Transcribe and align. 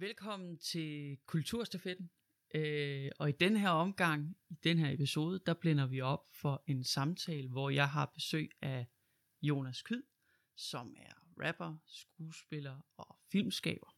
Velkommen 0.00 0.58
til 0.58 1.18
Kulturstafetten. 1.26 2.10
Øh, 2.54 3.10
og 3.18 3.28
i 3.28 3.32
den 3.32 3.56
her 3.56 3.68
omgang, 3.68 4.36
i 4.48 4.54
den 4.54 4.78
her 4.78 4.90
episode, 4.92 5.40
der 5.46 5.54
blænder 5.54 5.86
vi 5.86 6.00
op 6.00 6.26
for 6.32 6.62
en 6.66 6.84
samtale, 6.84 7.48
hvor 7.48 7.70
jeg 7.70 7.88
har 7.88 8.06
besøg 8.14 8.50
af 8.62 8.86
Jonas 9.42 9.82
Kyd, 9.82 10.02
som 10.56 10.94
er 10.96 11.44
rapper, 11.44 11.76
skuespiller 11.86 12.80
og 12.96 13.18
filmskaber. 13.32 13.97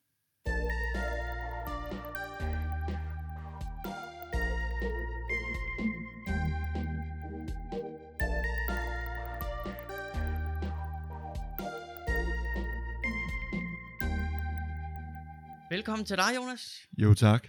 Velkommen 15.70 16.06
til 16.06 16.16
dig, 16.16 16.36
Jonas. 16.36 16.88
Jo, 16.98 17.14
tak. 17.14 17.48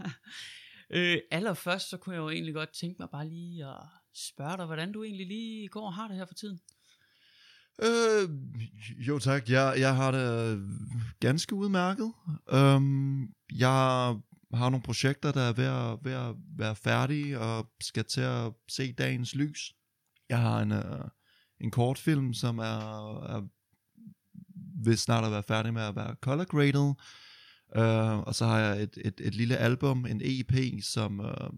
Øh, 0.90 1.18
allerførst, 1.30 1.90
så 1.90 1.96
kunne 1.96 2.14
jeg 2.14 2.20
jo 2.20 2.30
egentlig 2.30 2.54
godt 2.54 2.68
tænke 2.72 2.96
mig 2.98 3.08
bare 3.12 3.28
lige 3.28 3.66
at 3.66 3.82
spørge 4.14 4.56
dig, 4.56 4.66
hvordan 4.66 4.92
du 4.92 5.04
egentlig 5.04 5.26
lige 5.26 5.68
går 5.68 5.86
og 5.86 5.94
har 5.94 6.08
det 6.08 6.16
her 6.16 6.26
for 6.26 6.34
tiden. 6.34 6.60
Øh, 7.82 8.28
jo, 9.08 9.18
tak. 9.18 9.48
Jeg, 9.48 9.74
jeg 9.78 9.96
har 9.96 10.10
det 10.10 10.62
ganske 11.20 11.54
udmærket. 11.54 12.12
Um, 12.52 13.34
jeg 13.52 13.68
har 14.54 14.70
nogle 14.70 14.82
projekter, 14.82 15.32
der 15.32 15.40
er 15.40 15.52
ved 15.52 15.64
at, 15.64 15.98
ved 16.02 16.12
at 16.12 16.34
være 16.58 16.76
færdige 16.76 17.40
og 17.40 17.70
skal 17.80 18.04
til 18.04 18.20
at 18.20 18.52
se 18.68 18.92
dagens 18.92 19.34
lys. 19.34 19.72
Jeg 20.28 20.40
har 20.40 20.60
en, 20.60 20.72
uh, 20.72 21.08
en 21.60 21.70
kortfilm, 21.70 22.34
som 22.34 22.58
er, 22.58 23.16
er 23.36 23.48
vil 24.84 24.98
snart 24.98 25.24
at 25.24 25.30
være 25.30 25.42
færdig 25.42 25.74
med 25.74 25.82
at 25.82 25.96
være 25.96 26.16
color 26.20 26.44
graded. 26.44 26.94
Uh, 27.76 28.18
og 28.18 28.34
så 28.34 28.46
har 28.46 28.58
jeg 28.58 28.82
et, 28.82 28.98
et, 29.04 29.20
et 29.20 29.34
lille 29.34 29.56
album, 29.56 30.06
en 30.06 30.20
EP, 30.24 30.82
som 30.82 31.20
uh, 31.20 31.50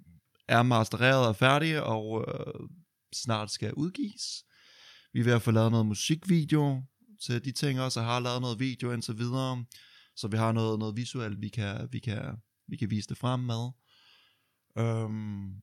er 0.48 0.62
mastereret 0.62 1.28
og 1.28 1.36
færdig, 1.36 1.83
og 1.83 2.10
uh, 2.10 2.69
snart 3.14 3.50
skal 3.50 3.75
udgives. 3.75 4.44
Vi 5.12 5.20
er 5.20 5.25
ved 5.25 5.33
at 5.33 5.42
få 5.42 5.50
lavet 5.50 5.70
noget 5.70 5.86
musikvideo 5.86 6.83
til 7.20 7.44
de 7.44 7.52
ting 7.52 7.80
også, 7.80 8.00
og 8.00 8.06
har 8.06 8.20
lavet 8.20 8.41
noget 8.41 8.60
video 8.60 8.92
indtil 8.92 9.19
videre, 9.19 9.64
så 10.16 10.28
vi 10.28 10.36
har 10.36 10.52
noget, 10.52 10.78
noget 10.78 10.97
visuelt, 10.97 11.41
vi 11.41 11.48
kan, 11.48 11.88
vi, 11.92 11.98
kan, 11.98 12.36
vi 12.69 12.77
kan 12.77 12.91
vise 12.91 13.08
det 13.08 13.19
frem 13.19 13.41
med. 13.41 13.70
Um, 14.84 15.62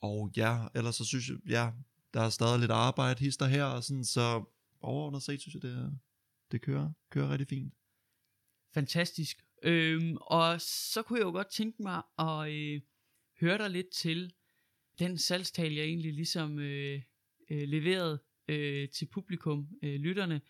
og 0.00 0.30
ja, 0.36 0.66
ellers 0.74 0.96
så 0.96 1.04
synes 1.04 1.28
jeg, 1.28 1.36
ja, 1.48 1.70
der 2.14 2.20
er 2.20 2.30
stadig 2.30 2.60
lidt 2.60 2.70
arbejde, 2.70 3.20
hister 3.20 3.46
her, 3.46 3.64
og 3.64 3.84
sådan, 3.84 4.04
så 4.04 4.44
overordnet 4.80 5.22
set 5.22 5.40
synes 5.40 5.54
jeg, 5.54 5.62
det, 5.62 5.98
det 6.52 6.62
kører, 6.62 6.90
kører 7.10 7.30
rigtig 7.30 7.48
fint. 7.48 7.74
Fantastisk. 8.74 9.44
Øhm, 9.62 10.16
og 10.20 10.60
så 10.60 11.02
kunne 11.02 11.18
jeg 11.18 11.24
jo 11.24 11.30
godt 11.30 11.50
tænke 11.50 11.82
mig 11.82 12.02
at 12.18 12.52
øh, 12.52 12.80
høre 13.40 13.58
dig 13.58 13.70
lidt 13.70 13.90
til 13.90 14.32
den 14.98 15.18
salgstal, 15.18 15.72
jeg 15.72 15.84
egentlig 15.84 16.12
ligesom 16.12 16.58
øh, 16.58 17.02
øh, 17.50 17.68
leverede 17.68 18.22
øh, 18.48 18.88
til 18.88 19.06
publikum, 19.06 19.68
øh, 19.82 19.94
lytterne. 19.94 20.40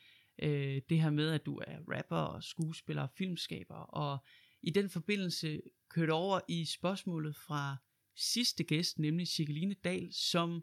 Øh, 0.43 0.83
det 0.89 1.01
her 1.01 1.11
med, 1.11 1.31
at 1.31 1.47
du 1.47 1.57
er 1.57 1.79
rapper 1.97 2.17
og 2.17 2.43
skuespiller 2.43 3.03
og 3.03 3.11
filmskaber. 3.19 3.75
Og 3.75 4.25
i 4.63 4.71
den 4.71 4.91
forbindelse 4.91 5.61
kørte 5.89 6.11
over 6.11 6.41
i 6.49 6.65
spørgsmålet 6.65 7.37
fra 7.37 7.77
sidste 8.17 8.65
gæst, 8.65 8.99
nemlig 8.99 9.29
Cirkeline 9.29 9.75
Dahl, 9.75 10.15
som 10.15 10.63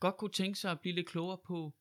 godt 0.00 0.16
kunne 0.16 0.32
tænke 0.32 0.58
sig 0.58 0.70
at 0.70 0.80
blive 0.80 0.94
lidt 0.94 1.08
klogere 1.08 1.38
på, 1.46 1.74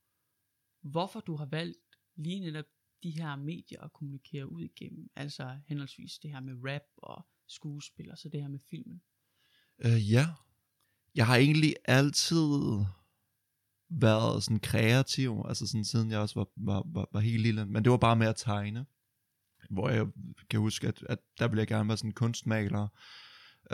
hvorfor 0.81 1.19
du 1.19 1.35
har 1.35 1.45
valgt 1.45 1.77
lige 2.15 2.39
netop 2.39 2.65
de 3.03 3.11
her 3.11 3.35
medier 3.35 3.81
at 3.81 3.93
kommunikere 3.93 4.51
ud 4.51 4.61
igennem, 4.61 5.09
altså 5.15 5.57
henholdsvis 5.67 6.19
det 6.19 6.31
her 6.31 6.39
med 6.39 6.53
rap 6.63 6.81
og 6.97 7.25
skuespil, 7.47 8.11
og 8.11 8.17
så 8.17 8.29
det 8.29 8.41
her 8.41 8.47
med 8.47 8.59
filmen? 8.69 9.01
Øh, 9.79 10.11
ja, 10.11 10.27
jeg 11.15 11.27
har 11.27 11.35
egentlig 11.35 11.75
altid 11.85 12.85
været 13.89 14.43
sådan 14.43 14.59
kreativ, 14.59 15.45
altså 15.47 15.67
sådan 15.67 15.85
siden 15.85 16.11
jeg 16.11 16.19
også 16.19 16.39
var, 16.39 16.47
var, 16.55 16.83
var, 16.85 17.09
var 17.11 17.19
helt 17.19 17.41
lille, 17.41 17.65
men 17.65 17.83
det 17.83 17.91
var 17.91 17.97
bare 17.97 18.15
med 18.15 18.27
at 18.27 18.35
tegne, 18.35 18.85
hvor 19.69 19.89
jeg 19.89 20.07
kan 20.49 20.59
huske, 20.59 20.87
at, 20.87 21.03
at 21.09 21.19
der 21.39 21.47
ville 21.47 21.59
jeg 21.59 21.67
gerne 21.67 21.87
være 21.87 21.97
sådan 21.97 22.11
kunstmaler, 22.11 22.87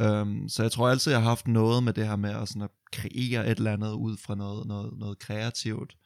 um, 0.01 0.49
så 0.49 0.63
jeg 0.63 0.71
tror 0.71 0.89
altid, 0.89 1.11
jeg 1.11 1.21
har 1.21 1.29
haft 1.29 1.47
noget 1.47 1.83
med 1.83 1.93
det 1.93 2.07
her 2.07 2.15
med 2.15 2.29
at, 2.29 2.47
sådan 2.47 2.61
at 2.61 2.71
kreere 2.91 3.51
et 3.51 3.57
eller 3.57 3.73
andet 3.73 3.93
ud 3.93 4.17
fra 4.17 4.35
noget, 4.35 4.67
noget, 4.67 4.97
noget 4.97 5.19
kreativt, 5.19 5.97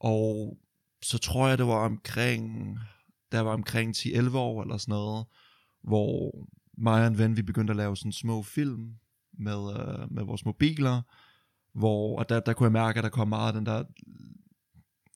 og 0.00 0.58
så 1.04 1.18
tror 1.18 1.48
jeg, 1.48 1.58
det 1.58 1.66
var 1.66 1.84
omkring, 1.84 2.78
der 3.32 3.40
var 3.40 3.52
omkring 3.52 3.96
10-11 3.96 4.36
år 4.36 4.62
eller 4.62 4.76
sådan 4.76 4.92
noget, 4.92 5.26
hvor 5.82 6.32
mig 6.78 7.00
og 7.00 7.06
en 7.06 7.18
ven, 7.18 7.36
vi 7.36 7.42
begyndte 7.42 7.70
at 7.70 7.76
lave 7.76 7.96
sådan 7.96 8.12
små 8.12 8.42
film 8.42 8.94
med, 9.38 9.80
øh, 9.80 10.12
med 10.12 10.24
vores 10.24 10.44
mobiler, 10.44 11.02
hvor, 11.74 12.18
og 12.18 12.28
der, 12.28 12.40
der 12.40 12.52
kunne 12.52 12.64
jeg 12.64 12.72
mærke, 12.72 12.98
at 12.98 13.04
der 13.04 13.10
kom 13.10 13.28
meget 13.28 13.46
af 13.46 13.52
den 13.52 13.66
der 13.66 13.84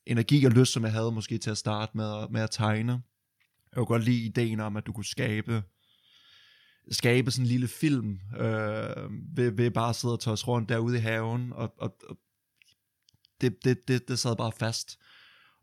energi 0.07 0.45
og 0.45 0.53
lyst, 0.53 0.73
som 0.73 0.85
jeg 0.85 0.93
havde 0.93 1.13
måske 1.13 1.39
til 1.39 1.51
at 1.51 1.59
starte 1.59 1.97
med, 1.97 2.29
med 2.31 2.41
at 2.41 2.51
tegne. 2.51 2.93
Jeg 2.93 3.77
kunne 3.77 3.87
godt 3.87 4.05
lide 4.05 4.25
ideen 4.25 4.61
om, 4.61 4.77
at 4.77 4.87
du 4.87 4.93
kunne 4.93 5.05
skabe 5.05 5.63
skabe 6.91 7.31
sådan 7.31 7.45
en 7.45 7.49
lille 7.49 7.69
film, 7.69 8.21
øh, 8.37 9.37
ved, 9.37 9.51
ved 9.51 9.71
bare 9.71 9.89
at 9.89 9.97
sidde 9.97 10.15
og 10.15 10.21
tøjse 10.21 10.47
rundt 10.47 10.69
derude 10.69 10.97
i 10.97 11.01
haven, 11.01 11.53
og, 11.53 11.75
og, 11.79 11.97
og 12.09 12.19
det, 13.41 13.65
det, 13.65 13.89
det, 13.89 14.09
det 14.09 14.19
sad 14.19 14.37
bare 14.37 14.53
fast. 14.53 14.99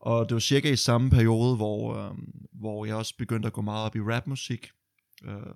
Og 0.05 0.29
det 0.29 0.35
var 0.35 0.39
cirka 0.39 0.71
i 0.71 0.75
samme 0.75 1.09
periode, 1.09 1.55
hvor, 1.55 1.95
øh, 1.95 2.17
hvor 2.53 2.85
jeg 2.85 2.95
også 2.95 3.17
begyndte 3.17 3.47
at 3.47 3.53
gå 3.53 3.61
meget 3.61 3.85
op 3.85 3.95
i 3.95 3.99
rapmusik. 3.99 4.71
Øh, 5.23 5.55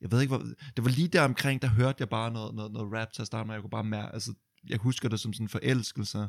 jeg 0.00 0.12
ved 0.12 0.20
ikke, 0.20 0.36
hvor, 0.36 0.44
det 0.76 0.84
var 0.84 0.90
lige 0.90 1.08
der 1.08 1.22
omkring, 1.22 1.62
der 1.62 1.68
hørte 1.68 1.96
jeg 2.00 2.08
bare 2.08 2.30
noget, 2.30 2.54
noget, 2.54 2.72
noget 2.72 2.92
rap 2.92 3.12
til 3.12 3.22
at 3.22 3.26
starte 3.26 3.46
med. 3.46 3.54
Jeg 3.54 3.62
kunne 3.62 3.70
bare 3.70 3.84
mærke, 3.84 4.12
altså, 4.12 4.34
jeg 4.68 4.78
husker 4.78 5.08
det 5.08 5.20
som 5.20 5.32
sådan 5.32 5.44
en 5.44 5.48
forelskelse, 5.48 6.28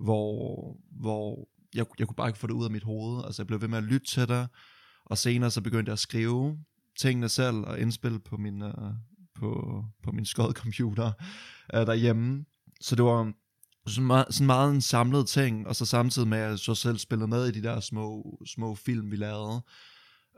hvor, 0.00 0.76
hvor 0.90 1.48
jeg, 1.74 1.86
jeg 1.98 2.06
kunne 2.06 2.16
bare 2.16 2.28
ikke 2.28 2.38
få 2.38 2.46
det 2.46 2.54
ud 2.54 2.64
af 2.64 2.70
mit 2.70 2.82
hoved. 2.82 3.24
Altså, 3.24 3.42
jeg 3.42 3.46
blev 3.46 3.60
ved 3.60 3.68
med 3.68 3.78
at 3.78 3.84
lytte 3.84 4.06
til 4.06 4.28
det, 4.28 4.48
og 5.04 5.18
senere 5.18 5.50
så 5.50 5.60
begyndte 5.60 5.90
jeg 5.90 5.92
at 5.92 5.98
skrive 5.98 6.58
tingene 6.98 7.28
selv 7.28 7.56
og 7.56 7.80
indspille 7.80 8.18
på 8.18 8.36
min, 8.36 8.62
uh, 8.62 8.70
på, 9.34 9.82
på 10.02 10.12
min 10.12 10.24
skodcomputer 10.24 11.12
uh, 11.74 11.80
øh, 11.80 11.86
derhjemme. 11.86 12.44
Så 12.80 12.96
det 12.96 13.04
var, 13.04 13.32
sådan 13.86 14.06
meget, 14.06 14.26
sådan 14.30 14.46
meget 14.46 14.74
en 14.74 14.80
samlet 14.80 15.28
ting, 15.28 15.66
og 15.66 15.76
så 15.76 15.86
samtidig 15.86 16.28
med, 16.28 16.38
at 16.38 16.50
jeg 16.50 16.58
så 16.58 16.74
selv 16.74 16.98
spillede 16.98 17.28
med 17.28 17.46
i 17.48 17.50
de 17.50 17.62
der 17.62 17.80
små, 17.80 18.38
små 18.46 18.74
film, 18.74 19.10
vi 19.10 19.16
lavede. 19.16 19.62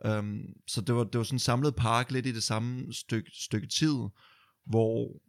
Um, 0.08 0.46
så 0.66 0.80
det 0.80 0.94
var, 0.94 1.04
det 1.04 1.18
var 1.18 1.24
sådan 1.24 1.34
en 1.34 1.38
samlet 1.38 1.76
park 1.76 2.10
lidt 2.10 2.26
i 2.26 2.32
det 2.32 2.42
samme 2.42 2.92
stykke, 2.92 3.30
stykke 3.34 3.66
tid, 3.66 3.96
hvor 4.66 5.20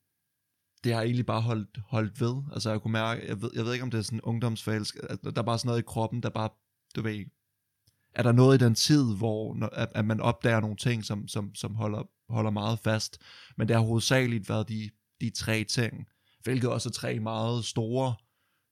det 0.83 0.93
har 0.93 1.01
egentlig 1.01 1.25
bare 1.25 1.41
holdt, 1.41 1.79
holdt 1.87 2.21
ved. 2.21 2.43
Altså 2.53 2.69
jeg 2.69 2.81
kunne 2.81 2.91
mærke, 2.91 3.27
jeg 3.27 3.41
ved, 3.41 3.49
jeg 3.55 3.65
ved 3.65 3.73
ikke 3.73 3.83
om 3.83 3.91
det 3.91 3.97
er 3.97 4.01
sådan 4.01 4.21
ungdomsfalsk, 4.21 4.97
at 5.09 5.23
der 5.23 5.31
er 5.35 5.45
bare 5.45 5.59
sådan 5.59 5.67
noget 5.67 5.79
i 5.79 5.85
kroppen, 5.87 6.23
der 6.23 6.29
bare, 6.29 6.49
du 6.95 7.01
ved, 7.01 7.25
er 8.15 8.23
der 8.23 8.31
noget 8.31 8.61
i 8.61 8.65
den 8.65 8.75
tid, 8.75 9.15
hvor 9.15 9.69
at, 9.71 9.91
at 9.95 10.05
man 10.05 10.21
opdager 10.21 10.59
nogle 10.59 10.75
ting, 10.75 11.05
som, 11.05 11.27
som, 11.27 11.55
som 11.55 11.75
holder, 11.75 12.03
holder 12.29 12.51
meget 12.51 12.79
fast, 12.79 13.21
men 13.57 13.67
det 13.67 13.75
har 13.75 13.83
hovedsageligt 13.83 14.49
været 14.49 14.69
de, 14.69 14.89
de 15.21 15.29
tre 15.29 15.63
ting 15.63 16.07
hvilket 16.45 16.69
også 16.69 16.89
er 16.89 16.93
tre 16.93 17.19
meget 17.19 17.65
store 17.65 18.15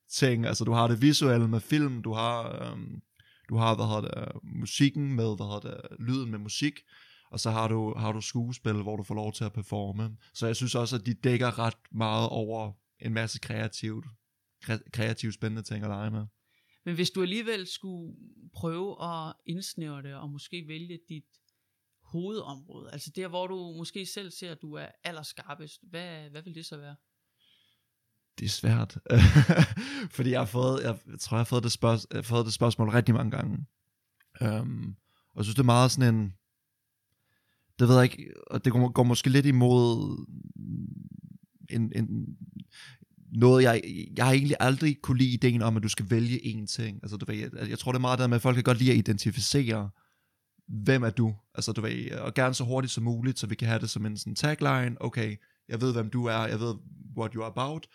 ting. 0.10 0.46
Altså 0.46 0.64
du 0.64 0.72
har 0.72 0.88
det 0.88 1.02
visuelle 1.02 1.48
med 1.48 1.60
film, 1.60 2.02
du 2.02 2.14
har, 2.14 2.66
øhm, 2.72 3.02
du 3.50 3.56
har 3.56 3.76
hvad 3.76 3.86
hedder 3.86 4.02
det, 4.02 4.44
musikken 4.44 5.14
med, 5.14 5.36
hvad 5.36 5.46
hedder 5.46 5.60
det, 5.60 5.98
lyden 6.00 6.32
med 6.32 6.40
musik, 6.40 6.80
og 7.32 7.40
så 7.40 7.52
har 7.52 7.68
du, 7.68 7.94
har 7.98 8.12
du 8.12 8.22
skuespil, 8.22 8.74
hvor 8.74 8.96
du 8.96 9.04
får 9.04 9.16
lov 9.16 9.34
til 9.34 9.44
at 9.44 9.54
performe. 9.54 10.18
Så 10.34 10.46
jeg 10.46 10.56
synes 10.56 10.76
også, 10.76 10.96
at 10.96 11.06
de 11.06 11.14
dækker 11.14 11.60
ret 11.60 11.78
meget 11.92 12.30
over 12.30 12.72
en 13.00 13.14
masse 13.14 13.40
kreativt, 13.40 14.06
kreativt 14.94 15.34
spændende 15.34 15.62
ting 15.62 15.84
at 15.84 15.90
lege 15.90 16.12
med. 16.12 16.26
Men 16.86 16.96
hvis 16.96 17.10
du 17.10 17.22
alligevel 17.22 17.68
skulle 17.68 18.16
prøve 18.54 19.04
at 19.04 19.34
indsnævre 19.46 20.04
det, 20.04 20.16
og 20.16 20.30
måske 20.30 20.66
vælge 20.68 21.00
dit 21.10 21.26
hovedområde, 22.02 22.92
altså 22.92 23.12
der, 23.16 23.28
hvor 23.28 23.48
du 23.48 23.74
måske 23.78 24.06
selv 24.06 24.32
ser, 24.32 24.52
at 24.52 24.62
du 24.62 24.74
er 24.74 24.88
allerskarpest, 25.04 25.82
hvad, 25.90 26.30
hvad 26.30 26.42
vil 26.42 26.56
det 26.56 26.66
så 26.66 26.78
være? 26.78 26.96
Det 28.40 28.46
er 28.46 28.50
svært. 28.50 28.98
Fordi 30.16 30.32
jeg 30.32 30.40
har 30.40 30.46
fået, 30.46 30.84
jeg 30.84 30.96
tror, 31.20 31.38
jeg 31.38 31.40
har 31.40 31.44
fået 31.46 31.64
det, 31.64 31.72
spørg, 31.72 32.00
jeg 32.12 32.18
har 32.18 32.22
fået 32.22 32.46
det 32.46 32.54
spørgsmål 32.54 32.90
rigtig 32.90 33.16
mange 33.16 33.32
gange. 33.32 33.66
Um, 34.42 34.96
og 35.32 35.38
jeg 35.38 35.46
synes, 35.46 35.56
det 35.56 35.62
er 35.62 35.66
meget 35.66 35.92
sådan 35.92 36.16
en, 36.16 36.34
det 37.80 37.88
ved 37.88 37.96
jeg 37.96 38.04
ikke, 38.04 38.34
og 38.48 38.66
det 38.66 38.74
går, 38.74 38.92
går 38.92 39.04
måske 39.04 39.30
lidt 39.30 39.46
imod 39.46 40.18
en, 41.70 41.92
en, 41.96 42.38
noget, 43.36 43.64
jeg, 43.64 43.82
jeg 44.18 44.26
har 44.26 44.34
egentlig 44.34 44.58
aldrig 44.60 44.98
kunne 45.02 45.18
lide 45.18 45.34
ideen 45.34 45.62
om, 45.62 45.78
at 45.78 45.84
du 45.84 45.90
skal 45.90 46.10
vælge 46.10 46.40
én 46.40 46.66
ting. 46.66 47.00
Altså, 47.04 47.18
du 47.18 47.26
ved, 47.26 47.36
jeg, 47.36 47.70
jeg 47.70 47.80
tror, 47.80 47.92
det 47.92 47.98
er 47.98 48.02
meget 48.02 48.20
der 48.20 48.28
med, 48.28 48.36
at 48.36 48.42
folk 48.42 48.56
kan 48.56 48.64
godt 48.64 48.78
lide 48.78 48.92
at 48.92 48.98
identificere, 48.98 49.90
hvem 50.68 51.04
er 51.04 51.10
du? 51.10 51.36
Altså, 51.56 51.72
du 51.72 51.82
ved, 51.82 52.12
og 52.12 52.34
gerne 52.34 52.54
så 52.54 52.64
hurtigt 52.64 52.94
som 52.94 53.04
muligt, 53.04 53.40
så 53.40 53.48
vi 53.48 53.56
kan 53.56 53.68
have 53.68 53.80
det 53.80 53.90
som 53.90 54.06
en 54.06 54.18
sådan 54.18 54.36
tagline, 54.36 54.96
okay, 55.00 55.36
jeg 55.70 55.82
ved, 55.82 55.94
hvem 55.94 56.10
du 56.10 56.26
er, 56.26 56.48
jeg 56.48 56.60
ved, 56.60 56.76
what 57.18 57.34
you 57.34 57.44
are 57.44 57.52
about, 57.56 57.88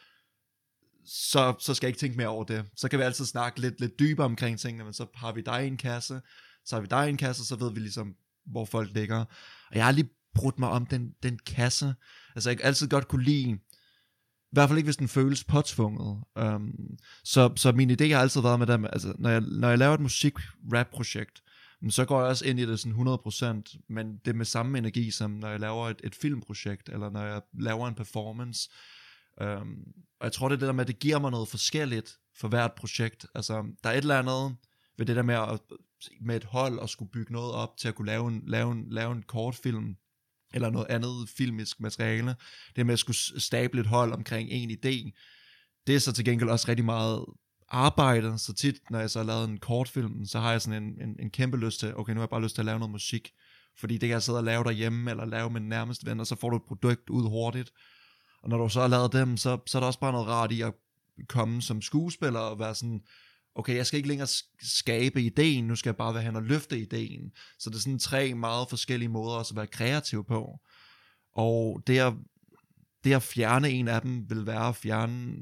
så, 1.08 1.55
så 1.58 1.75
skal 1.75 1.87
jeg 1.87 1.88
ikke 1.88 1.99
tænke 1.99 2.16
mere 2.16 2.28
over 2.28 2.44
det. 2.44 2.64
Så 2.76 2.88
kan 2.88 2.99
vi 2.99 3.05
altid 3.05 3.25
snakke 3.25 3.60
lidt, 3.60 3.81
lidt 3.81 3.99
dybere 3.99 4.25
omkring 4.25 4.58
tingene, 4.58 4.84
men 4.84 4.93
så 4.93 5.06
har 5.14 5.32
vi 5.32 5.40
dig 5.40 5.64
i 5.64 5.66
en 5.66 5.76
kasse, 5.76 6.20
så 6.64 6.76
har 6.76 6.81
vi 6.81 6.87
dig 6.90 7.06
i 7.06 7.10
en 7.10 7.16
kasse, 7.16 7.46
så 7.46 7.56
ved 7.56 7.72
vi 7.72 7.81
ligesom, 7.81 8.14
hvor 8.46 8.64
folk 8.64 8.94
ligger. 8.94 9.25
Og 9.70 9.76
jeg 9.76 9.84
har 9.84 9.93
lige 9.93 10.10
brudt 10.34 10.58
mig 10.58 10.69
om 10.69 10.87
den, 10.87 11.14
den 11.22 11.38
kasse. 11.46 11.94
Altså, 12.34 12.50
jeg 12.50 12.56
kan 12.56 12.66
altid 12.66 12.88
godt 12.88 13.08
kunne 13.08 13.25
lide, 13.25 13.50
i 13.50 14.52
hvert 14.52 14.69
fald 14.69 14.78
ikke, 14.78 14.87
hvis 14.87 14.96
den 14.96 15.08
føles 15.08 15.44
påtvunget. 15.44 16.25
Um, 16.40 16.75
så, 17.25 17.52
så 17.56 17.72
min 17.72 17.90
idé 17.90 18.04
har 18.12 18.20
altid 18.20 18.40
været 18.40 18.58
med 18.58 18.66
dem, 18.66 18.84
altså, 18.84 19.14
når 19.19 19.31
jeg, 19.31 19.40
når 19.40 19.69
jeg 19.69 19.78
laver 19.78 19.94
et 19.94 20.00
musik-rap-projekt, 20.00 21.43
så 21.90 22.04
går 22.04 22.20
jeg 22.20 22.28
også 22.28 22.44
ind 22.44 22.61
i 22.61 22.66
det 22.66 22.81
sådan 22.81 23.08
100%, 23.66 23.84
men 23.88 24.16
det 24.25 24.31
er 24.31 24.34
med 24.34 24.44
samme 24.44 24.78
energi, 24.78 25.11
som 25.11 25.31
når 25.31 25.49
jeg 25.49 25.61
laver 25.61 25.88
et, 25.88 26.00
et 26.04 26.14
filmprojekt, 26.14 26.88
eller 26.88 27.11
når 27.11 27.22
jeg 27.22 27.40
laver 27.61 27.88
en 27.88 27.94
performance. 27.94 28.70
Um, 29.40 29.76
og 30.20 30.25
jeg 30.25 30.32
tror, 30.32 30.49
det 30.49 30.55
er 30.55 30.59
det 30.59 30.67
der 30.67 30.73
med, 30.73 30.85
at 30.85 30.88
det 30.88 30.99
giver 30.99 31.19
mig 31.19 31.31
noget 31.31 31.49
forskelligt 31.49 32.19
for 32.37 32.49
hvert 32.49 32.73
projekt. 32.73 33.26
Altså, 33.35 33.65
der 33.85 33.91
er 33.91 33.94
et 33.94 33.99
eller 33.99 34.19
andet 34.19 34.56
ved 34.99 35.06
det 35.06 35.17
der 35.17 35.23
med 35.23 35.35
at 35.35 35.61
med 36.20 36.37
et 36.37 36.44
hold 36.44 36.79
og 36.79 36.88
skulle 36.88 37.11
bygge 37.11 37.32
noget 37.32 37.53
op 37.53 37.76
til 37.76 37.88
at 37.88 37.94
kunne 37.94 38.06
lave 38.06 38.29
en, 38.29 38.43
lave 38.47 38.73
en, 38.73 38.85
lave 38.91 39.12
en 39.12 39.23
kortfilm, 39.23 39.97
eller 40.55 40.70
noget 40.70 40.87
andet 40.91 41.29
filmisk 41.37 41.81
materiale. 41.81 42.37
Det 42.76 42.87
med 42.87 42.93
at 42.93 42.99
skulle 42.99 43.17
stable 43.41 43.81
et 43.81 43.87
hold 43.87 44.12
omkring 44.12 44.50
en 44.50 44.70
idé, 44.70 45.11
det 45.87 45.94
er 45.94 45.99
så 45.99 46.12
til 46.12 46.25
gengæld 46.25 46.50
også 46.50 46.69
rigtig 46.69 46.85
meget 46.85 47.25
arbejde, 47.69 48.38
så 48.38 48.55
tit, 48.55 48.91
når 48.91 48.99
jeg 48.99 49.11
så 49.11 49.19
har 49.19 49.26
lavet 49.26 49.49
en 49.49 49.59
kortfilm, 49.59 50.25
så 50.25 50.41
har 50.41 50.50
jeg 50.50 50.62
sådan 50.62 50.82
en, 50.82 51.03
en, 51.03 51.17
en 51.21 51.31
kæmpe 51.31 51.56
lyst 51.56 51.81
til, 51.81 51.97
okay, 51.97 52.12
nu 52.12 52.19
har 52.19 52.23
jeg 52.23 52.31
bare 52.31 52.43
lyst 52.43 52.55
til 52.55 52.62
at 52.62 52.67
lave 52.67 52.79
noget 52.79 52.93
musik, 52.93 53.32
fordi 53.79 53.94
det 53.94 54.00
kan 54.00 54.11
jeg 54.11 54.23
sidde 54.23 54.38
og 54.38 54.44
lave 54.44 54.64
derhjemme, 54.64 55.11
eller 55.11 55.25
lave 55.25 55.50
med 55.50 55.61
nærmeste 55.61 56.06
ven, 56.06 56.21
og 56.21 56.26
så 56.26 56.37
får 56.37 56.50
du 56.50 56.56
et 56.56 56.62
produkt 56.69 57.11
ud 57.11 57.29
hurtigt. 57.29 57.73
Og 58.43 58.49
når 58.49 58.58
du 58.58 58.69
så 58.69 58.81
har 58.81 58.88
lavet 58.88 59.12
dem, 59.12 59.37
så, 59.37 59.58
så 59.67 59.79
er 59.79 59.81
der 59.81 59.87
også 59.87 60.00
bare 60.00 60.12
noget 60.12 60.29
rart 60.29 60.52
i 60.52 60.61
at 60.61 60.75
komme 61.29 61.62
som 61.62 61.82
skuespiller 61.82 62.40
og 62.40 62.58
være 62.58 62.75
sådan, 62.75 63.00
okay, 63.55 63.76
jeg 63.76 63.87
skal 63.87 63.96
ikke 63.96 64.08
længere 64.08 64.29
skabe 64.62 65.23
ideen, 65.23 65.67
nu 65.67 65.76
skal 65.76 65.90
jeg 65.90 65.96
bare 65.96 66.14
være 66.14 66.23
hen 66.23 66.37
og 66.37 66.43
løfte 66.43 66.79
ideen. 66.79 67.32
Så 67.58 67.70
det 67.70 67.76
er 67.76 67.81
sådan 67.81 67.99
tre 67.99 68.35
meget 68.35 68.69
forskellige 68.69 69.08
måder 69.08 69.37
også 69.37 69.52
at 69.52 69.56
være 69.56 69.67
kreativ 69.67 70.25
på. 70.25 70.61
Og 71.32 71.82
det 71.87 71.99
at, 71.99 72.12
det 73.05 73.12
at 73.12 73.23
fjerne 73.23 73.70
en 73.70 73.88
af 73.88 74.02
dem, 74.02 74.31
vil 74.31 74.46
være 74.46 74.69
at 74.69 74.76
fjerne 74.76 75.37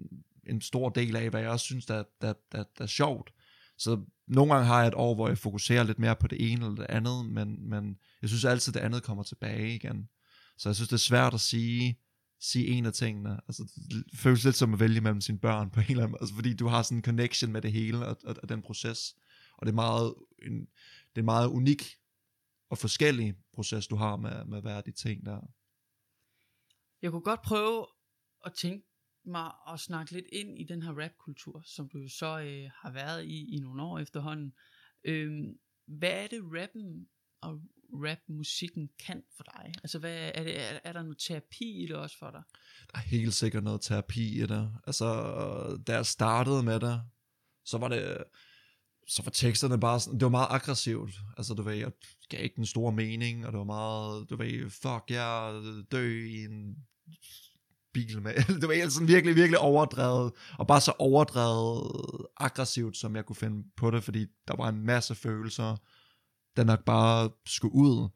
en 0.47 0.61
stor 0.61 0.89
del 0.89 1.17
af, 1.17 1.31
hvad 1.31 1.41
jeg 1.41 1.51
også 1.51 1.65
synes, 1.65 1.87
der, 1.87 2.05
der, 2.21 2.33
der, 2.53 2.65
der 2.79 2.85
er 2.85 2.87
sjovt. 2.87 3.31
Så 3.79 4.01
nogle 4.27 4.55
gange 4.55 4.67
har 4.67 4.79
jeg 4.79 4.89
et 4.89 4.95
år, 4.95 5.15
hvor 5.15 5.29
jeg 5.29 5.39
fokuserer 5.39 5.83
lidt 5.83 5.99
mere 5.99 6.17
på 6.17 6.27
det 6.27 6.53
ene 6.53 6.65
eller 6.65 6.77
det 6.77 6.87
andet, 6.89 7.27
men, 7.27 7.69
men 7.69 7.97
jeg 8.23 8.29
synes 8.29 8.45
altid, 8.45 8.73
det 8.73 8.81
andet 8.81 9.03
kommer 9.03 9.23
tilbage 9.23 9.75
igen. 9.75 10.09
Så 10.59 10.69
jeg 10.69 10.77
synes, 10.77 10.89
det 10.89 10.95
er 10.95 10.99
svært 10.99 11.35
at 11.35 11.41
sige, 11.41 11.99
sige 12.41 12.67
en 12.67 12.87
af 12.87 12.93
tingene. 12.93 13.41
Altså, 13.49 13.63
det 13.91 14.19
føles 14.19 14.45
lidt 14.45 14.57
som 14.57 14.75
at 14.75 14.81
vælge 14.81 15.01
mellem 15.01 15.21
sine 15.21 15.39
børn 15.39 15.71
på 15.71 15.81
en 15.81 15.87
eller 15.91 16.03
anden 16.03 16.11
måde, 16.11 16.23
altså, 16.23 16.35
fordi 16.35 16.55
du 16.55 16.67
har 16.67 16.83
sådan 16.83 16.99
en 16.99 17.05
connection 17.05 17.53
med 17.53 17.63
det 17.63 17.73
hele 17.73 18.07
og, 18.07 18.17
og, 18.25 18.37
og 18.43 18.49
den 18.49 18.63
proces. 18.63 19.17
Og 19.57 19.67
det 19.67 19.73
er 19.73 19.75
meget 19.75 20.15
en, 20.43 20.61
det 20.61 21.17
er 21.17 21.21
en 21.21 21.25
meget 21.25 21.49
unik 21.49 21.99
og 22.71 22.79
forskellig 22.79 23.35
proces, 23.53 23.87
du 23.87 23.97
har 23.97 24.17
med, 24.17 24.45
med 24.45 24.61
hver 24.61 24.77
af 24.77 24.85
de 24.85 24.93
ting 24.93 25.27
der. 25.27 25.41
Jeg 27.03 27.11
kunne 27.11 27.23
godt 27.23 27.43
prøve 27.43 27.87
at 28.45 28.53
tænke 28.53 28.87
mig 29.25 29.53
at 29.73 29.81
snakke 29.81 30.13
lidt 30.13 30.27
ind 30.33 30.59
i 30.59 30.65
den 30.65 30.83
her 30.83 30.93
rapkultur, 31.03 31.63
som 31.65 31.89
du 31.89 31.99
jo 31.99 32.09
så 32.09 32.41
øh, 32.41 32.71
har 32.75 32.91
været 32.91 33.25
i 33.25 33.57
i 33.57 33.59
nogle 33.59 33.83
år 33.83 33.99
efterhånden. 33.99 34.55
Øhm, 35.05 35.59
hvad 35.87 36.25
er 36.25 36.27
det 36.27 36.43
rappen 36.45 37.09
og 37.43 37.61
rapmusikken 37.93 38.89
kan 39.07 39.23
for 39.37 39.45
dig? 39.45 39.73
Altså, 39.83 39.99
hvad, 39.99 40.31
er, 40.35 40.45
det, 40.45 40.61
er, 40.61 40.79
er 40.85 40.93
der 40.93 41.03
noget 41.03 41.19
terapi 41.19 41.83
i 41.83 41.87
det 41.87 41.97
også 41.97 42.19
for 42.19 42.31
dig? 42.31 42.43
Der 42.93 42.99
er 42.99 43.03
helt 43.03 43.35
sikkert 43.35 43.65
noget 43.65 43.81
terapi 43.81 44.43
i 44.43 44.47
det. 44.47 44.73
Altså, 44.87 45.83
da 45.87 45.93
jeg 45.93 46.07
startede 46.07 46.63
med 46.63 46.81
det, 46.81 47.03
så 47.65 47.79
var 47.79 47.89
det, 47.89 48.25
så 49.09 49.23
var 49.23 49.31
teksterne 49.31 49.81
bare 49.81 50.01
sådan, 50.01 50.19
det 50.19 50.25
var 50.25 50.31
meget 50.31 50.49
aggressivt. 50.51 51.15
Altså, 51.37 51.55
du 51.55 51.63
ved, 51.63 51.75
jeg 51.75 51.93
gav 52.29 52.45
ikke 52.45 52.57
den 52.57 52.67
store 52.67 52.93
mening, 52.93 53.47
og 53.47 53.53
det 53.53 53.59
var 53.59 53.65
meget, 53.65 54.31
du 54.31 54.37
ved, 54.37 54.71
fuck, 54.71 55.11
jeg 55.11 55.63
dø 55.93 56.27
i 56.27 56.45
en 56.45 56.77
bil 57.93 58.23
med. 58.23 58.35
Det 58.61 58.69
var 58.69 58.89
sådan 58.89 59.09
virkelig, 59.09 59.37
virkelig 59.37 59.59
overdrevet, 59.59 60.33
og 60.59 60.67
bare 60.67 60.81
så 60.81 60.93
overdrevet 60.99 62.27
aggressivt, 62.37 62.97
som 62.97 63.17
jeg 63.17 63.25
kunne 63.25 63.37
finde 63.37 63.65
på 63.77 63.91
det, 63.91 64.05
fordi 64.05 64.27
der 64.49 64.57
var 64.57 64.69
en 64.69 64.87
masse 64.87 65.15
følelser, 65.15 65.77
der 66.57 66.65
nok 66.65 66.85
bare 66.85 67.31
skulle 67.47 67.75
ud. 67.75 68.09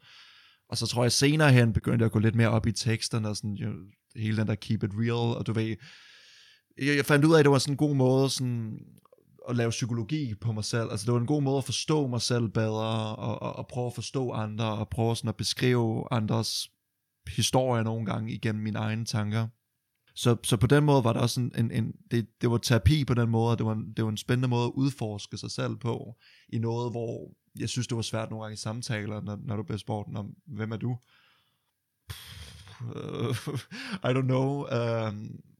Og 0.68 0.78
så 0.78 0.86
tror 0.86 1.04
jeg 1.04 1.12
senere 1.12 1.52
hen 1.52 1.72
begyndte 1.72 2.02
jeg 2.02 2.06
at 2.06 2.12
gå 2.12 2.18
lidt 2.18 2.34
mere 2.34 2.48
op 2.48 2.66
i 2.66 2.72
teksterne, 2.72 3.28
og 3.28 3.36
sådan, 3.36 3.54
jo, 3.54 3.72
hele 4.16 4.36
den 4.36 4.46
der 4.46 4.54
keep 4.54 4.82
it 4.82 4.90
real, 4.94 5.36
og 5.36 5.46
du 5.46 5.52
ved, 5.52 5.76
jeg, 6.78 6.96
jeg 6.96 7.06
fandt 7.06 7.24
ud 7.24 7.34
af, 7.34 7.38
at 7.38 7.44
det 7.44 7.52
var 7.52 7.58
sådan 7.58 7.72
en 7.72 7.76
god 7.76 7.94
måde 7.94 8.30
sådan, 8.30 8.78
at 9.48 9.56
lave 9.56 9.70
psykologi 9.70 10.34
på 10.34 10.52
mig 10.52 10.64
selv. 10.64 10.90
Altså 10.90 11.06
det 11.06 11.14
var 11.14 11.20
en 11.20 11.26
god 11.26 11.42
måde 11.42 11.58
at 11.58 11.64
forstå 11.64 12.06
mig 12.06 12.20
selv 12.20 12.48
bedre, 12.48 13.16
og, 13.16 13.42
og, 13.42 13.56
og 13.56 13.66
prøve 13.68 13.86
at 13.86 13.94
forstå 13.94 14.30
andre, 14.30 14.64
og 14.64 14.88
prøve 14.88 15.16
sådan 15.16 15.28
at 15.28 15.36
beskrive 15.36 16.04
andres 16.10 16.68
historier 17.28 17.82
nogle 17.82 18.06
gange 18.06 18.32
igennem 18.32 18.62
mine 18.62 18.78
egne 18.78 19.04
tanker. 19.04 19.48
Så, 20.14 20.36
så 20.44 20.56
på 20.56 20.66
den 20.66 20.84
måde 20.84 21.04
var 21.04 21.12
det 21.12 21.22
også 21.22 21.40
en, 21.40 21.52
en, 21.58 21.70
en 21.70 21.92
det, 22.10 22.26
det 22.40 22.50
var 22.50 22.58
terapi 22.58 23.04
på 23.04 23.14
den 23.14 23.30
måde, 23.30 23.50
og 23.50 23.58
det 23.58 23.66
var, 23.66 23.72
en, 23.72 23.92
det 23.96 24.04
var 24.04 24.10
en 24.10 24.16
spændende 24.16 24.48
måde 24.48 24.64
at 24.64 24.72
udforske 24.74 25.36
sig 25.36 25.50
selv 25.50 25.76
på, 25.76 26.14
i 26.48 26.58
noget, 26.58 26.90
hvor 26.90 27.30
jeg 27.58 27.68
synes, 27.68 27.86
det 27.86 27.96
var 27.96 28.02
svært 28.02 28.30
nogle 28.30 28.44
gange 28.44 28.54
i 28.54 28.56
samtaler, 28.56 29.20
når, 29.20 29.38
når 29.42 29.56
du 29.56 29.62
bliver 29.62 29.78
spurgt 29.78 30.16
om, 30.16 30.34
hvem 30.46 30.72
er 30.72 30.76
du? 30.76 30.98
I 34.08 34.12
don't 34.16 34.26
know. 34.26 34.64
Uh, 34.64 35.14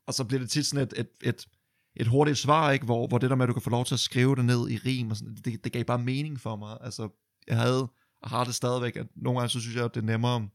og 0.06 0.14
så 0.14 0.25
bliver 0.25 0.40
det 0.40 0.50
tit 0.50 0.66
sådan 0.66 0.87
et, 0.87 0.94
et, 0.96 1.08
et, 1.22 1.48
et 1.96 2.06
hurtigt 2.06 2.38
svar, 2.38 2.70
ikke? 2.70 2.84
Hvor, 2.84 3.06
hvor 3.06 3.19
det 3.19 3.31
der 3.31 3.37
med, 3.37 3.44
at 3.44 3.48
du 3.48 3.52
kan 3.52 3.62
få 3.62 3.70
lov 3.70 3.84
til 3.84 3.94
at 3.94 4.00
skrive 4.00 4.37
det 4.37 4.44
ned 4.44 4.70
i 4.70 4.76
rim, 4.76 5.10
og 5.10 5.16
sådan, 5.16 5.34
det, 5.34 5.64
det 5.64 5.72
gav 5.72 5.84
bare 5.84 5.98
mening 5.98 6.40
for 6.40 6.56
mig. 6.56 6.78
Altså, 6.81 7.08
jeg 7.46 7.56
havde, 7.56 7.88
og 8.22 8.31
har 8.31 8.44
det 8.44 8.54
stadigvæk, 8.54 8.96
at 8.96 9.06
nogle 9.16 9.38
gange 9.38 9.50
så 9.50 9.60
synes 9.60 9.76
jeg, 9.76 9.84
at 9.84 9.94
det 9.94 10.00
er 10.00 10.06
nemmere 10.06 10.48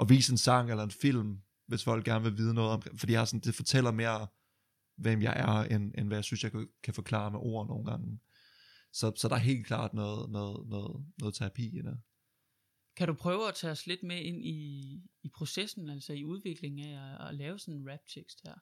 at 0.00 0.08
vise 0.08 0.32
en 0.32 0.38
sang 0.38 0.70
eller 0.70 0.84
en 0.84 0.90
film, 0.90 1.38
hvis 1.66 1.84
folk 1.84 2.04
gerne 2.04 2.24
vil 2.24 2.38
vide 2.38 2.54
noget 2.54 2.70
om, 2.70 2.82
fordi 2.96 3.12
jeg 3.12 3.28
sådan, 3.28 3.40
det 3.40 3.54
fortæller 3.54 3.90
mere, 3.90 4.26
hvem 4.96 5.22
jeg 5.22 5.34
er, 5.36 5.74
end, 5.74 5.92
end 5.98 6.06
hvad 6.06 6.16
jeg 6.16 6.24
synes, 6.24 6.44
jeg 6.44 6.52
kan, 6.52 6.68
kan 6.82 6.94
forklare 6.94 7.30
med 7.30 7.38
ord 7.42 7.66
nogle 7.66 7.84
gange. 7.84 8.18
Så, 8.98 9.12
så 9.16 9.28
der 9.28 9.34
er 9.34 9.38
helt 9.38 9.66
klart 9.66 9.94
noget, 9.94 10.30
noget, 10.30 10.68
noget, 10.68 11.06
noget 11.18 11.34
terapi 11.34 11.66
i 11.66 11.82
det. 11.82 11.98
Kan 12.96 13.08
du 13.08 13.14
prøve 13.14 13.48
at 13.48 13.54
tage 13.54 13.70
os 13.70 13.86
lidt 13.86 14.02
med 14.02 14.16
ind 14.16 14.44
i, 14.46 14.58
i 15.22 15.28
processen, 15.34 15.88
altså 15.88 16.12
i 16.12 16.24
udviklingen 16.24 16.88
af 16.88 17.14
at, 17.14 17.28
at 17.28 17.34
lave 17.34 17.58
sådan 17.58 17.74
en 17.74 17.90
rap-tekst 17.90 18.40
her? 18.44 18.54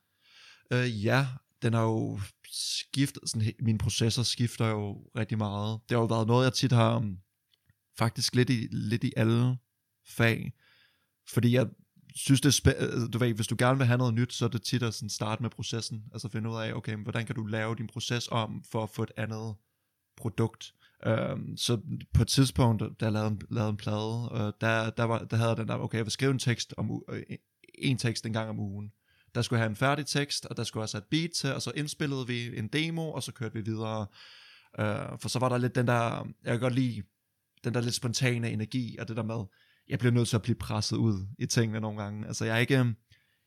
Øh, 0.72 1.04
ja, 1.04 1.26
den 1.62 1.72
har 1.72 1.82
jo 1.82 2.20
skiftet, 2.52 3.22
sådan, 3.26 3.52
min 3.60 3.78
processer 3.78 4.22
skifter 4.22 4.66
jo 4.66 5.10
rigtig 5.18 5.38
meget. 5.38 5.80
Det 5.88 5.94
har 5.94 6.02
jo 6.02 6.06
været 6.06 6.26
noget, 6.26 6.44
jeg 6.44 6.52
tit 6.52 6.72
har 6.72 6.96
um, 6.96 7.18
faktisk 7.98 8.34
lidt 8.34 8.50
i, 8.50 8.68
lidt 8.70 9.04
i 9.04 9.12
alle 9.16 9.58
fag. 10.08 10.52
Fordi 11.28 11.52
jeg 11.52 11.66
synes, 12.14 12.40
det 12.40 12.48
er 12.48 12.70
spæ- 12.70 12.84
øh, 12.84 13.12
du 13.12 13.18
ved, 13.18 13.34
hvis 13.34 13.46
du 13.46 13.56
gerne 13.58 13.78
vil 13.78 13.86
have 13.86 13.98
noget 13.98 14.14
nyt, 14.14 14.32
så 14.32 14.44
er 14.44 14.48
det 14.48 14.62
tit 14.62 14.82
at 14.82 14.94
sådan 14.94 15.10
starte 15.10 15.42
med 15.42 15.50
processen. 15.50 16.04
Altså 16.12 16.28
finde 16.28 16.50
ud 16.50 16.56
af, 16.56 16.72
okay, 16.72 16.96
hvordan 16.96 17.26
kan 17.26 17.34
du 17.34 17.46
lave 17.46 17.74
din 17.74 17.86
proces 17.86 18.28
om, 18.30 18.64
for 18.64 18.82
at 18.82 18.90
få 18.90 19.02
et 19.02 19.12
andet 19.16 19.54
produkt. 20.16 20.74
Um, 21.06 21.56
så 21.56 21.80
på 22.12 22.22
et 22.22 22.28
tidspunkt, 22.28 22.82
da 22.82 23.04
jeg 23.04 23.12
lavede 23.12 23.30
en, 23.30 23.40
lavede 23.50 23.70
en 23.70 23.76
plade, 23.76 24.28
uh, 24.32 24.38
der, 24.60 24.90
der, 24.90 25.04
var, 25.04 25.18
der 25.18 25.36
havde 25.36 25.48
jeg 25.48 25.56
den 25.56 25.68
der, 25.68 25.74
okay, 25.74 25.96
jeg 25.96 26.04
vil 26.04 26.12
skrive 26.12 26.30
en 26.30 26.38
tekst 26.38 26.74
om, 26.76 27.02
øh, 27.08 27.22
en 27.74 27.98
tekst 27.98 28.26
en 28.26 28.32
gang 28.32 28.50
om 28.50 28.58
ugen. 28.58 28.92
Der 29.34 29.42
skulle 29.42 29.58
jeg 29.58 29.62
have 29.62 29.70
en 29.70 29.76
færdig 29.76 30.06
tekst, 30.06 30.46
og 30.46 30.56
der 30.56 30.64
skulle 30.64 30.84
også 30.84 30.96
have 30.96 31.02
et 31.02 31.08
beat 31.10 31.30
til, 31.30 31.54
og 31.54 31.62
så 31.62 31.72
indspillede 31.74 32.26
vi 32.26 32.58
en 32.58 32.68
demo, 32.68 33.12
og 33.12 33.22
så 33.22 33.32
kørte 33.32 33.54
vi 33.54 33.60
videre. 33.60 34.06
Uh, 34.78 35.18
for 35.20 35.28
så 35.28 35.38
var 35.38 35.48
der 35.48 35.58
lidt 35.58 35.74
den 35.74 35.86
der, 35.86 36.26
jeg 36.44 36.52
kan 36.52 36.60
godt 36.60 36.74
lide, 36.74 37.02
den 37.64 37.74
der 37.74 37.80
lidt 37.80 37.94
spontane 37.94 38.50
energi, 38.50 38.96
og 38.98 39.08
det 39.08 39.16
der 39.16 39.22
med, 39.22 39.44
jeg 39.88 39.98
bliver 39.98 40.12
nødt 40.12 40.28
til 40.28 40.36
at 40.36 40.42
blive 40.42 40.56
presset 40.56 40.96
ud 40.96 41.26
i 41.38 41.46
tingene 41.46 41.80
nogle 41.80 42.02
gange. 42.02 42.26
Altså 42.26 42.44
jeg 42.44 42.54
er 42.54 42.58
ikke, 42.58 42.78
øhm, 42.78 42.96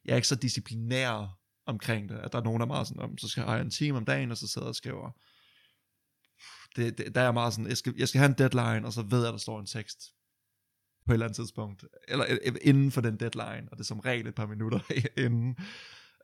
jeg 0.05 0.11
er 0.11 0.15
ikke 0.15 0.27
så 0.27 0.35
disciplinær 0.35 1.39
omkring 1.65 2.09
det, 2.09 2.15
at 2.15 2.31
der 2.33 2.39
er 2.39 2.43
nogen, 2.43 2.59
der 2.59 2.65
er 2.65 2.67
meget 2.67 2.87
sådan, 2.87 3.17
så 3.17 3.27
skal 3.27 3.41
jeg 3.41 3.49
have 3.49 3.61
en 3.61 3.71
time 3.71 3.97
om 3.97 4.05
dagen, 4.05 4.31
og 4.31 4.37
så 4.37 4.47
sidder 4.47 4.65
jeg 4.65 4.69
og 4.69 4.75
skriver 4.75 5.11
det, 6.75 6.97
det, 6.97 7.15
der 7.15 7.21
er 7.21 7.31
meget 7.31 7.53
sådan, 7.53 7.69
jeg 7.69 7.77
skal, 7.77 7.93
jeg 7.97 8.07
skal 8.07 8.19
have 8.19 8.29
en 8.29 8.35
deadline, 8.37 8.87
og 8.87 8.93
så 8.93 9.01
ved 9.01 9.19
jeg, 9.19 9.27
at 9.27 9.31
der 9.31 9.39
står 9.39 9.59
en 9.59 9.65
tekst 9.65 9.99
på 11.05 11.11
et 11.11 11.15
eller 11.15 11.25
andet 11.25 11.35
tidspunkt, 11.35 11.85
eller 12.07 12.25
inden 12.61 12.91
for 12.91 13.01
den 13.01 13.19
deadline, 13.19 13.67
og 13.71 13.77
det 13.77 13.79
er 13.79 13.83
som 13.83 13.99
regel 13.99 14.27
et 14.27 14.35
par 14.35 14.45
minutter 14.45 14.79
inden. 15.25 15.55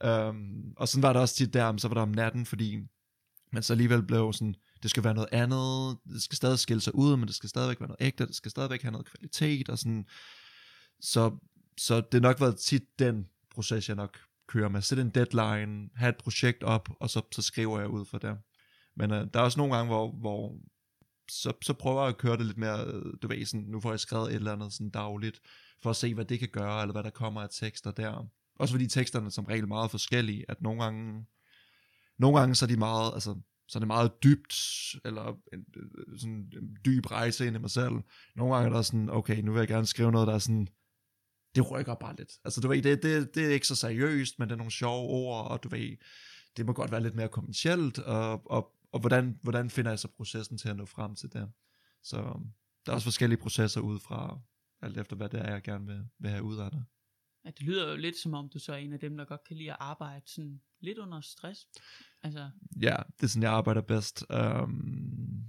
Um, 0.06 0.74
og 0.78 0.88
sådan 0.88 1.04
var 1.04 1.14
det 1.14 1.22
også 1.22 1.36
tit 1.36 1.54
der, 1.54 1.78
så 1.78 1.88
var 1.88 1.94
der 1.94 2.02
om 2.02 2.10
natten, 2.10 2.46
fordi 2.46 2.80
man 3.52 3.64
så 3.64 3.74
alligevel 3.74 4.04
blev 4.04 4.34
sådan, 4.34 4.56
det 4.84 4.90
skal 4.90 5.04
være 5.04 5.14
noget 5.14 5.30
andet, 5.32 5.98
det 6.14 6.22
skal 6.22 6.36
stadig 6.36 6.60
skille 6.60 6.82
sig 6.82 6.96
ud, 6.96 7.18
men 7.18 7.28
det 7.28 7.36
skal 7.36 7.50
stadigvæk 7.50 7.80
være 7.80 7.88
noget 7.88 8.08
ægte, 8.08 8.28
det 8.28 8.36
skal 8.36 8.52
stadigvæk 8.52 8.82
have 8.82 8.92
noget 8.92 9.08
kvalitet, 9.08 9.70
og 9.70 9.80
sådan, 9.80 10.06
så, 11.02 11.38
så 11.78 11.96
det 11.96 12.14
har 12.14 12.20
nok 12.20 12.42
været 12.42 12.58
tit 12.58 12.84
den 13.00 13.26
proces, 13.52 13.90
jeg 13.90 13.96
nok 13.96 14.20
kører 14.48 14.70
med, 14.70 14.82
sætte 14.82 15.02
en 15.02 15.10
deadline, 15.10 15.90
have 15.96 16.10
et 16.10 16.18
projekt 16.18 16.64
op, 16.64 16.90
og 17.00 17.10
så, 17.10 17.22
så 17.32 17.42
skriver 17.42 17.80
jeg 17.80 17.90
ud 17.90 18.06
for 18.06 18.18
det. 18.18 18.38
Men 18.96 19.12
øh, 19.12 19.28
der 19.34 19.40
er 19.40 19.44
også 19.44 19.60
nogle 19.60 19.76
gange, 19.76 19.88
hvor, 19.88 20.12
hvor 20.12 20.58
så, 21.32 21.54
så 21.62 21.74
prøver 21.74 22.02
jeg 22.02 22.10
at 22.10 22.18
køre 22.18 22.38
det 22.38 22.46
lidt 22.46 22.58
mere, 22.58 22.86
øh, 22.86 23.14
du 23.22 23.28
ved, 23.28 23.46
sådan, 23.46 23.66
nu 23.66 23.80
får 23.80 23.90
jeg 23.90 24.00
skrevet 24.00 24.30
et 24.30 24.36
eller 24.36 24.54
andet 24.54 24.74
sådan 24.74 24.90
dagligt, 24.90 25.42
for 25.84 25.90
at 25.90 25.96
se, 25.96 26.14
hvad 26.14 26.26
det 26.26 26.40
kan 26.40 26.50
gøre, 26.50 26.82
eller 26.82 26.92
hvad 26.92 27.04
der 27.04 27.10
kommer 27.10 27.42
af 27.42 27.48
tekster 27.52 27.92
der. 27.92 28.30
Også 28.56 28.74
fordi 28.74 28.88
teksterne 28.88 29.26
er 29.26 29.30
som 29.30 29.46
regel 29.46 29.68
meget 29.68 29.92
forskellige, 29.92 30.46
at 30.48 30.62
nogle 30.62 30.84
gange, 30.84 31.26
nogle 32.20 32.40
gange 32.40 32.56
så 32.56 32.66
er 32.66 32.68
de 32.68 32.78
meget, 32.78 33.14
altså, 33.14 33.36
så 33.68 33.78
er 33.78 33.80
det 33.80 33.88
meget 33.88 34.12
dybt, 34.24 34.56
eller 35.06 35.40
en, 35.54 35.66
øh, 35.78 36.20
sådan 36.20 36.52
en 36.62 36.78
dyb 36.86 37.12
rejse 37.12 37.48
ind 37.48 37.56
i 37.56 37.60
mig 37.60 37.70
selv. 37.70 37.94
Nogle 38.36 38.56
gange 38.56 38.70
er 38.70 38.74
der 38.74 38.82
sådan, 38.82 39.10
okay, 39.10 39.42
nu 39.42 39.52
vil 39.52 39.60
jeg 39.60 39.68
gerne 39.68 39.86
skrive 39.86 40.12
noget, 40.12 40.28
der 40.28 40.34
er 40.34 40.40
sådan, 40.40 40.68
det 41.56 41.72
rykker 41.72 41.96
bare 41.96 42.16
lidt. 42.16 42.32
Altså 42.46 42.62
du 42.62 42.68
ved, 42.68 42.82
det, 42.82 43.04
det, 43.04 43.36
det 43.36 43.46
er 43.46 43.50
ikke 43.50 43.68
så 43.68 43.76
seriøst, 43.76 44.40
men 44.40 44.50
det 44.50 44.54
er 44.54 44.58
nogle 44.58 44.72
sjove 44.72 45.10
ord, 45.10 45.52
og 45.52 45.64
du 45.64 45.70
ved, 45.70 45.98
det 46.58 46.66
må 46.66 46.74
godt 46.74 46.92
være 46.92 47.04
lidt 47.04 47.16
mere 47.16 47.28
kommercielt, 47.28 48.00
og, 48.00 48.52
og, 48.52 48.72
og 48.96 49.02
hvordan, 49.02 49.40
hvordan 49.42 49.70
finder 49.70 49.92
jeg 49.92 50.00
så 50.00 50.08
processen 50.08 50.58
til 50.58 50.70
at 50.70 50.76
nå 50.76 50.86
frem 50.86 51.16
til 51.16 51.34
det? 51.34 51.52
Så 52.04 52.18
der 52.86 52.92
er 52.92 52.96
også 52.96 53.06
forskellige 53.06 53.40
processer 53.40 53.82
ud 53.82 54.00
fra, 54.00 54.40
alt 54.82 54.98
efter 54.98 55.16
hvad 55.16 55.30
det 55.30 55.40
er, 55.40 55.52
jeg 55.52 55.62
gerne 55.62 55.86
vil, 55.86 56.06
vil 56.20 56.32
have 56.32 56.44
ud 56.44 56.58
af 56.58 56.72
det. 56.72 56.86
Ja, 57.46 57.50
det 57.50 57.62
lyder 57.62 57.90
jo 57.90 57.96
lidt 57.96 58.18
som 58.18 58.34
om, 58.34 58.50
du 58.50 58.60
så 58.60 58.74
er 58.74 58.78
en 58.78 58.94
af 58.94 59.00
dem, 59.00 59.18
der 59.18 59.26
godt 59.26 59.44
kan 59.48 59.58
lide 59.58 59.72
at 59.72 59.78
arbejde 59.80 60.22
sådan 60.26 60.62
lidt 60.80 60.98
under 60.98 61.22
stress. 61.22 61.68
Altså, 62.24 62.50
Ja, 62.82 62.96
det 63.18 63.24
er 63.24 63.28
sådan, 63.28 63.44
jeg 63.44 63.52
arbejder 63.52 63.82
bedst. 63.82 64.26
Um, 64.30 65.44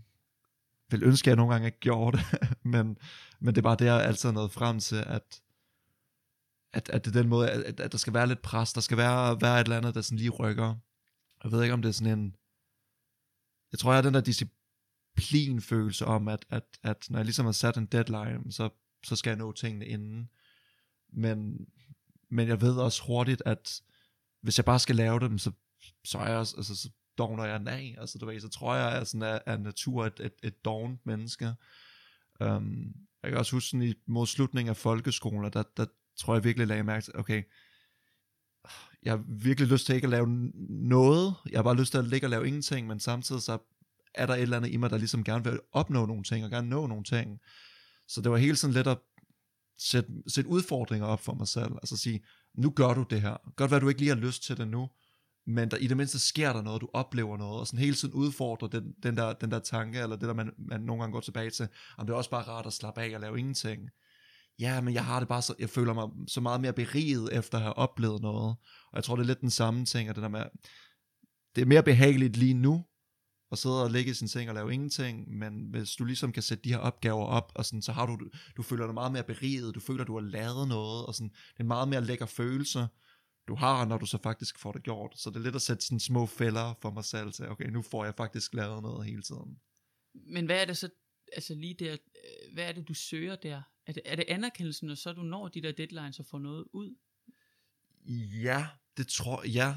vil 0.91 1.05
ønske, 1.05 1.29
at 1.29 1.31
jeg 1.31 1.37
nogle 1.37 1.53
gange 1.53 1.67
ikke 1.67 1.81
gjorde 1.81 2.19
det, 2.19 2.49
men, 2.75 2.99
men 3.41 3.55
det 3.55 3.59
er 3.59 3.62
bare 3.62 3.76
det, 3.76 3.85
jeg 3.85 4.05
altid 4.05 4.29
er 4.29 4.33
nået 4.33 4.53
frem 4.53 4.81
til, 4.81 4.97
at, 4.97 5.43
at, 6.73 6.91
at 6.91 7.05
det 7.05 7.17
er 7.17 7.21
den 7.21 7.29
måde, 7.29 7.50
at, 7.50 7.81
at 7.81 7.93
der 7.93 7.99
skal 7.99 8.15
være 8.15 8.26
lidt 8.26 8.43
pres, 8.43 8.73
der 8.73 8.81
skal 8.81 8.97
være, 8.97 9.41
være 9.41 9.61
et 9.61 9.65
eller 9.65 9.76
andet, 9.76 9.95
der 9.95 10.00
sådan 10.00 10.19
lige 10.19 10.31
rykker. 10.31 10.75
Jeg 11.45 11.53
ved 11.53 11.62
ikke, 11.62 11.75
om 11.75 11.83
det 11.83 11.88
er 11.88 11.93
sådan 11.93 12.19
en, 12.19 12.37
jeg 13.73 13.78
tror, 13.78 13.90
jeg 13.90 13.96
har 13.96 14.02
den 14.02 14.14
der 14.14 14.20
disciplinfølelse 14.20 16.06
om, 16.06 16.28
at, 16.28 16.46
at, 16.50 16.64
at 16.82 17.06
når 17.11 17.18
jeg 17.18 17.25
ligesom 17.25 17.44
har 17.44 17.52
sat 17.52 17.76
en 17.76 17.87
deadline, 17.87 18.52
så, 18.52 18.68
så 19.04 19.16
skal 19.16 19.30
jeg 19.30 19.38
nå 19.38 19.52
tingene 19.52 19.87
inden. 19.87 20.30
Men, 21.12 21.66
men 22.28 22.49
jeg 22.49 22.61
ved 22.61 22.76
også 22.76 23.02
hurtigt, 23.06 23.42
at 23.46 23.82
hvis 24.40 24.58
jeg 24.58 24.64
bare 24.64 24.78
skal 24.78 24.96
lave 24.96 25.20
dem, 25.20 25.38
så, 25.38 25.52
så 26.04 26.18
er 26.18 26.28
jeg 26.28 26.37
også, 26.37 26.56
altså, 26.56 26.76
så 26.76 26.90
dogner 27.18 27.44
jeg 27.44 27.66
af. 27.66 27.96
Altså, 27.99 28.18
du 28.18 28.26
ved, 28.26 28.40
så 28.40 28.49
tror 28.49 28.75
jeg, 28.75 28.88
at 28.88 28.99
jeg 28.99 29.06
sådan 29.06 29.23
er, 29.23 29.38
er 29.46 29.56
natur 29.56 30.06
et, 30.06 30.20
et, 30.20 30.32
et 30.42 30.64
dognet 30.64 30.99
menneske. 31.04 31.54
Um, 32.40 32.94
jeg 33.23 33.30
kan 33.30 33.38
også 33.38 33.56
huske 33.56 33.68
sådan 33.68 33.82
i, 33.82 33.94
mod 34.06 34.26
slutningen 34.26 34.70
af 34.70 34.76
folkeskolen, 34.76 35.52
der, 35.52 35.62
der 35.76 35.87
tror 36.16 36.35
jeg 36.35 36.44
virkelig 36.44 36.66
lagde 36.66 36.85
mærke 36.85 37.04
til, 37.04 37.18
okay, 37.18 37.42
jeg 39.03 39.12
har 39.12 39.25
virkelig 39.29 39.69
lyst 39.69 39.87
til 39.87 39.95
ikke 39.95 40.07
at 40.07 40.11
lave 40.11 40.26
noget, 40.69 41.35
jeg 41.50 41.59
har 41.59 41.62
bare 41.62 41.76
lyst 41.76 41.91
til 41.91 41.99
at 41.99 42.05
ligge 42.07 42.26
og 42.26 42.31
lave 42.31 42.47
ingenting, 42.47 42.87
men 42.87 43.00
samtidig 43.00 43.43
så 43.43 43.59
er 44.15 44.26
der 44.26 44.35
et 44.35 44.43
eller 44.43 44.57
andet 44.57 44.71
i 44.71 44.76
mig, 44.76 44.91
der 44.91 44.99
ligesom 44.99 45.25
gerne 45.25 45.45
vil 45.45 45.61
opnå 45.73 46.07
nogle 46.07 46.23
ting, 46.23 46.45
og 46.45 46.50
gerne 46.50 46.69
nå 46.69 46.87
nogle 46.87 47.05
ting. 47.05 47.38
Så 48.09 48.21
det 48.21 48.31
var 48.31 48.37
hele 48.37 48.57
sådan 48.57 48.75
lidt 48.75 48.87
at 48.87 48.99
sætte, 49.79 50.11
sætte 50.29 50.50
udfordringer 50.50 51.07
op 51.07 51.21
for 51.21 51.35
mig 51.35 51.49
selv, 51.49 51.73
altså 51.73 51.97
sige, 51.97 52.25
nu 52.55 52.71
gør 52.71 52.95
du 52.95 53.05
det 53.11 53.21
her, 53.21 53.37
godt 53.57 53.71
være 53.71 53.81
du 53.81 53.88
ikke 53.88 54.00
lige 54.00 54.15
har 54.15 54.17
lyst 54.17 54.43
til 54.43 54.57
det 54.57 54.69
nu, 54.69 54.88
men 55.47 55.71
der, 55.71 55.76
i 55.76 55.87
det 55.87 55.97
mindste 55.97 56.19
sker 56.19 56.53
der 56.53 56.62
noget, 56.62 56.81
du 56.81 56.88
oplever 56.93 57.37
noget, 57.37 57.61
og 57.61 57.67
sådan 57.67 57.79
hele 57.79 57.95
tiden 57.95 58.15
udfordrer 58.15 58.69
den, 58.69 58.93
den, 59.03 59.17
der, 59.17 59.33
den 59.33 59.50
der 59.50 59.59
tanke, 59.59 59.99
eller 59.99 60.17
det 60.17 60.29
der 60.29 60.35
man, 60.35 60.50
man 60.59 60.81
nogle 60.81 61.03
gange 61.03 61.12
går 61.12 61.21
tilbage 61.21 61.50
til, 61.50 61.69
om 61.99 62.07
det 62.07 62.12
er 62.12 62.17
også 62.17 62.31
bare 62.31 62.43
rart 62.43 62.67
at 62.67 62.73
slappe 62.73 63.00
af 63.00 63.15
og 63.15 63.21
lave 63.21 63.38
ingenting. 63.38 63.91
Ja, 64.59 64.81
men 64.81 64.95
jeg 64.95 65.05
har 65.05 65.19
det 65.19 65.29
bare 65.29 65.43
så, 65.43 65.55
jeg 65.59 65.71
føler 65.71 65.93
mig 65.93 66.09
så 66.29 66.41
meget 66.41 66.61
mere 66.61 66.73
beriget 66.73 67.39
efter 67.39 67.59
at 67.59 67.63
have 67.63 67.79
oplevet 67.79 68.23
noget, 68.23 68.57
og 68.93 68.97
jeg 68.97 69.05
tror 69.05 69.17
det 69.17 69.23
er 69.23 69.27
lidt 69.27 69.41
den 69.41 69.51
samme 69.51 69.85
ting, 69.85 70.09
at 70.09 70.17
det 70.17 70.23
der 70.23 70.29
med, 70.29 70.45
det 71.55 71.63
er 71.63 71.67
mere 71.67 71.83
behageligt 71.83 72.37
lige 72.37 72.55
nu, 72.55 72.85
at 73.53 73.59
sidde 73.59 73.83
og 73.83 73.91
ligge 73.91 74.11
i 74.11 74.15
sin 74.15 74.29
seng 74.29 74.49
og 74.49 74.55
lave 74.55 74.73
ingenting, 74.73 75.39
men 75.39 75.71
hvis 75.71 75.93
du 75.93 76.05
ligesom 76.05 76.33
kan 76.33 76.43
sætte 76.43 76.65
de 76.65 76.69
her 76.69 76.79
opgaver 76.79 77.25
op, 77.25 77.53
og 77.55 77.65
sådan, 77.65 77.83
så 77.83 77.93
har 77.93 78.07
du, 78.07 78.19
du 78.57 78.63
føler 78.63 78.87
dig 78.87 78.95
meget 78.95 79.13
mere 79.13 79.25
beriget, 79.25 79.75
du 79.75 79.81
føler, 79.81 80.05
du 80.05 80.15
har 80.15 80.27
lavet 80.27 80.69
noget, 80.69 81.07
og 81.07 81.15
sådan, 81.15 81.29
det 81.29 81.57
er 81.57 81.61
en 81.61 81.69
meget 81.69 81.89
mere 81.89 82.05
lækker 82.05 82.27
følelse, 82.27 82.87
du 83.49 83.55
har, 83.55 83.85
når 83.85 83.99
du 83.99 84.07
så 84.07 84.19
faktisk 84.23 84.59
får 84.59 84.73
det 84.73 84.83
gjort. 84.83 85.13
Så 85.17 85.31
det 85.31 85.37
er 85.37 85.41
lidt 85.41 85.57
at 85.57 85.63
sætte 85.63 85.85
sådan 85.85 86.01
små 86.01 86.27
fælder 86.27 86.79
for 86.83 86.91
mig 86.91 87.05
selv 87.05 87.33
til, 87.33 87.49
okay, 87.49 87.69
nu 87.69 87.83
får 87.83 88.05
jeg 88.05 88.15
faktisk 88.15 88.55
lavet 88.55 88.83
noget 88.83 89.07
hele 89.07 89.23
tiden. 89.23 89.61
men 90.15 90.47
hvad 90.47 90.61
er 90.61 90.65
det 90.65 90.77
så, 90.77 90.89
altså 91.33 91.55
lige 91.55 91.75
der, 91.75 91.93
øh, 91.93 92.55
hvad 92.55 92.65
er 92.69 92.73
det, 92.73 92.89
du 92.89 92.95
søger 92.95 93.37
der? 93.37 93.63
Er 93.87 93.93
det, 93.93 94.02
er 94.05 94.16
det 94.16 94.25
anerkendelsen, 94.28 94.90
og 94.90 94.99
så 94.99 95.12
du 95.12 95.23
når 95.23 95.49
de 95.49 95.62
der 95.62 95.73
deadlines 95.73 96.19
og 96.19 96.26
får 96.26 96.38
noget 96.38 96.64
ud? 96.73 96.95
Ja, 98.43 98.66
det 98.97 99.09
tror 99.09 99.43
jeg. 99.43 99.52
Ja. 99.52 99.75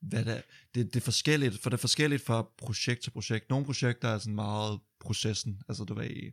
Hvad 0.00 0.24
det, 0.24 0.36
er, 0.36 0.40
det, 0.74 0.94
det 0.94 0.96
er 0.96 1.04
forskelligt, 1.04 1.58
for 1.58 1.70
det 1.70 1.76
er 1.76 1.80
forskelligt 1.80 2.22
fra 2.22 2.48
projekt 2.58 3.02
til 3.02 3.10
projekt. 3.10 3.50
Nogle 3.50 3.66
projekter 3.66 4.08
er 4.08 4.18
sådan 4.18 4.34
meget 4.34 4.80
processen, 5.00 5.62
altså 5.68 5.84
du 5.84 5.94
ved, 5.94 6.32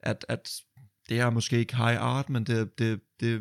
at, 0.00 0.24
at 0.28 0.62
det 1.08 1.20
er 1.20 1.30
måske 1.30 1.58
ikke 1.58 1.76
high 1.76 2.00
art, 2.00 2.28
men 2.28 2.44
det, 2.44 2.78
det, 2.78 3.00
det 3.20 3.34
er 3.34 3.40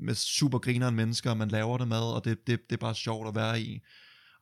med 0.00 0.14
super 0.14 0.58
grineren 0.58 0.94
mennesker, 0.94 1.34
man 1.34 1.48
laver 1.48 1.78
det 1.78 1.88
med, 1.88 2.14
og 2.14 2.24
det, 2.24 2.46
det, 2.46 2.70
det 2.70 2.76
er 2.76 2.80
bare 2.80 2.94
sjovt 2.94 3.28
at 3.28 3.34
være 3.34 3.62
i. 3.62 3.80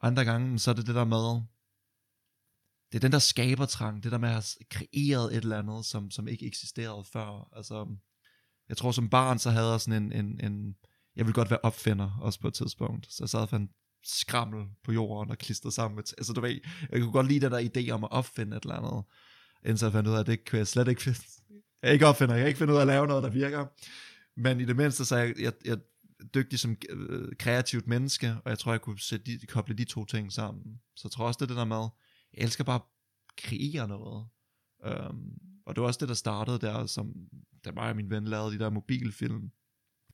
Andre 0.02 0.25
gange, 0.25 0.59
så 0.59 0.71
er 0.71 0.75
det 0.75 0.87
det 0.87 0.95
der 0.95 1.04
med, 1.04 1.42
det 2.97 3.05
er 3.05 3.09
den 3.09 3.12
der 3.12 3.19
skabertrang, 3.19 4.03
det 4.03 4.12
der 4.12 4.19
med 4.19 4.29
at 4.29 4.35
have 4.35 4.45
kreeret 4.71 5.37
et 5.37 5.43
eller 5.43 5.59
andet, 5.59 5.85
som, 5.85 6.11
som 6.11 6.29
ikke 6.29 6.47
eksisterede 6.47 7.05
før. 7.12 7.49
Altså, 7.57 7.97
jeg 8.69 8.76
tror 8.76 8.93
som 8.93 9.09
barn, 9.09 9.38
så 9.38 9.50
havde 9.50 9.71
jeg 9.71 9.81
sådan 9.81 10.03
en, 10.03 10.12
en, 10.12 10.41
en 10.45 10.76
jeg 11.17 11.26
ville 11.26 11.35
godt 11.35 11.50
være 11.50 11.59
opfinder, 11.62 12.19
også 12.21 12.41
på 12.41 12.49
et 12.49 12.55
tidspunkt. 12.55 13.07
Så 13.07 13.17
jeg 13.21 13.29
sad 13.29 13.41
og 13.41 13.49
fandt 13.49 13.71
skrammel 14.05 14.67
på 14.85 14.93
jorden 14.93 15.31
og 15.31 15.38
klistrede 15.38 15.75
sammen 15.75 15.97
med, 15.97 16.05
altså 16.19 16.33
du 16.33 16.41
ved, 16.41 16.61
jeg 16.93 17.00
kunne 17.00 17.12
godt 17.12 17.29
lide 17.29 17.41
den 17.41 17.53
der 17.53 17.71
idé 17.76 17.91
om 17.91 18.05
at 18.05 18.12
opfinde 18.12 18.57
et 18.57 18.62
eller 18.62 18.75
andet, 18.75 19.05
indtil 19.67 19.87
jeg 19.87 19.93
fandt 19.93 20.09
ud 20.09 20.15
af, 20.15 20.21
at 20.21 20.26
det 20.26 20.49
kunne 20.50 20.59
jeg 20.59 20.67
slet 20.67 20.88
ikke 20.88 21.03
finde. 21.03 21.19
Jeg 21.83 21.88
er 21.88 21.93
ikke 21.93 22.07
opfinder, 22.07 22.35
jeg 22.35 22.43
kan 22.43 22.49
ikke 22.49 22.59
finde 22.59 22.73
ud 22.73 22.79
af 22.79 22.83
at 22.83 22.87
lave 22.87 23.07
noget, 23.07 23.23
der 23.23 23.31
virker. 23.31 23.67
Men 24.37 24.61
i 24.61 24.65
det 24.65 24.76
mindste, 24.76 25.05
så 25.05 25.17
er 25.17 25.23
jeg, 25.23 25.35
jeg, 25.41 25.53
jeg 25.65 25.73
er 25.73 26.26
dygtig 26.35 26.59
som 26.59 26.76
øh, 26.91 27.29
kreativt 27.38 27.87
menneske, 27.87 28.37
og 28.45 28.50
jeg 28.50 28.59
tror, 28.59 28.73
jeg 28.73 28.81
kunne 28.81 29.00
sætte 29.00 29.38
de, 29.38 29.47
koble 29.47 29.75
de 29.75 29.85
to 29.85 30.05
ting 30.05 30.33
sammen. 30.33 30.81
Så 30.97 31.03
jeg 31.05 31.11
tror 31.12 31.26
også, 31.26 31.38
det 31.38 31.45
er 31.45 31.55
det 31.55 31.57
der 31.57 31.65
med, 31.65 31.88
jeg 32.37 32.45
elsker 32.45 32.64
bare 32.64 32.81
at 32.81 32.87
kreere 33.37 33.88
noget. 33.88 34.28
Um, 35.11 35.38
og 35.66 35.75
det 35.75 35.81
var 35.81 35.87
også 35.87 36.00
det, 36.00 36.09
der 36.09 36.14
startede 36.14 36.59
der, 36.59 36.87
som 36.87 37.14
da 37.64 37.73
mig 37.73 37.90
og 37.90 37.97
min 37.97 38.11
ven 38.11 38.25
lavede 38.25 38.52
de 38.55 38.59
der 38.59 38.71
mobilfilm. 38.71 39.50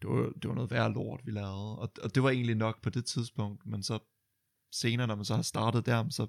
Det 0.02 0.10
var, 0.10 0.32
det 0.42 0.48
var 0.48 0.54
noget 0.54 0.70
værre 0.70 0.92
lort, 0.92 1.20
vi 1.24 1.30
lavede. 1.30 1.78
Og, 1.78 1.92
og 2.02 2.14
det 2.14 2.22
var 2.22 2.30
egentlig 2.30 2.54
nok 2.54 2.82
på 2.82 2.90
det 2.90 3.04
tidspunkt, 3.04 3.66
men 3.66 3.82
så 3.82 3.98
senere, 4.72 5.06
når 5.06 5.14
man 5.14 5.24
så 5.24 5.34
har 5.34 5.42
startet 5.42 5.86
der, 5.86 6.10
så 6.10 6.26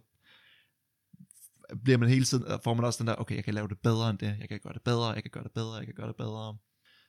bliver 1.83 1.97
man 1.97 2.09
hele 2.09 2.25
tiden, 2.25 2.59
får 2.63 2.73
man 2.73 2.85
også 2.85 3.03
den 3.03 3.07
der, 3.07 3.15
okay, 3.15 3.35
jeg 3.35 3.43
kan 3.43 3.53
lave 3.53 3.67
det 3.67 3.79
bedre 3.79 4.09
end 4.09 4.17
det, 4.17 4.37
jeg 4.39 4.49
kan 4.49 4.59
gøre 4.59 4.73
det 4.73 4.81
bedre, 4.81 5.07
jeg 5.07 5.23
kan 5.23 5.31
gøre 5.31 5.43
det 5.43 5.51
bedre, 5.51 5.73
jeg 5.73 5.85
kan 5.85 5.95
gøre 5.95 6.07
det 6.07 6.15
bedre. 6.15 6.57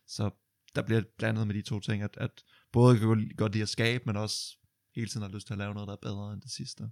Så 0.07 0.31
der 0.75 0.83
bliver 0.83 1.03
blandet 1.19 1.47
med 1.47 1.55
de 1.55 1.63
to 1.63 1.81
ting, 1.81 2.03
at, 2.03 2.17
at 2.17 2.45
både 2.73 2.99
kan 2.99 3.31
godt 3.37 3.53
lide 3.53 3.63
at 3.63 3.69
skabe, 3.69 4.05
men 4.07 4.17
også 4.17 4.59
hele 4.95 5.09
tiden 5.09 5.23
har 5.23 5.31
lyst 5.31 5.47
til 5.47 5.55
at 5.55 5.59
lave 5.59 5.75
noget, 5.75 5.87
der 5.87 5.93
er 5.93 5.99
bedre 6.03 6.33
end 6.33 6.43
det 6.43 6.51
sidste 6.51 6.91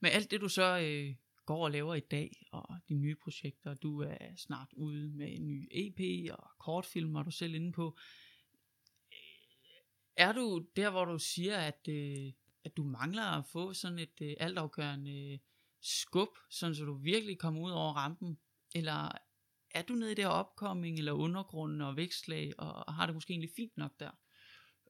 med 0.00 0.10
alt 0.10 0.30
det 0.30 0.40
du 0.40 0.48
så 0.48 0.78
øh, 0.78 1.14
går 1.46 1.64
og 1.64 1.70
laver 1.70 1.94
i 1.94 2.00
dag, 2.00 2.46
og 2.52 2.76
de 2.88 2.94
nye 2.94 3.14
projekter, 3.14 3.74
du 3.74 4.00
er 4.00 4.36
snart 4.36 4.72
ude 4.72 5.08
med 5.08 5.32
en 5.32 5.46
ny 5.46 5.68
EP 5.70 6.30
og 6.32 6.50
kortfilm, 6.58 7.14
er 7.14 7.22
du 7.22 7.30
selv 7.30 7.54
inde 7.54 7.72
på. 7.72 7.96
Øh, 9.12 9.18
er 10.16 10.32
du 10.32 10.66
der, 10.76 10.90
hvor 10.90 11.04
du 11.04 11.18
siger, 11.18 11.58
at, 11.58 11.88
øh, 11.88 12.32
at 12.64 12.76
du 12.76 12.84
mangler 12.84 13.22
at 13.22 13.46
få 13.46 13.72
sådan 13.72 13.98
et 13.98 14.20
øh, 14.22 14.34
altafgørende 14.40 15.32
øh, 15.32 15.38
skub, 15.80 16.38
sådan 16.50 16.74
så 16.74 16.84
du 16.84 16.94
virkelig 16.94 17.38
kommer 17.38 17.60
ud 17.60 17.70
over 17.70 17.92
rampen? 17.92 18.38
Eller 18.74 19.12
er 19.70 19.82
du 19.82 19.94
nede 19.94 20.12
i 20.12 20.14
det 20.14 20.24
her 20.24 20.30
opkomming, 20.30 20.98
eller 20.98 21.12
undergrunden 21.12 21.80
og 21.80 21.96
vækstlag, 21.96 22.52
og 22.58 22.94
har 22.94 23.06
det 23.06 23.14
måske 23.14 23.30
egentlig 23.30 23.50
fint 23.56 23.76
nok 23.76 24.00
der? 24.00 24.10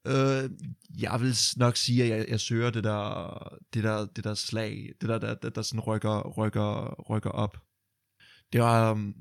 Øh, 0.07 0.51
jeg 1.01 1.21
vil 1.21 1.37
nok 1.57 1.77
sige, 1.77 2.03
at 2.03 2.09
jeg, 2.09 2.29
jeg 2.29 2.41
søger 2.41 2.71
det 2.71 2.85
der, 2.85 3.59
det 3.75 3.85
der, 3.85 4.07
det 4.07 4.25
der 4.25 4.35
slag, 4.35 4.93
det 5.01 5.09
der, 5.09 5.19
der, 5.19 5.35
der, 5.35 5.51
der 5.51 5.63
sådan 5.63 5.81
rykker, 5.81 6.29
rykker, 6.39 7.03
rykker 7.11 7.31
op. 7.31 7.59
Det 8.53 8.61
var, 8.61 8.93
um, 8.93 9.15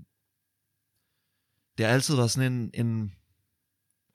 det 1.78 1.86
har 1.86 1.94
altid 1.94 2.16
været 2.16 2.32
sådan 2.32 2.54
en, 2.54 2.72
en, 2.74 3.12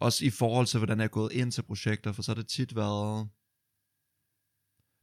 også 0.00 0.24
i 0.24 0.30
forhold 0.30 0.66
til, 0.66 0.78
hvordan 0.78 0.98
jeg 0.98 1.04
er 1.04 1.08
gået 1.08 1.32
ind 1.32 1.52
til 1.52 1.62
projekter, 1.62 2.12
for 2.12 2.22
så 2.22 2.30
har 2.30 2.34
det 2.34 2.48
tit 2.48 2.76
været, 2.76 3.28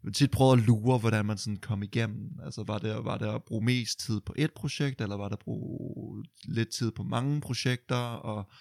jeg 0.03 0.13
tit 0.13 0.31
prøvet 0.31 0.57
at 0.57 0.63
lure, 0.63 0.99
hvordan 0.99 1.25
man 1.25 1.37
sådan 1.37 1.57
kom 1.57 1.83
igennem. 1.83 2.39
Altså 2.43 2.63
var 2.63 2.77
det, 2.77 3.05
var 3.05 3.17
det 3.17 3.27
at 3.27 3.43
bruge 3.43 3.65
mest 3.65 3.99
tid 3.99 4.21
på 4.21 4.33
et 4.37 4.53
projekt, 4.53 5.01
eller 5.01 5.17
var 5.17 5.29
det 5.29 5.35
at 5.35 5.39
bruge 5.39 6.25
lidt 6.43 6.69
tid 6.69 6.91
på 6.91 7.03
mange 7.03 7.41
projekter, 7.41 7.95
og, 7.95 8.51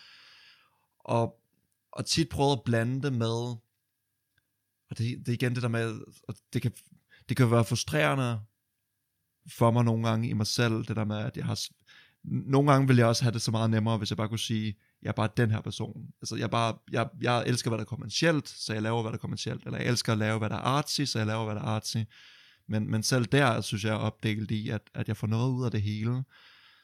og 0.99 1.46
og 1.97 2.07
tit 2.07 2.29
prøvet 2.29 2.53
at 2.53 2.63
blande 2.65 3.03
det 3.03 3.13
med, 3.13 3.57
og 4.91 4.99
det, 4.99 4.99
det 4.99 5.29
er 5.29 5.33
igen 5.33 5.55
det 5.55 5.63
der 5.63 5.69
med, 5.69 6.01
og 6.29 6.35
det 6.53 6.63
kan, 6.63 6.73
det 7.29 7.37
kan 7.37 7.51
være 7.51 7.65
frustrerende 7.65 8.41
for 9.49 9.71
mig 9.71 9.85
nogle 9.85 10.09
gange 10.09 10.29
i 10.29 10.33
mig 10.33 10.47
selv, 10.47 10.85
det 10.85 10.97
der 10.97 11.05
med, 11.05 11.17
at 11.17 11.37
jeg 11.37 11.45
har, 11.45 11.61
nogle 12.25 12.73
gange 12.73 12.89
vil 12.89 12.97
jeg 12.97 13.07
også 13.07 13.23
have 13.23 13.33
det 13.33 13.43
så 13.43 13.51
meget 13.51 13.71
nemmere, 13.71 13.99
hvis 13.99 14.11
jeg 14.11 14.17
bare 14.17 14.29
kunne 14.29 14.39
sige, 14.39 14.77
jeg 15.03 15.09
er 15.09 15.13
bare 15.13 15.29
den 15.37 15.51
her 15.51 15.61
person. 15.61 16.07
Altså 16.23 16.37
jeg, 16.37 16.51
bare, 16.51 16.79
jeg, 16.93 17.09
jeg 17.21 17.45
elsker, 17.47 17.71
hvad 17.71 17.79
der 17.79 17.85
er 17.85 17.89
kommercielt, 17.89 18.49
så 18.49 18.73
jeg 18.73 18.83
laver, 18.83 19.03
hvad 19.03 19.13
der 19.13 19.17
er 19.17 19.21
kommercielt, 19.21 19.65
eller 19.65 19.79
jeg 19.79 19.89
elsker 19.89 20.13
at 20.13 20.19
lave, 20.19 20.39
hvad 20.39 20.51
der 20.51 20.57
er 20.57 20.61
artsy, 20.61 21.03
så 21.03 21.19
jeg 21.19 21.27
laver, 21.27 21.45
hvad 21.45 21.55
der 21.55 21.61
er 21.61 21.67
artsy. 21.67 21.97
Men, 22.69 22.91
men 22.91 23.03
selv 23.03 23.25
der, 23.25 23.61
synes 23.61 23.85
jeg, 23.85 23.93
er 23.93 23.99
opdelt 23.99 24.51
i, 24.51 24.69
at, 24.69 24.83
at 24.95 25.09
jeg 25.09 25.17
får 25.17 25.27
noget 25.27 25.53
ud 25.53 25.65
af 25.65 25.71
det 25.71 25.83
hele. 25.83 26.25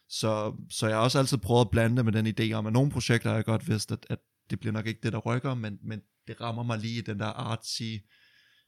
Så, 0.08 0.54
så 0.70 0.86
jeg 0.86 0.96
har 0.96 1.02
også 1.02 1.18
altid 1.18 1.38
prøvet 1.38 1.60
at 1.60 1.70
blande 1.70 1.96
det 1.96 2.04
med 2.04 2.12
den 2.12 2.26
idé 2.26 2.52
om, 2.52 2.66
at 2.66 2.72
nogle 2.72 2.90
projekter 2.90 3.28
har 3.28 3.36
jeg 3.36 3.44
godt 3.44 3.68
vidst, 3.68 3.92
at, 3.92 4.06
at 4.10 4.18
det 4.50 4.60
bliver 4.60 4.72
nok 4.72 4.86
ikke 4.86 5.00
det, 5.02 5.12
der 5.12 5.18
rykker, 5.18 5.54
men, 5.54 5.78
men 5.82 6.02
det 6.26 6.40
rammer 6.40 6.62
mig 6.62 6.78
lige 6.78 6.98
i 6.98 7.00
den 7.00 7.20
der 7.20 7.26
artsy 7.26 7.82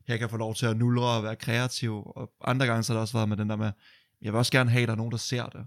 her 0.06 0.16
kan 0.16 0.30
få 0.30 0.36
lov 0.36 0.54
til 0.54 0.66
at 0.66 0.76
nulre 0.76 1.16
og 1.16 1.22
være 1.22 1.36
kreativ, 1.36 2.02
og 2.06 2.34
andre 2.44 2.66
gange 2.66 2.82
så 2.82 2.92
har 2.92 2.98
det 2.98 3.02
også 3.02 3.16
været 3.16 3.28
med 3.28 3.36
den 3.36 3.50
der 3.50 3.56
med, 3.56 3.72
jeg 4.20 4.32
vil 4.32 4.38
også 4.38 4.52
gerne 4.52 4.70
have, 4.70 4.82
at 4.82 4.88
der 4.88 4.92
er 4.94 4.98
nogen, 4.98 5.12
der 5.12 5.18
ser 5.18 5.46
det. 5.46 5.66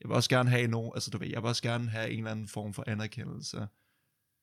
Jeg 0.00 0.08
vil 0.08 0.14
også 0.14 0.30
gerne 0.30 0.50
have 0.50 0.66
nogen, 0.66 0.92
altså 0.94 1.10
du 1.10 1.18
ved, 1.18 1.28
jeg 1.28 1.42
vil 1.42 1.48
også 1.48 1.62
gerne 1.62 1.88
have 1.88 2.10
en 2.10 2.18
eller 2.18 2.30
anden 2.30 2.48
form 2.48 2.74
for 2.74 2.84
anerkendelse 2.86 3.68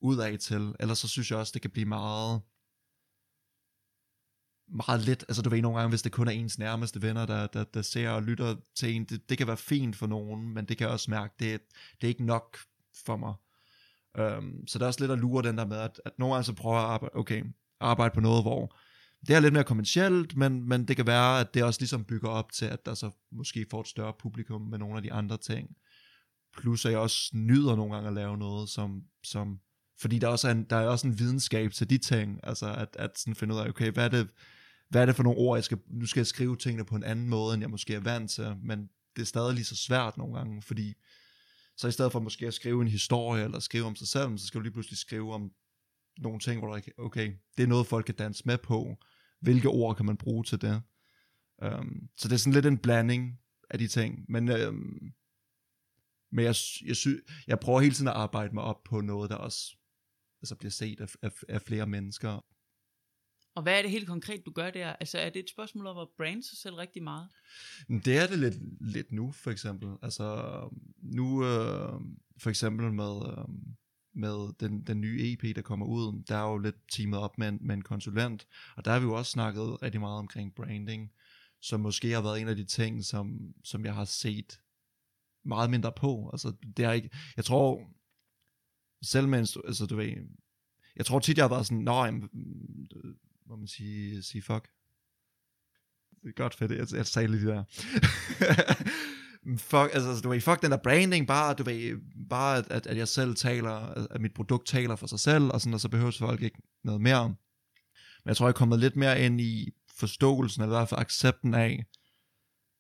ud 0.02 0.18
af 0.18 0.40
til, 0.40 0.76
ellers 0.80 1.00
så 1.00 1.08
synes 1.08 1.32
jeg 1.32 1.40
også, 1.40 1.52
det 1.54 1.62
kan 1.62 1.72
blive 1.72 1.86
meget, 1.86 2.42
meget 4.68 5.02
let, 5.02 5.26
altså 5.28 5.42
du 5.42 5.50
ved 5.50 5.62
nogle 5.62 5.78
gange, 5.78 5.90
hvis 5.90 6.02
det 6.02 6.12
kun 6.12 6.28
er 6.28 6.32
ens 6.32 6.60
nærmeste 6.60 7.02
venner, 7.02 7.26
der, 7.26 7.48
der, 7.48 7.64
der 7.64 7.82
ser 7.82 8.10
og 8.10 8.24
lytter 8.24 8.56
til 8.76 8.96
en, 8.96 9.06
det, 9.06 9.30
det 9.30 9.38
kan 9.38 9.48
være 9.48 9.58
fint 9.58 9.96
for 9.96 10.08
nogen, 10.08 10.54
men 10.54 10.66
det 10.66 10.78
kan 10.78 10.86
jeg 10.86 10.94
også 10.94 11.12
mærke, 11.12 11.34
det, 11.40 11.62
det 12.02 12.08
er 12.08 12.10
ikke 12.10 12.26
nok 12.26 12.58
for 13.06 13.18
mig. 13.18 13.34
Um, 14.18 14.68
så 14.68 14.80
det 14.80 14.84
er 14.84 14.88
også 14.88 15.00
lidt 15.00 15.12
at 15.12 15.20
lure 15.20 15.44
den 15.44 15.58
der 15.58 15.66
med, 15.66 15.78
at, 15.78 16.02
at 16.06 16.12
nogle 16.20 16.36
gange 16.36 16.46
så 16.46 16.54
prøver 16.54 16.78
at 16.78 16.84
arbejde, 16.84 17.16
okay, 17.16 17.44
arbejde 17.80 18.14
på 18.14 18.22
noget, 18.22 18.44
hvor 18.44 18.76
det 19.28 19.36
er 19.36 19.40
lidt 19.40 19.54
mere 19.54 19.64
kommercielt, 19.64 20.38
men, 20.38 20.70
men 20.70 20.88
det 20.88 20.96
kan 20.96 21.08
være, 21.08 21.40
at 21.40 21.54
det 21.54 21.64
også 21.64 21.82
ligesom 21.82 22.04
bygger 22.04 22.30
op 22.30 22.52
til, 22.52 22.66
at 22.66 22.86
der 22.86 22.94
så 22.94 23.12
måske 23.32 23.66
får 23.72 23.82
et 23.82 23.88
større 23.88 24.14
publikum 24.20 24.62
med 24.62 24.80
nogle 24.80 24.98
af 24.98 25.04
de 25.04 25.14
andre 25.14 25.38
ting. 25.38 25.70
Plus 26.58 26.86
at 26.86 26.92
jeg 26.92 27.00
også 27.00 27.30
nyder 27.34 27.76
nogle 27.76 27.94
gange 27.94 28.08
at 28.08 28.14
lave 28.14 28.38
noget, 28.38 28.70
som, 28.70 29.04
som 29.24 29.60
fordi 30.02 30.20
der, 30.20 30.28
også 30.28 30.48
er 30.48 30.52
en, 30.52 30.64
der 30.64 30.76
er 30.76 30.88
også 30.88 31.08
en 31.08 31.20
videnskab 31.20 31.72
til 31.72 31.90
de 31.90 31.98
ting, 31.98 32.40
altså 32.44 32.74
at, 32.74 32.96
at 33.00 33.20
sådan 33.20 33.36
finde 33.36 33.56
ud 33.56 33.60
af, 33.60 33.70
okay, 33.70 33.92
hvad 33.92 34.06
er 34.06 34.10
det, 34.10 34.30
hvad 34.90 35.02
er 35.02 35.06
det 35.06 35.16
for 35.16 35.24
nogle 35.24 35.40
ord, 35.40 35.58
jeg 35.58 35.64
skal, 35.64 35.78
nu 35.88 36.06
skal 36.06 36.20
jeg 36.20 36.28
skrive 36.28 36.58
tingene 36.58 36.86
på 36.86 36.96
en 36.96 37.04
anden 37.04 37.30
måde, 37.30 37.54
end 37.54 37.62
jeg 37.62 37.70
måske 37.70 37.96
er 37.96 38.00
vant 38.00 38.32
til, 38.32 38.56
men 38.64 38.90
det 39.16 39.22
er 39.22 39.26
stadig 39.26 39.54
lige 39.54 39.66
så 39.66 39.76
svært 39.76 40.18
nogle 40.18 40.38
gange, 40.38 40.62
fordi 40.62 40.94
så 41.80 41.88
i 41.88 41.92
stedet 41.92 42.12
for 42.12 42.20
måske 42.20 42.48
at 42.48 42.54
skrive 42.54 42.82
en 42.82 42.88
historie, 42.88 43.44
eller 43.44 43.60
skrive 43.60 43.86
om 43.86 43.96
sig 43.96 44.08
selv, 44.08 44.38
så 44.38 44.48
skal 44.48 44.58
du 44.58 44.64
lige 44.64 44.74
pludselig 44.74 44.98
skrive 44.98 45.34
om 45.34 45.52
nogle 46.18 46.40
ting, 46.40 46.60
hvor 46.60 46.68
du 46.68 46.76
ikke, 46.76 46.92
okay, 46.98 47.34
det 47.58 47.64
er 47.64 47.68
noget, 47.68 47.88
folk 47.88 48.06
kan 48.06 48.16
danse 48.16 48.44
med 48.46 48.58
på. 48.58 48.98
Hvilke 49.42 49.68
ord 49.68 49.96
kan 49.96 50.06
man 50.06 50.18
bruge 50.18 50.44
til 50.44 50.62
det? 50.62 50.82
Um, 51.64 52.10
så 52.18 52.28
det 52.28 52.34
er 52.34 52.38
sådan 52.38 52.54
lidt 52.54 52.66
en 52.66 52.78
blanding 52.78 53.40
af 53.70 53.80
de 53.80 53.88
ting. 53.88 54.26
Men, 54.30 54.50
um, 54.68 55.14
men 56.32 56.46
jeg, 56.46 56.56
jeg, 56.86 56.96
sy, 56.96 57.08
jeg 57.48 57.60
prøver 57.60 57.80
hele 57.80 57.96
tiden 57.96 58.08
at 58.08 58.14
arbejde 58.14 58.54
mig 58.54 58.64
op 58.64 58.84
på 58.84 59.02
noget, 59.02 59.30
der 59.30 59.36
også 59.36 59.78
altså 60.42 60.56
bliver 60.56 60.72
set 60.72 61.02
af, 61.02 61.16
af, 61.22 61.32
af 61.50 61.62
flere 61.62 61.88
mennesker. 61.88 62.46
Og 63.56 63.64
hvad 63.64 63.78
er 63.78 63.82
det 63.82 63.92
helt 63.92 64.08
konkret, 64.08 64.46
du 64.46 64.52
gør 64.52 64.70
der? 64.70 64.94
Altså 64.94 65.18
er 65.18 65.30
det 65.30 65.40
et 65.40 65.50
spørgsmål 65.50 65.88
om 65.88 65.98
at 65.98 66.08
brande 66.18 66.44
sig 66.44 66.58
selv 66.58 66.76
rigtig 66.76 67.04
meget? 67.04 67.28
Det 67.88 68.18
er 68.18 68.28
det 68.28 68.40
lidt, 68.40 68.56
lidt 68.94 69.12
nu, 69.12 69.32
for 69.32 69.52
eksempel. 69.52 69.90
Altså 70.02 70.70
nu, 71.02 71.46
øh, 71.46 72.02
for 72.38 72.50
eksempel 72.50 72.94
med, 72.94 73.28
øh, 73.28 73.46
med 74.14 74.54
den, 74.60 74.82
den 74.82 75.02
nye 75.02 75.34
EP, 75.34 75.56
der 75.56 75.62
kommer 75.62 75.86
ud, 75.86 76.24
der 76.24 76.38
er 76.38 76.52
jo 76.52 76.58
lidt 76.58 76.76
teamet 76.92 77.20
op 77.20 77.38
med 77.38 77.48
en, 77.48 77.58
med 77.62 77.76
en 77.76 77.82
konsulent, 77.82 78.48
og 78.76 78.86
der 78.86 78.92
har 78.92 79.00
vi 79.00 79.06
jo 79.06 79.14
også 79.14 79.32
snakket 79.32 79.82
rigtig 79.82 80.02
meget 80.02 80.18
omkring 80.18 80.56
branding, 80.56 81.12
som 81.62 81.80
måske 81.80 82.12
har 82.12 82.22
været 82.22 82.42
en 82.42 82.48
af 82.48 82.56
de 82.56 82.66
ting, 82.66 83.06
som, 83.06 83.54
som 83.64 83.86
jeg 83.86 83.94
har 83.94 84.06
set 84.06 84.62
meget 85.46 85.70
mindre 85.70 85.92
på. 85.92 86.30
Altså, 86.34 86.54
det 86.78 86.86
er 86.86 86.92
ikke, 86.92 87.10
jeg 87.38 87.46
tror, 87.46 87.82
selv 89.02 89.28
mens, 89.28 89.58
altså 89.66 89.86
du 89.86 89.96
ved, 89.96 90.16
jeg 90.96 91.06
tror 91.06 91.20
tit, 91.20 91.38
jeg 91.38 91.44
har 91.44 91.50
været 91.50 91.66
sådan, 91.66 91.84
nå, 91.84 92.06
jamen, 92.06 92.30
må 93.50 93.56
man 93.56 93.68
sige, 93.68 94.24
sige 94.24 94.42
fuck. 94.42 94.70
Det 96.22 96.30
er 96.30 96.34
godt 96.34 96.56
fedt, 96.56 96.72
jeg, 96.72 96.98
jeg 96.98 97.06
sagde 97.06 97.28
lige 97.28 97.48
der. 97.48 97.64
fuck, 99.58 99.90
altså, 99.94 100.10
altså, 100.10 100.22
du 100.24 100.30
ved, 100.30 100.42
fuck 100.42 100.62
den 100.62 100.72
der 100.72 100.78
branding, 100.78 101.28
bare, 101.28 101.54
du 101.54 101.64
ved, 101.64 101.98
bare 102.30 102.58
at, 102.58 102.72
at, 102.72 102.88
at 102.88 102.98
jeg 102.98 103.08
selv 103.08 103.36
taler, 103.36 103.72
at 104.12 104.22
mit 104.22 104.34
produkt 104.34 104.68
taler 104.68 104.96
for 104.96 105.08
sig 105.08 105.20
selv, 105.20 105.44
og 105.44 105.62
sådan, 105.62 105.74
og 105.74 105.80
så 105.80 105.90
behøver 105.90 106.12
folk 106.12 106.42
ikke 106.42 106.62
noget 106.84 107.02
mere. 107.02 107.28
Men 107.28 108.30
jeg 108.30 108.38
tror, 108.38 108.46
jeg 108.46 108.54
er 108.54 108.58
kommet 108.58 108.80
lidt 108.80 108.96
mere 108.96 109.22
ind 109.22 109.42
i 109.42 109.74
forståelsen, 109.96 110.62
eller 110.62 110.76
i 110.76 110.80
hvert 110.80 110.90
fald 110.90 111.02
accepten 111.02 111.54
af, 111.54 111.86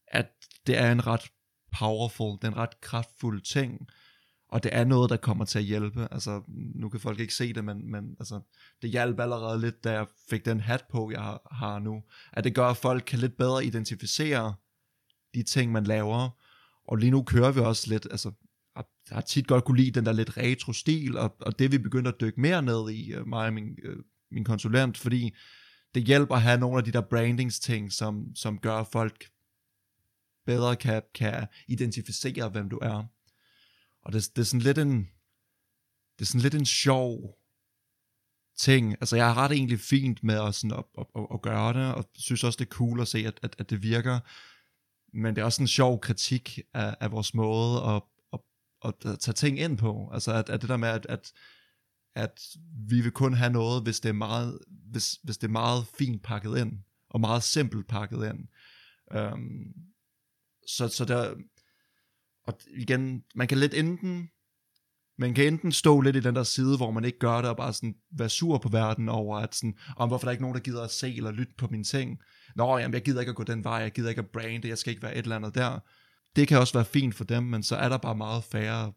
at 0.07 0.31
det 0.67 0.77
er 0.77 0.91
en 0.91 1.07
ret 1.07 1.31
powerful, 1.79 2.37
den 2.41 2.57
ret 2.57 2.81
kraftfuld 2.81 3.41
ting, 3.41 3.87
og 4.51 4.63
det 4.63 4.75
er 4.75 4.83
noget, 4.83 5.09
der 5.09 5.17
kommer 5.17 5.45
til 5.45 5.59
at 5.59 5.65
hjælpe. 5.65 6.07
Altså, 6.11 6.41
nu 6.75 6.89
kan 6.89 6.99
folk 6.99 7.19
ikke 7.19 7.33
se 7.33 7.53
det, 7.53 7.65
men, 7.65 7.91
men 7.91 8.15
altså, 8.19 8.41
det 8.81 8.89
hjalp 8.89 9.19
allerede 9.19 9.61
lidt, 9.61 9.83
da 9.83 9.91
jeg 9.91 10.07
fik 10.29 10.45
den 10.45 10.59
hat 10.59 10.85
på, 10.91 11.11
jeg 11.11 11.21
har, 11.21 11.47
har 11.51 11.79
nu. 11.79 12.03
At 12.33 12.43
det 12.43 12.55
gør, 12.55 12.65
at 12.65 12.77
folk 12.77 13.03
kan 13.07 13.19
lidt 13.19 13.37
bedre 13.37 13.65
identificere 13.65 14.55
de 15.33 15.43
ting, 15.43 15.71
man 15.71 15.83
laver. 15.83 16.29
Og 16.87 16.97
lige 16.97 17.11
nu 17.11 17.23
kører 17.23 17.51
vi 17.51 17.59
også 17.59 17.89
lidt, 17.89 18.07
altså, 18.11 18.31
jeg 18.75 19.15
har 19.15 19.21
tit 19.21 19.47
godt 19.47 19.65
kunne 19.65 19.77
lide 19.77 19.91
den 19.91 20.05
der 20.05 20.11
lidt 20.11 20.37
retro-stil, 20.37 21.17
og, 21.17 21.35
og 21.41 21.59
det 21.59 21.71
vi 21.71 21.77
begynder 21.77 22.11
at 22.11 22.21
dykke 22.21 22.41
mere 22.41 22.61
ned 22.61 22.89
i, 22.89 23.13
øh, 23.13 23.27
mig 23.27 23.47
og 23.47 23.53
min, 23.53 23.77
øh, 23.83 23.97
min 24.31 24.43
konsulent, 24.43 24.97
fordi 24.97 25.35
det 25.95 26.03
hjælper 26.03 26.35
at 26.35 26.41
have 26.41 26.59
nogle 26.59 26.77
af 26.77 26.83
de 26.83 26.91
der 26.91 27.01
brandings-ting, 27.01 27.91
som, 27.91 28.35
som 28.35 28.57
gør, 28.57 28.73
at 28.73 28.87
folk 28.87 29.29
bedre 30.45 30.75
kan, 30.75 31.01
kan 31.15 31.47
identificere, 31.67 32.49
hvem 32.49 32.69
du 32.69 32.79
er. 32.81 33.03
Og 34.01 34.13
det, 34.13 34.29
det 34.35 34.41
er 34.41 34.45
sådan 34.45 34.61
lidt 34.61 34.77
en, 34.77 34.97
det 36.19 36.21
er 36.21 36.25
sådan 36.25 36.41
lidt 36.41 36.55
en 36.55 36.65
sjov 36.65 37.39
ting. 38.57 38.91
Altså 38.91 39.15
jeg 39.15 39.25
har 39.25 39.37
ret 39.37 39.51
egentlig 39.51 39.79
fint 39.79 40.23
med 40.23 40.35
at, 40.47 40.55
sådan 40.55 40.77
at, 40.77 40.83
at, 40.97 41.05
at, 41.15 41.27
at 41.33 41.41
gøre 41.41 41.73
det, 41.73 41.95
og 41.95 42.09
synes 42.15 42.43
også 42.43 42.57
det 42.57 42.65
er 42.65 42.69
cool 42.69 43.01
at 43.01 43.07
se, 43.07 43.19
at, 43.19 43.39
at, 43.43 43.55
at 43.59 43.69
det 43.69 43.83
virker. 43.83 44.19
Men 45.13 45.35
det 45.35 45.41
er 45.41 45.45
også 45.45 45.63
en 45.63 45.67
sjov 45.67 45.99
kritik 45.99 46.59
af, 46.73 46.95
af 46.99 47.11
vores 47.11 47.33
måde 47.33 47.83
at, 47.83 48.01
at, 48.33 48.39
at, 48.85 49.11
at 49.11 49.19
tage 49.19 49.33
ting 49.33 49.59
ind 49.59 49.77
på. 49.77 50.09
Altså 50.13 50.33
at, 50.33 50.49
at 50.49 50.61
det 50.61 50.69
der 50.69 50.77
med, 50.77 50.89
at, 50.89 51.05
at, 51.09 51.33
at 52.15 52.39
vi 52.87 53.01
vil 53.01 53.11
kun 53.11 53.33
have 53.33 53.51
noget, 53.51 53.83
hvis 53.83 53.99
det 53.99 54.09
er 54.09 54.13
meget, 54.13 54.59
hvis, 54.67 55.19
hvis 55.23 55.37
det 55.37 55.47
er 55.47 55.51
meget 55.51 55.87
fint 55.97 56.23
pakket 56.23 56.57
ind, 56.57 56.79
og 57.09 57.21
meget 57.21 57.43
simpelt 57.43 57.87
pakket 57.87 58.29
ind. 58.29 58.47
Um, 59.33 59.73
så, 60.67 60.87
så 60.87 61.05
der, 61.05 61.35
og 62.49 62.59
igen, 62.77 63.23
man 63.35 63.47
kan 63.47 63.57
lidt 63.57 63.73
enten, 63.73 64.29
man 65.17 65.33
kan 65.33 65.47
enten 65.47 65.71
stå 65.71 66.01
lidt 66.01 66.15
i 66.15 66.19
den 66.19 66.35
der 66.35 66.43
side, 66.43 66.77
hvor 66.77 66.91
man 66.91 67.05
ikke 67.05 67.19
gør 67.19 67.37
det, 67.37 67.49
og 67.49 67.57
bare 67.57 67.73
sådan 67.73 67.95
være 68.11 68.29
sur 68.29 68.57
på 68.57 68.69
verden 68.69 69.09
over, 69.09 69.37
at 69.37 69.55
sådan, 69.55 69.77
om 69.97 70.09
hvorfor 70.09 70.25
der 70.25 70.27
er 70.27 70.31
ikke 70.31 70.43
nogen, 70.43 70.55
der 70.55 70.61
gider 70.61 70.83
at 70.83 70.91
se 70.91 71.15
eller 71.15 71.31
lytte 71.31 71.53
på 71.57 71.67
mine 71.67 71.83
ting. 71.83 72.19
Nå, 72.55 72.77
jamen, 72.77 72.93
jeg 72.93 73.03
gider 73.03 73.19
ikke 73.19 73.29
at 73.29 73.35
gå 73.35 73.43
den 73.43 73.63
vej, 73.63 73.75
jeg 73.75 73.91
gider 73.91 74.09
ikke 74.09 74.19
at 74.19 74.29
brande, 74.29 74.67
jeg 74.67 74.77
skal 74.77 74.91
ikke 74.91 75.03
være 75.03 75.15
et 75.15 75.23
eller 75.23 75.35
andet 75.35 75.55
der. 75.55 75.79
Det 76.35 76.47
kan 76.47 76.57
også 76.57 76.73
være 76.73 76.85
fint 76.85 77.15
for 77.15 77.23
dem, 77.23 77.43
men 77.43 77.63
så 77.63 77.75
er 77.75 77.89
der 77.89 77.97
bare 77.97 78.15
meget 78.15 78.43
færre, 78.43 78.93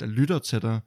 der 0.00 0.06
lytter 0.06 0.38
til 0.38 0.62
dig, 0.62 0.80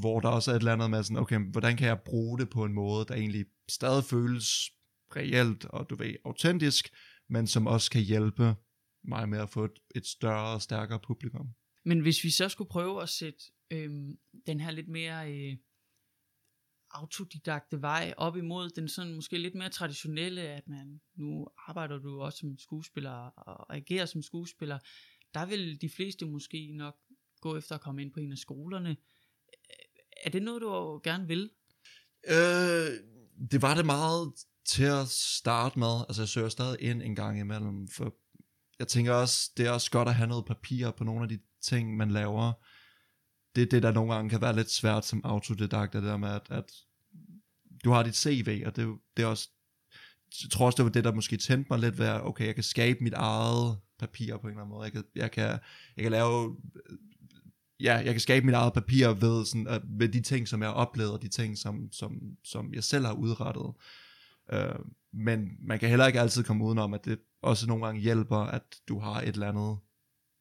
hvor 0.00 0.20
der 0.20 0.28
også 0.28 0.50
er 0.50 0.54
et 0.54 0.60
eller 0.60 0.72
andet 0.72 0.90
med 0.90 1.02
sådan, 1.02 1.16
okay, 1.16 1.38
hvordan 1.38 1.76
kan 1.76 1.88
jeg 1.88 2.00
bruge 2.04 2.38
det 2.38 2.50
på 2.50 2.64
en 2.64 2.72
måde, 2.72 3.04
der 3.08 3.14
egentlig 3.14 3.44
stadig 3.68 4.04
føles 4.04 4.70
reelt 5.16 5.64
og 5.64 5.86
du 5.90 5.96
ved, 5.96 6.14
autentisk, 6.24 6.88
men 7.30 7.46
som 7.46 7.66
også 7.66 7.90
kan 7.90 8.02
hjælpe 8.02 8.54
mig 9.04 9.28
med 9.28 9.38
at 9.38 9.50
få 9.50 9.64
et, 9.64 9.78
et 9.94 10.06
større 10.06 10.54
og 10.54 10.62
stærkere 10.62 11.00
publikum. 11.00 11.48
Men 11.84 12.00
hvis 12.00 12.24
vi 12.24 12.30
så 12.30 12.48
skulle 12.48 12.70
prøve 12.70 13.02
at 13.02 13.08
sætte 13.08 13.38
øhm, 13.70 14.18
den 14.46 14.60
her 14.60 14.70
lidt 14.70 14.88
mere 14.88 15.32
øh, 15.32 15.56
autodidakte 16.90 17.82
vej 17.82 18.14
op 18.16 18.36
imod 18.36 18.70
den 18.70 18.88
sådan 18.88 19.14
måske 19.14 19.38
lidt 19.38 19.54
mere 19.54 19.68
traditionelle, 19.68 20.42
at 20.42 20.68
man 20.68 21.00
nu 21.14 21.48
arbejder 21.68 21.98
du 21.98 22.20
også 22.20 22.38
som 22.38 22.58
skuespiller 22.58 23.12
og 23.26 23.76
agerer 23.76 24.06
som 24.06 24.22
skuespiller, 24.22 24.78
der 25.34 25.46
vil 25.46 25.80
de 25.80 25.88
fleste 25.88 26.26
måske 26.26 26.72
nok 26.76 26.96
gå 27.40 27.56
efter 27.56 27.74
at 27.74 27.80
komme 27.80 28.02
ind 28.02 28.12
på 28.12 28.20
en 28.20 28.32
af 28.32 28.38
skolerne. 28.38 28.96
Er 30.24 30.30
det 30.30 30.42
noget, 30.42 30.62
du 30.62 31.00
gerne 31.04 31.26
vil? 31.26 31.50
Øh, 32.28 32.90
det 33.50 33.62
var 33.62 33.74
det 33.74 33.86
meget 33.86 34.32
til 34.64 34.84
at 34.84 35.08
starte 35.08 35.78
med. 35.78 36.04
Altså 36.08 36.22
jeg 36.22 36.28
søger 36.28 36.48
stadig 36.48 36.80
ind 36.80 37.02
en 37.02 37.14
gang 37.14 37.40
imellem, 37.40 37.88
for 37.88 38.14
jeg 38.80 38.88
tænker 38.88 39.12
også, 39.12 39.50
det 39.56 39.66
er 39.66 39.70
også 39.70 39.90
godt 39.90 40.08
at 40.08 40.14
have 40.14 40.28
noget 40.28 40.44
papir 40.44 40.90
på 40.90 41.04
nogle 41.04 41.22
af 41.22 41.28
de 41.28 41.38
ting, 41.62 41.96
man 41.96 42.10
laver. 42.10 42.52
Det 43.56 43.62
er 43.62 43.66
det, 43.66 43.82
der 43.82 43.92
nogle 43.92 44.14
gange 44.14 44.30
kan 44.30 44.40
være 44.40 44.56
lidt 44.56 44.70
svært 44.70 45.06
som 45.06 45.20
autodidakt, 45.24 45.92
det 45.92 46.02
der 46.02 46.16
med, 46.16 46.28
at, 46.28 46.46
at 46.50 46.72
du 47.84 47.90
har 47.90 48.02
dit 48.02 48.16
CV, 48.16 48.62
og 48.66 48.76
det, 48.76 48.98
det 49.16 49.22
er 49.22 49.26
også, 49.26 49.48
jeg 50.42 50.50
tror 50.50 50.66
også, 50.66 50.76
det 50.76 50.84
var 50.84 50.90
det, 50.90 51.04
der 51.04 51.12
måske 51.12 51.36
tændte 51.36 51.66
mig 51.70 51.78
lidt 51.78 51.98
ved, 51.98 52.20
okay, 52.22 52.46
jeg 52.46 52.54
kan 52.54 52.64
skabe 52.64 53.04
mit 53.04 53.12
eget 53.12 53.78
papir 53.98 54.36
på 54.36 54.46
en 54.46 54.48
eller 54.48 54.62
anden 54.62 54.74
måde. 54.74 54.84
Jeg 54.84 54.92
kan, 54.92 55.04
jeg 55.14 55.30
kan, 55.30 55.58
jeg 55.96 56.02
kan 56.02 56.12
lave, 56.12 56.56
ja, 57.80 57.94
jeg 57.94 58.14
kan 58.14 58.20
skabe 58.20 58.46
mit 58.46 58.54
eget 58.54 58.72
papir 58.72 59.08
ved, 59.08 59.44
sådan, 59.44 59.66
at, 59.66 59.82
ved 59.84 60.08
de 60.08 60.20
ting, 60.20 60.48
som 60.48 60.62
jeg 60.62 60.68
har 60.68 60.74
oplevet, 60.74 61.12
og 61.12 61.22
de 61.22 61.28
ting, 61.28 61.58
som, 61.58 61.92
som, 61.92 62.20
som 62.44 62.74
jeg 62.74 62.84
selv 62.84 63.06
har 63.06 63.12
udrettet. 63.12 63.72
Uh, 64.52 64.86
men 65.12 65.48
man 65.60 65.78
kan 65.78 65.88
heller 65.88 66.06
ikke 66.06 66.20
altid 66.20 66.44
komme 66.44 66.64
udenom, 66.64 66.94
at 66.94 67.04
det 67.04 67.18
også 67.42 67.66
nogle 67.66 67.86
gange 67.86 68.00
hjælper, 68.00 68.36
at 68.36 68.62
du 68.88 68.98
har 68.98 69.20
et 69.20 69.28
eller 69.28 69.48
andet 69.48 69.78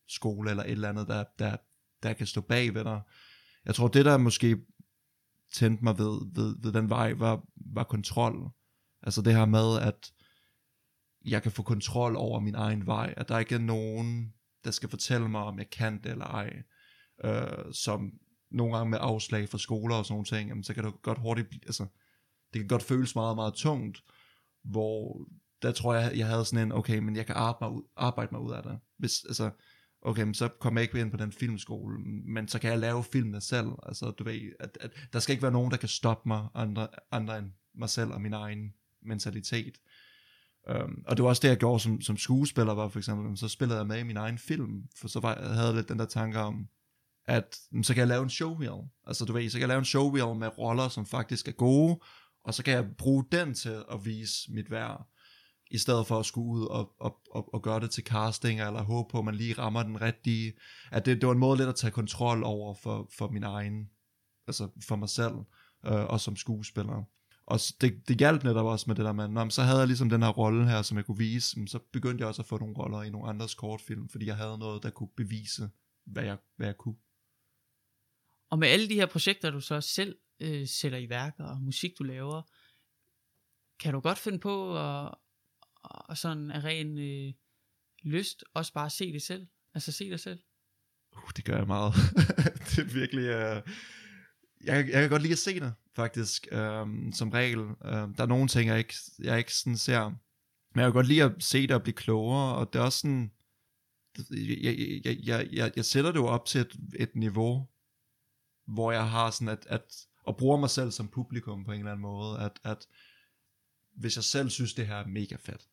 skole, 0.07 0.49
eller 0.49 0.63
et 0.63 0.71
eller 0.71 0.89
andet, 0.89 1.07
der, 1.07 1.23
der, 1.39 1.57
der 2.03 2.13
kan 2.13 2.27
stå 2.27 2.41
bag 2.41 2.73
ved 2.73 2.83
dig. 2.83 3.01
Jeg 3.65 3.75
tror, 3.75 3.87
det 3.87 4.05
der 4.05 4.17
måske 4.17 4.57
tændte 5.53 5.83
mig 5.83 5.97
ved, 5.97 6.33
ved, 6.35 6.55
ved 6.61 6.73
den 6.73 6.89
vej, 6.89 7.13
var, 7.13 7.43
var 7.55 7.83
kontrol. 7.83 8.49
Altså 9.03 9.21
det 9.21 9.35
her 9.35 9.45
med, 9.45 9.79
at 9.81 10.11
jeg 11.25 11.43
kan 11.43 11.51
få 11.51 11.63
kontrol 11.63 12.15
over 12.15 12.39
min 12.39 12.55
egen 12.55 12.85
vej, 12.87 13.13
at 13.17 13.29
der 13.29 13.39
ikke 13.39 13.55
er 13.55 13.59
nogen, 13.59 14.33
der 14.63 14.71
skal 14.71 14.89
fortælle 14.89 15.29
mig, 15.29 15.41
om 15.41 15.59
jeg 15.59 15.69
kan 15.69 16.03
det 16.03 16.11
eller 16.11 16.25
ej. 16.25 16.63
Øh, 17.23 17.73
som 17.73 18.11
nogle 18.51 18.77
gange 18.77 18.89
med 18.89 18.99
afslag 19.01 19.49
fra 19.49 19.57
skoler 19.57 19.95
og 19.95 20.05
sådan 20.05 20.13
nogle 20.13 20.25
ting, 20.25 20.49
jamen, 20.49 20.63
så 20.63 20.73
kan 20.73 20.83
det 20.83 21.01
godt 21.01 21.19
hurtigt, 21.19 21.47
altså, 21.65 21.85
det 22.53 22.61
kan 22.61 22.67
godt 22.67 22.83
føles 22.83 23.15
meget, 23.15 23.35
meget 23.35 23.53
tungt, 23.53 24.03
hvor 24.63 25.27
der 25.61 25.71
tror 25.71 25.95
jeg, 25.95 26.17
jeg 26.17 26.27
havde 26.27 26.45
sådan 26.45 26.67
en, 26.67 26.71
okay, 26.71 26.99
men 26.99 27.15
jeg 27.15 27.25
kan 27.25 27.35
arbejde 27.35 27.71
mig 27.71 27.79
ud, 27.79 27.83
arbejde 27.97 28.29
mig 28.31 28.41
ud 28.41 28.51
af 28.51 28.63
det. 28.63 28.79
Hvis, 28.97 29.23
altså, 29.23 29.49
okay, 30.01 30.23
men 30.23 30.33
så 30.33 30.47
kommer 30.47 30.81
jeg 30.81 30.89
ikke 30.89 31.01
ind 31.01 31.11
på 31.11 31.17
den 31.17 31.31
filmskole, 31.31 31.99
men 32.33 32.47
så 32.47 32.59
kan 32.59 32.69
jeg 32.69 32.79
lave 32.79 33.03
filmene 33.03 33.41
selv. 33.41 33.67
Altså, 33.83 34.11
du 34.11 34.23
ved, 34.23 34.41
at, 34.59 34.77
at 34.81 34.91
der 35.13 35.19
skal 35.19 35.33
ikke 35.33 35.43
være 35.43 35.51
nogen, 35.51 35.71
der 35.71 35.77
kan 35.77 35.89
stoppe 35.89 36.29
mig, 36.29 36.47
andre, 36.55 36.87
andre 37.11 37.37
end 37.37 37.51
mig 37.75 37.89
selv 37.89 38.11
og 38.11 38.21
min 38.21 38.33
egen 38.33 38.73
mentalitet. 39.01 39.77
Um, 40.69 41.03
og 41.07 41.17
det 41.17 41.23
var 41.23 41.29
også 41.29 41.41
det, 41.41 41.49
jeg 41.49 41.57
gjorde 41.57 41.79
som, 41.79 42.01
som 42.01 42.17
skuespiller, 42.17 42.73
var 42.73 42.87
for 42.87 42.99
eksempel, 42.99 43.37
så 43.37 43.47
spillede 43.47 43.79
jeg 43.79 43.87
med 43.87 43.99
i 43.99 44.03
min 44.03 44.17
egen 44.17 44.37
film, 44.37 44.83
for 45.01 45.07
så 45.07 45.19
var, 45.19 45.35
jeg 45.35 45.49
havde 45.49 45.67
jeg 45.67 45.75
lidt 45.75 45.89
den 45.89 45.99
der 45.99 46.05
tanke 46.05 46.39
om, 46.39 46.67
at 47.25 47.57
så 47.83 47.93
kan 47.93 47.99
jeg 47.99 48.07
lave 48.07 48.23
en 48.23 48.29
showreel. 48.29 48.89
Altså 49.07 49.25
du 49.25 49.33
ved, 49.33 49.49
så 49.49 49.55
kan 49.57 49.61
jeg 49.61 49.67
lave 49.67 49.79
en 49.79 49.85
showreel 49.85 50.39
med 50.39 50.57
roller, 50.57 50.87
som 50.87 51.05
faktisk 51.05 51.47
er 51.47 51.51
gode, 51.51 51.99
og 52.49 52.53
så 52.53 52.63
kan 52.63 52.73
jeg 52.73 52.85
bruge 52.97 53.25
den 53.31 53.53
til 53.53 53.83
at 53.91 54.05
vise 54.05 54.51
mit 54.51 54.71
værd, 54.71 55.07
i 55.71 55.77
stedet 55.77 56.07
for 56.07 56.19
at 56.19 56.25
skulle 56.25 56.47
ud 56.47 56.65
og, 56.65 56.91
og, 56.99 57.21
og, 57.31 57.53
og 57.53 57.61
gøre 57.61 57.79
det 57.79 57.91
til 57.91 58.03
casting, 58.03 58.61
eller 58.61 58.83
håbe 58.83 59.11
på, 59.11 59.19
at 59.19 59.25
man 59.25 59.35
lige 59.35 59.53
rammer 59.53 59.83
den 59.83 60.01
rigtige. 60.01 60.53
At 60.91 61.05
det, 61.05 61.21
det 61.21 61.27
var 61.27 61.33
en 61.33 61.39
måde 61.39 61.57
lidt 61.57 61.69
at 61.69 61.75
tage 61.75 61.91
kontrol 61.91 62.43
over 62.43 62.75
for, 62.75 63.09
for 63.17 63.27
min 63.27 63.43
egen, 63.43 63.89
altså 64.47 64.69
for 64.87 64.95
mig 64.95 65.09
selv, 65.09 65.33
øh, 65.85 66.05
og 66.05 66.21
som 66.21 66.35
skuespiller. 66.35 67.03
Og 67.45 67.59
det, 67.81 68.07
det 68.07 68.17
hjalp 68.17 68.43
netop 68.43 68.65
også 68.65 68.85
med 68.87 68.95
det 68.95 69.05
der 69.05 69.13
med, 69.13 69.27
når, 69.27 69.49
så 69.49 69.61
havde 69.61 69.79
jeg 69.79 69.87
ligesom 69.87 70.09
den 70.09 70.23
her 70.23 70.29
rolle 70.29 70.69
her, 70.69 70.81
som 70.81 70.97
jeg 70.97 71.05
kunne 71.05 71.17
vise, 71.17 71.67
så 71.67 71.79
begyndte 71.93 72.21
jeg 72.21 72.27
også 72.27 72.41
at 72.41 72.45
få 72.45 72.57
nogle 72.57 72.75
roller 72.77 73.03
i 73.03 73.09
nogle 73.09 73.29
andres 73.29 73.53
kortfilm, 73.53 74.09
fordi 74.09 74.25
jeg 74.25 74.35
havde 74.35 74.57
noget, 74.57 74.83
der 74.83 74.89
kunne 74.89 75.09
bevise, 75.17 75.69
hvad 76.05 76.23
jeg, 76.23 76.37
hvad 76.55 76.67
jeg 76.67 76.77
kunne. 76.77 76.95
Og 78.49 78.59
med 78.59 78.67
alle 78.67 78.89
de 78.89 78.93
her 78.93 79.05
projekter, 79.05 79.51
du 79.51 79.59
så 79.59 79.81
selv 79.81 80.17
øh, 80.39 80.67
sætter 80.67 80.97
i 80.97 81.09
værk, 81.09 81.35
og 81.39 81.61
musik 81.61 81.91
du 81.99 82.03
laver, 82.03 82.41
kan 83.79 83.93
du 83.93 83.99
godt 83.99 84.17
finde 84.17 84.39
på 84.39 84.77
at, 84.77 85.15
og 85.83 86.17
sådan 86.17 86.51
af 86.51 86.63
ren 86.63 86.97
øh, 86.97 87.33
lyst 88.03 88.43
også 88.53 88.73
bare 88.73 88.89
se 88.89 89.13
det 89.13 89.21
selv? 89.21 89.47
Altså 89.73 89.91
se 89.91 90.09
dig 90.09 90.19
selv? 90.19 90.39
Uh, 91.17 91.29
det 91.35 91.45
gør 91.45 91.57
jeg 91.57 91.67
meget. 91.67 91.93
det 92.69 92.79
er 92.79 92.93
virkelig... 92.93 93.25
Uh... 93.29 93.73
Jeg, 94.63 94.89
jeg 94.89 95.01
kan 95.01 95.09
godt 95.09 95.21
lide 95.21 95.33
at 95.33 95.39
se 95.39 95.59
det, 95.59 95.73
faktisk, 95.95 96.47
um, 96.51 97.11
som 97.13 97.29
regel. 97.29 97.59
Uh, 97.59 97.75
der 97.81 98.21
er 98.21 98.25
nogle 98.25 98.47
ting, 98.47 98.69
jeg 98.69 98.77
ikke, 98.77 98.93
jeg 99.19 99.37
ikke 99.37 99.53
sådan 99.53 99.77
ser. 99.77 100.09
Men 100.73 100.81
jeg 100.81 100.85
kan 100.85 100.93
godt 100.93 101.07
lide 101.07 101.23
at 101.23 101.35
se 101.39 101.61
det 101.61 101.71
og 101.71 101.83
blive 101.83 101.93
klogere, 101.93 102.55
og 102.55 102.73
det 102.73 102.79
er 102.79 102.83
også 102.83 102.99
sådan... 102.99 103.31
Jeg, 104.31 104.77
jeg, 105.05 105.17
jeg, 105.23 105.47
jeg, 105.51 105.71
jeg 105.75 105.85
sætter 105.85 106.11
det 106.11 106.19
jo 106.19 106.27
op 106.27 106.45
til 106.45 106.61
et, 106.61 106.75
et 106.99 107.15
niveau, 107.15 107.67
hvor 108.67 108.91
jeg 108.91 109.09
har 109.09 109.31
sådan 109.31 109.47
at, 109.47 109.65
at 109.69 110.07
og 110.25 110.37
bruger 110.37 110.57
mig 110.57 110.69
selv 110.69 110.91
som 110.91 111.07
publikum 111.07 111.65
på 111.65 111.71
en 111.71 111.79
eller 111.79 111.91
anden 111.91 112.01
måde, 112.01 112.39
at, 112.39 112.59
at 112.63 112.87
hvis 113.95 114.15
jeg 114.15 114.23
selv 114.23 114.49
synes, 114.49 114.73
det 114.73 114.87
her 114.87 114.95
er 114.95 115.07
mega 115.07 115.35
fedt, 115.35 115.67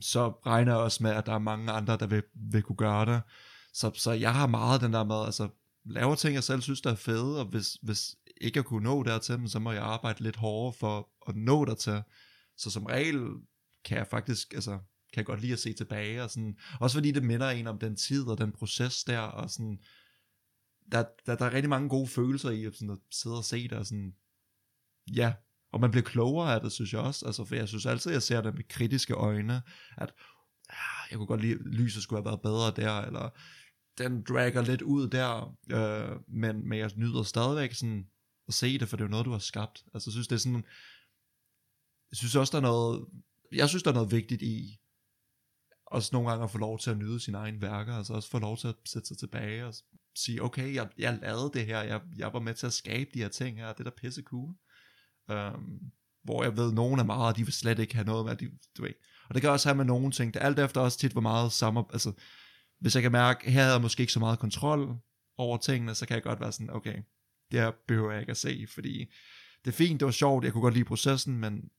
så 0.00 0.28
regner 0.28 0.72
jeg 0.72 0.80
også 0.80 1.02
med, 1.02 1.10
at 1.10 1.26
der 1.26 1.32
er 1.32 1.38
mange 1.38 1.72
andre, 1.72 1.96
der 1.96 2.06
vil, 2.06 2.22
vil 2.34 2.62
kunne 2.62 2.76
gøre 2.76 3.14
det. 3.14 3.22
Så, 3.72 3.90
så 3.94 4.12
jeg 4.12 4.34
har 4.34 4.46
meget 4.46 4.80
den 4.80 4.92
der 4.92 5.04
med, 5.04 5.24
altså 5.24 5.48
laver 5.84 6.14
ting, 6.14 6.34
jeg 6.34 6.44
selv 6.44 6.60
synes, 6.62 6.80
der 6.80 6.90
er 6.90 6.96
fede, 6.96 7.40
og 7.40 7.46
hvis, 7.46 7.78
hvis 7.82 8.16
ikke 8.40 8.56
jeg 8.56 8.64
kunne 8.64 8.84
nå 8.84 9.02
dertil, 9.02 9.42
så 9.46 9.58
må 9.58 9.72
jeg 9.72 9.82
arbejde 9.82 10.22
lidt 10.22 10.36
hårdere 10.36 10.72
for 10.72 11.08
at 11.28 11.36
nå 11.36 11.64
dertil. 11.64 12.02
Så 12.56 12.70
som 12.70 12.86
regel 12.86 13.28
kan 13.84 13.98
jeg 13.98 14.06
faktisk, 14.06 14.54
altså, 14.54 14.70
kan 15.12 15.16
jeg 15.16 15.26
godt 15.26 15.40
lide 15.40 15.52
at 15.52 15.58
se 15.58 15.72
tilbage, 15.72 16.22
og 16.22 16.30
sådan, 16.30 16.58
også 16.80 16.96
fordi 16.96 17.10
det 17.10 17.22
minder 17.22 17.50
en 17.50 17.66
om 17.66 17.78
den 17.78 17.96
tid 17.96 18.26
og 18.26 18.38
den 18.38 18.52
proces 18.52 19.04
der, 19.04 19.18
og 19.18 19.50
sådan, 19.50 19.78
der, 20.92 21.04
der, 21.26 21.36
der 21.36 21.44
er 21.44 21.52
rigtig 21.52 21.68
mange 21.68 21.88
gode 21.88 22.08
følelser 22.08 22.50
i 22.50 22.64
sådan 22.72 22.90
at 22.90 22.98
sidde 23.10 23.36
og 23.36 23.44
se 23.44 23.68
det, 23.68 23.72
og 23.72 23.86
sådan, 23.86 24.14
ja, 25.14 25.34
og 25.72 25.80
man 25.80 25.90
bliver 25.90 26.04
klogere 26.04 26.54
af 26.54 26.60
det, 26.60 26.72
synes 26.72 26.92
jeg 26.92 27.00
også, 27.00 27.26
altså, 27.26 27.44
for 27.44 27.54
jeg 27.54 27.68
synes 27.68 27.86
altid, 27.86 28.12
jeg 28.12 28.22
ser 28.22 28.40
det 28.40 28.54
med 28.54 28.68
kritiske 28.68 29.14
øjne, 29.14 29.62
at 29.96 30.14
ah, 30.68 31.10
jeg 31.10 31.18
kunne 31.18 31.26
godt 31.26 31.40
lide, 31.40 31.54
at 31.54 31.60
lyset 31.60 32.02
skulle 32.02 32.18
have 32.18 32.30
været 32.30 32.42
bedre 32.42 32.86
der, 32.86 33.00
eller 33.00 33.30
den 33.98 34.22
dragger 34.22 34.62
lidt 34.62 34.82
ud 34.82 35.08
der, 35.08 35.56
øh, 35.70 36.20
men, 36.28 36.68
men 36.68 36.78
jeg 36.78 36.90
nyder 36.96 37.22
stadigvæk 37.22 37.74
sådan 37.74 38.06
at 38.48 38.54
se 38.54 38.78
det, 38.78 38.88
for 38.88 38.96
det 38.96 39.04
er 39.04 39.06
jo 39.06 39.10
noget, 39.10 39.26
du 39.26 39.30
har 39.30 39.38
skabt. 39.38 39.84
Altså, 39.94 40.10
jeg 40.10 40.12
synes, 40.12 40.28
det 40.28 40.34
er 40.34 40.40
sådan, 40.40 40.64
jeg 42.10 42.16
synes 42.16 42.36
også, 42.36 42.50
der 42.50 42.58
er 42.58 42.72
noget, 42.72 43.06
jeg 43.52 43.68
synes, 43.68 43.82
der 43.82 43.90
er 43.90 43.94
noget 43.94 44.12
vigtigt 44.12 44.42
i, 44.42 44.80
også 45.86 46.10
nogle 46.12 46.28
gange 46.28 46.44
at 46.44 46.50
få 46.50 46.58
lov 46.58 46.78
til 46.78 46.90
at 46.90 46.98
nyde 46.98 47.20
sine 47.20 47.38
egne 47.38 47.62
værker, 47.62 47.94
altså 47.94 48.14
også 48.14 48.30
få 48.30 48.38
lov 48.38 48.56
til 48.56 48.68
at 48.68 48.74
sætte 48.84 49.08
sig 49.08 49.18
tilbage 49.18 49.66
og 49.66 49.74
sige, 50.18 50.42
okay, 50.42 50.74
jeg, 50.74 50.88
jeg 50.98 51.18
lavede 51.22 51.50
det 51.54 51.66
her, 51.66 51.82
jeg, 51.82 52.00
jeg 52.16 52.32
var 52.32 52.40
med 52.40 52.54
til 52.54 52.66
at 52.66 52.72
skabe 52.72 53.10
de 53.14 53.18
her 53.18 53.28
ting 53.28 53.58
her, 53.58 53.72
det 53.72 53.80
er 53.80 53.84
da 53.84 53.96
pisse 53.96 54.22
cool. 54.22 54.54
Um, 55.28 55.80
hvor 56.24 56.42
jeg 56.42 56.56
ved, 56.56 56.72
nogen 56.72 57.00
er 57.00 57.04
meget, 57.04 57.36
de 57.36 57.44
vil 57.44 57.52
slet 57.52 57.78
ikke 57.78 57.94
have 57.94 58.06
noget 58.06 58.26
med, 58.26 58.36
de, 58.36 58.50
du 58.76 58.82
ved. 58.82 58.94
Og 59.28 59.34
det 59.34 59.42
kan 59.42 59.50
også 59.50 59.68
have 59.68 59.76
med 59.76 59.84
nogle 59.84 60.12
ting, 60.12 60.34
det 60.34 60.42
er 60.42 60.46
alt 60.46 60.58
efter 60.58 60.80
også 60.80 60.98
tit, 60.98 61.12
hvor 61.12 61.20
meget 61.20 61.52
sammen, 61.52 61.84
altså, 61.92 62.12
hvis 62.80 62.94
jeg 62.94 63.02
kan 63.02 63.12
mærke, 63.12 63.50
her 63.50 63.60
havde 63.60 63.72
jeg 63.72 63.82
måske 63.82 64.00
ikke 64.00 64.12
så 64.12 64.20
meget 64.20 64.38
kontrol 64.38 64.96
over 65.36 65.58
tingene, 65.58 65.94
så 65.94 66.06
kan 66.06 66.14
jeg 66.14 66.22
godt 66.22 66.40
være 66.40 66.52
sådan, 66.52 66.70
okay, 66.70 67.02
det 67.50 67.60
her 67.60 67.72
behøver 67.88 68.12
jeg 68.12 68.20
ikke 68.20 68.30
at 68.30 68.36
se, 68.36 68.66
fordi 68.68 68.98
det 69.64 69.70
er 69.70 69.76
fint, 69.76 70.00
det 70.00 70.06
var 70.06 70.12
sjovt, 70.12 70.44
jeg 70.44 70.52
kunne 70.52 70.62
godt 70.62 70.74
lide 70.74 70.84
processen, 70.84 71.38
men 71.38 71.70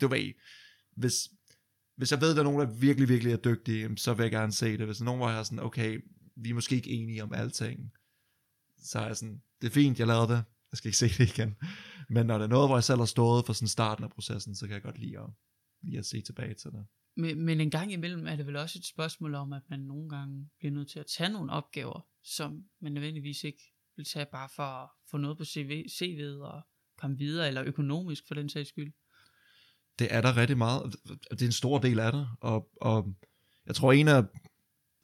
du 0.00 0.08
ved, 0.08 0.32
hvis, 0.96 1.28
hvis 1.96 2.10
jeg 2.10 2.20
ved, 2.20 2.30
at 2.30 2.36
der 2.36 2.42
er 2.42 2.44
nogen, 2.44 2.68
der 2.68 2.74
virkelig, 2.74 3.08
virkelig 3.08 3.32
er 3.32 3.36
dygtige, 3.36 3.96
så 3.96 4.14
vil 4.14 4.24
jeg 4.24 4.30
gerne 4.30 4.52
se 4.52 4.78
det. 4.78 4.86
Hvis 4.86 4.96
der 4.96 5.02
er 5.02 5.06
nogen, 5.06 5.18
hvor 5.18 5.28
jeg 5.28 5.38
er 5.38 5.42
sådan, 5.42 5.58
okay, 5.58 6.00
vi 6.36 6.50
er 6.50 6.54
måske 6.54 6.76
ikke 6.76 6.90
enige 6.90 7.22
om 7.22 7.32
alting, 7.32 7.92
så 8.78 8.98
er 8.98 9.06
jeg 9.06 9.16
sådan, 9.16 9.42
det 9.60 9.66
er 9.66 9.70
fint, 9.72 9.98
jeg 9.98 10.06
lavede 10.06 10.32
det, 10.32 10.44
jeg 10.70 10.78
skal 10.78 10.88
ikke 10.88 10.98
se 10.98 11.08
det 11.08 11.38
igen. 11.38 11.56
Men 12.08 12.26
når 12.26 12.38
det 12.38 12.44
er 12.44 12.48
noget, 12.48 12.68
hvor 12.68 12.76
jeg 12.76 12.84
selv 12.84 12.98
har 12.98 13.06
stået 13.06 13.46
for 13.46 13.52
sådan 13.52 13.68
starten 13.68 14.04
af 14.04 14.10
processen, 14.10 14.54
så 14.54 14.66
kan 14.66 14.74
jeg 14.74 14.82
godt 14.82 14.98
lide 14.98 15.18
at, 15.18 15.30
lide 15.82 15.98
at 15.98 16.06
se 16.06 16.22
tilbage 16.22 16.54
til 16.54 16.70
det. 16.70 16.86
Men, 17.16 17.40
men 17.40 17.60
en 17.60 17.70
gang 17.70 17.92
imellem 17.92 18.26
er 18.26 18.36
det 18.36 18.46
vel 18.46 18.56
også 18.56 18.78
et 18.78 18.86
spørgsmål 18.86 19.34
om, 19.34 19.52
at 19.52 19.62
man 19.70 19.80
nogle 19.80 20.08
gange 20.08 20.50
bliver 20.58 20.72
nødt 20.72 20.90
til 20.90 20.98
at 20.98 21.06
tage 21.06 21.32
nogle 21.32 21.52
opgaver, 21.52 22.06
som 22.22 22.64
man 22.80 22.92
nødvendigvis 22.92 23.44
ikke 23.44 23.74
vil 23.96 24.06
tage 24.06 24.26
bare 24.32 24.48
for 24.56 24.62
at 24.62 24.88
få 25.10 25.16
noget 25.16 25.38
på 25.38 25.44
CV, 25.44 25.84
CV'et 25.88 26.42
og 26.42 26.62
komme 26.98 27.18
videre, 27.18 27.48
eller 27.48 27.64
økonomisk 27.64 28.26
for 28.28 28.34
den 28.34 28.48
sags 28.48 28.68
skyld. 28.68 28.92
Det 29.98 30.14
er 30.14 30.20
der 30.20 30.36
rigtig 30.36 30.58
meget. 30.58 30.96
Det 31.30 31.42
er 31.42 31.46
en 31.46 31.52
stor 31.52 31.78
del 31.78 31.98
af 31.98 32.12
det, 32.12 32.28
og, 32.40 32.70
og 32.80 33.14
jeg 33.66 33.74
tror 33.74 33.92
en 33.92 34.08
af 34.08 34.24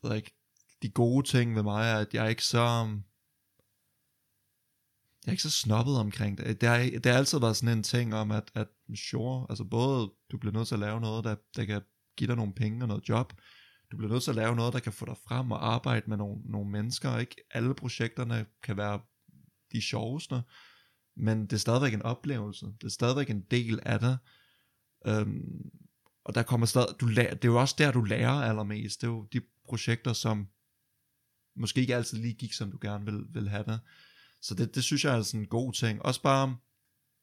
like, 0.05 0.31
de 0.83 0.91
gode 0.91 1.27
ting 1.27 1.57
ved 1.57 1.63
mig 1.63 1.91
er, 1.91 1.99
at 1.99 2.15
jeg 2.15 2.25
er 2.25 2.29
ikke 2.29 2.45
så 2.45 2.59
øhm, 2.59 3.03
jeg 5.25 5.31
er 5.31 5.33
ikke 5.33 5.43
så 5.43 5.51
snobbet 5.51 5.97
omkring 5.99 6.39
det. 6.39 6.61
Det 6.61 6.69
har, 6.69 6.79
det 6.79 7.07
har 7.07 7.13
altid 7.13 7.41
været 7.41 7.57
sådan 7.57 7.79
en 7.79 7.83
ting 7.83 8.15
om, 8.15 8.31
at, 8.31 8.51
at 8.55 8.69
sure, 8.95 9.47
altså 9.49 9.65
både 9.65 10.13
du 10.31 10.39
bliver 10.39 10.53
nødt 10.53 10.69
til 10.69 10.75
at 10.75 10.81
lave 10.81 11.01
noget, 11.01 11.25
der, 11.25 11.37
der 11.57 11.65
kan 11.65 11.83
give 12.17 12.29
dig 12.29 12.37
nogle 12.37 12.55
penge 12.55 12.85
og 12.85 12.89
noget 12.89 13.09
job, 13.09 13.33
du 13.93 13.97
bliver 13.97 14.13
nødt 14.13 14.23
til 14.23 14.31
at 14.31 14.37
lave 14.37 14.57
noget, 14.57 14.73
der 14.73 14.81
kan 14.81 14.93
få 14.93 15.07
dig 15.07 15.17
frem 15.29 15.51
og 15.51 15.75
arbejde 15.75 16.05
med 16.09 16.17
nogle, 16.17 16.43
nogle 16.45 16.71
mennesker, 16.71 17.19
ikke? 17.19 17.37
Alle 17.51 17.75
projekterne 17.75 18.47
kan 18.63 18.77
være 18.77 19.01
de 19.73 19.83
sjoveste, 19.83 20.43
men 21.17 21.43
det 21.43 21.53
er 21.53 21.57
stadigvæk 21.57 21.95
en 21.95 22.03
oplevelse, 22.03 22.67
det 22.67 22.85
er 22.85 22.91
stadigvæk 22.91 23.31
en 23.31 23.41
del 23.51 23.81
af 23.83 24.01
det, 24.01 24.19
øhm, 25.07 25.71
og 26.25 26.35
der 26.35 26.43
kommer 26.43 26.67
stadig, 26.67 26.89
du 27.01 27.07
lærer, 27.07 27.35
det 27.35 27.45
er 27.45 27.53
jo 27.53 27.61
også 27.61 27.75
der, 27.79 27.93
du 27.93 28.03
lærer 28.03 28.31
allermest, 28.31 29.01
det 29.01 29.07
er 29.07 29.11
jo 29.11 29.29
de 29.33 29.41
projekter, 29.69 30.13
som 30.13 30.49
måske 31.61 31.81
ikke 31.81 31.97
altid 31.97 32.19
lige 32.19 32.35
gik, 32.35 32.53
som 32.53 32.71
du 32.71 32.79
gerne 32.81 33.05
vil, 33.05 33.25
vil 33.29 33.49
have 33.49 33.65
det, 33.65 33.81
så 34.43 34.55
det, 34.55 34.75
det 34.75 34.85
synes 34.85 35.05
jeg 35.05 35.19
er 35.19 35.23
sådan 35.23 35.41
en 35.41 35.47
god 35.47 35.73
ting. 35.73 36.03
Også 36.03 36.23
bare, 36.23 36.57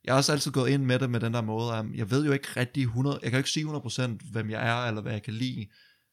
jeg 0.04 0.14
har 0.14 0.18
også 0.18 0.32
altid 0.32 0.52
gået 0.52 0.70
ind 0.70 0.84
med 0.84 1.00
det 1.00 1.10
med 1.10 1.20
den 1.20 1.34
der 1.34 1.42
måde, 1.42 1.74
at 1.74 1.86
jeg 1.94 2.12
ved 2.12 2.26
jo 2.26 2.32
ikke 2.32 2.48
rigtig 2.56 2.84
100, 2.84 3.20
jeg 3.24 3.32
kan 3.32 3.38
jo 3.38 3.38
ikke 3.38 3.50
sige 3.50 3.66
100% 3.66 4.32
hvem 4.32 4.50
jeg 4.50 4.68
er, 4.68 4.88
eller 4.88 5.02
hvad 5.02 5.12
jeg 5.12 5.24
kan 5.24 5.34
lide, 5.34 5.68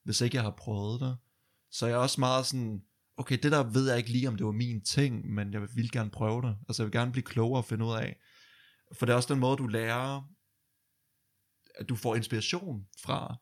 hvis 0.04 0.20
ikke 0.20 0.36
jeg 0.36 0.44
har 0.44 0.54
prøvet 0.58 1.00
det. 1.00 1.16
Så 1.70 1.86
jeg 1.86 1.94
er 1.94 1.98
også 1.98 2.20
meget 2.20 2.46
sådan, 2.46 2.82
okay, 3.16 3.38
det 3.42 3.52
der 3.52 3.62
ved 3.62 3.88
jeg 3.88 3.98
ikke 3.98 4.10
lige, 4.10 4.28
om 4.28 4.36
det 4.36 4.46
var 4.46 4.52
min 4.52 4.84
ting, 4.84 5.30
men 5.34 5.52
jeg 5.52 5.62
vil 5.74 5.90
gerne 5.90 6.10
prøve 6.10 6.42
det. 6.42 6.56
Altså 6.68 6.82
jeg 6.82 6.86
vil 6.86 6.98
gerne 6.98 7.12
blive 7.12 7.24
klogere 7.24 7.60
og 7.60 7.64
finde 7.64 7.84
ud 7.84 7.92
af. 7.92 8.16
For 8.98 9.06
det 9.06 9.12
er 9.12 9.16
også 9.16 9.34
den 9.34 9.40
måde, 9.40 9.56
du 9.56 9.66
lærer, 9.66 10.30
at 11.74 11.88
du 11.88 11.96
får 11.96 12.16
inspiration 12.16 12.86
fra. 13.02 13.36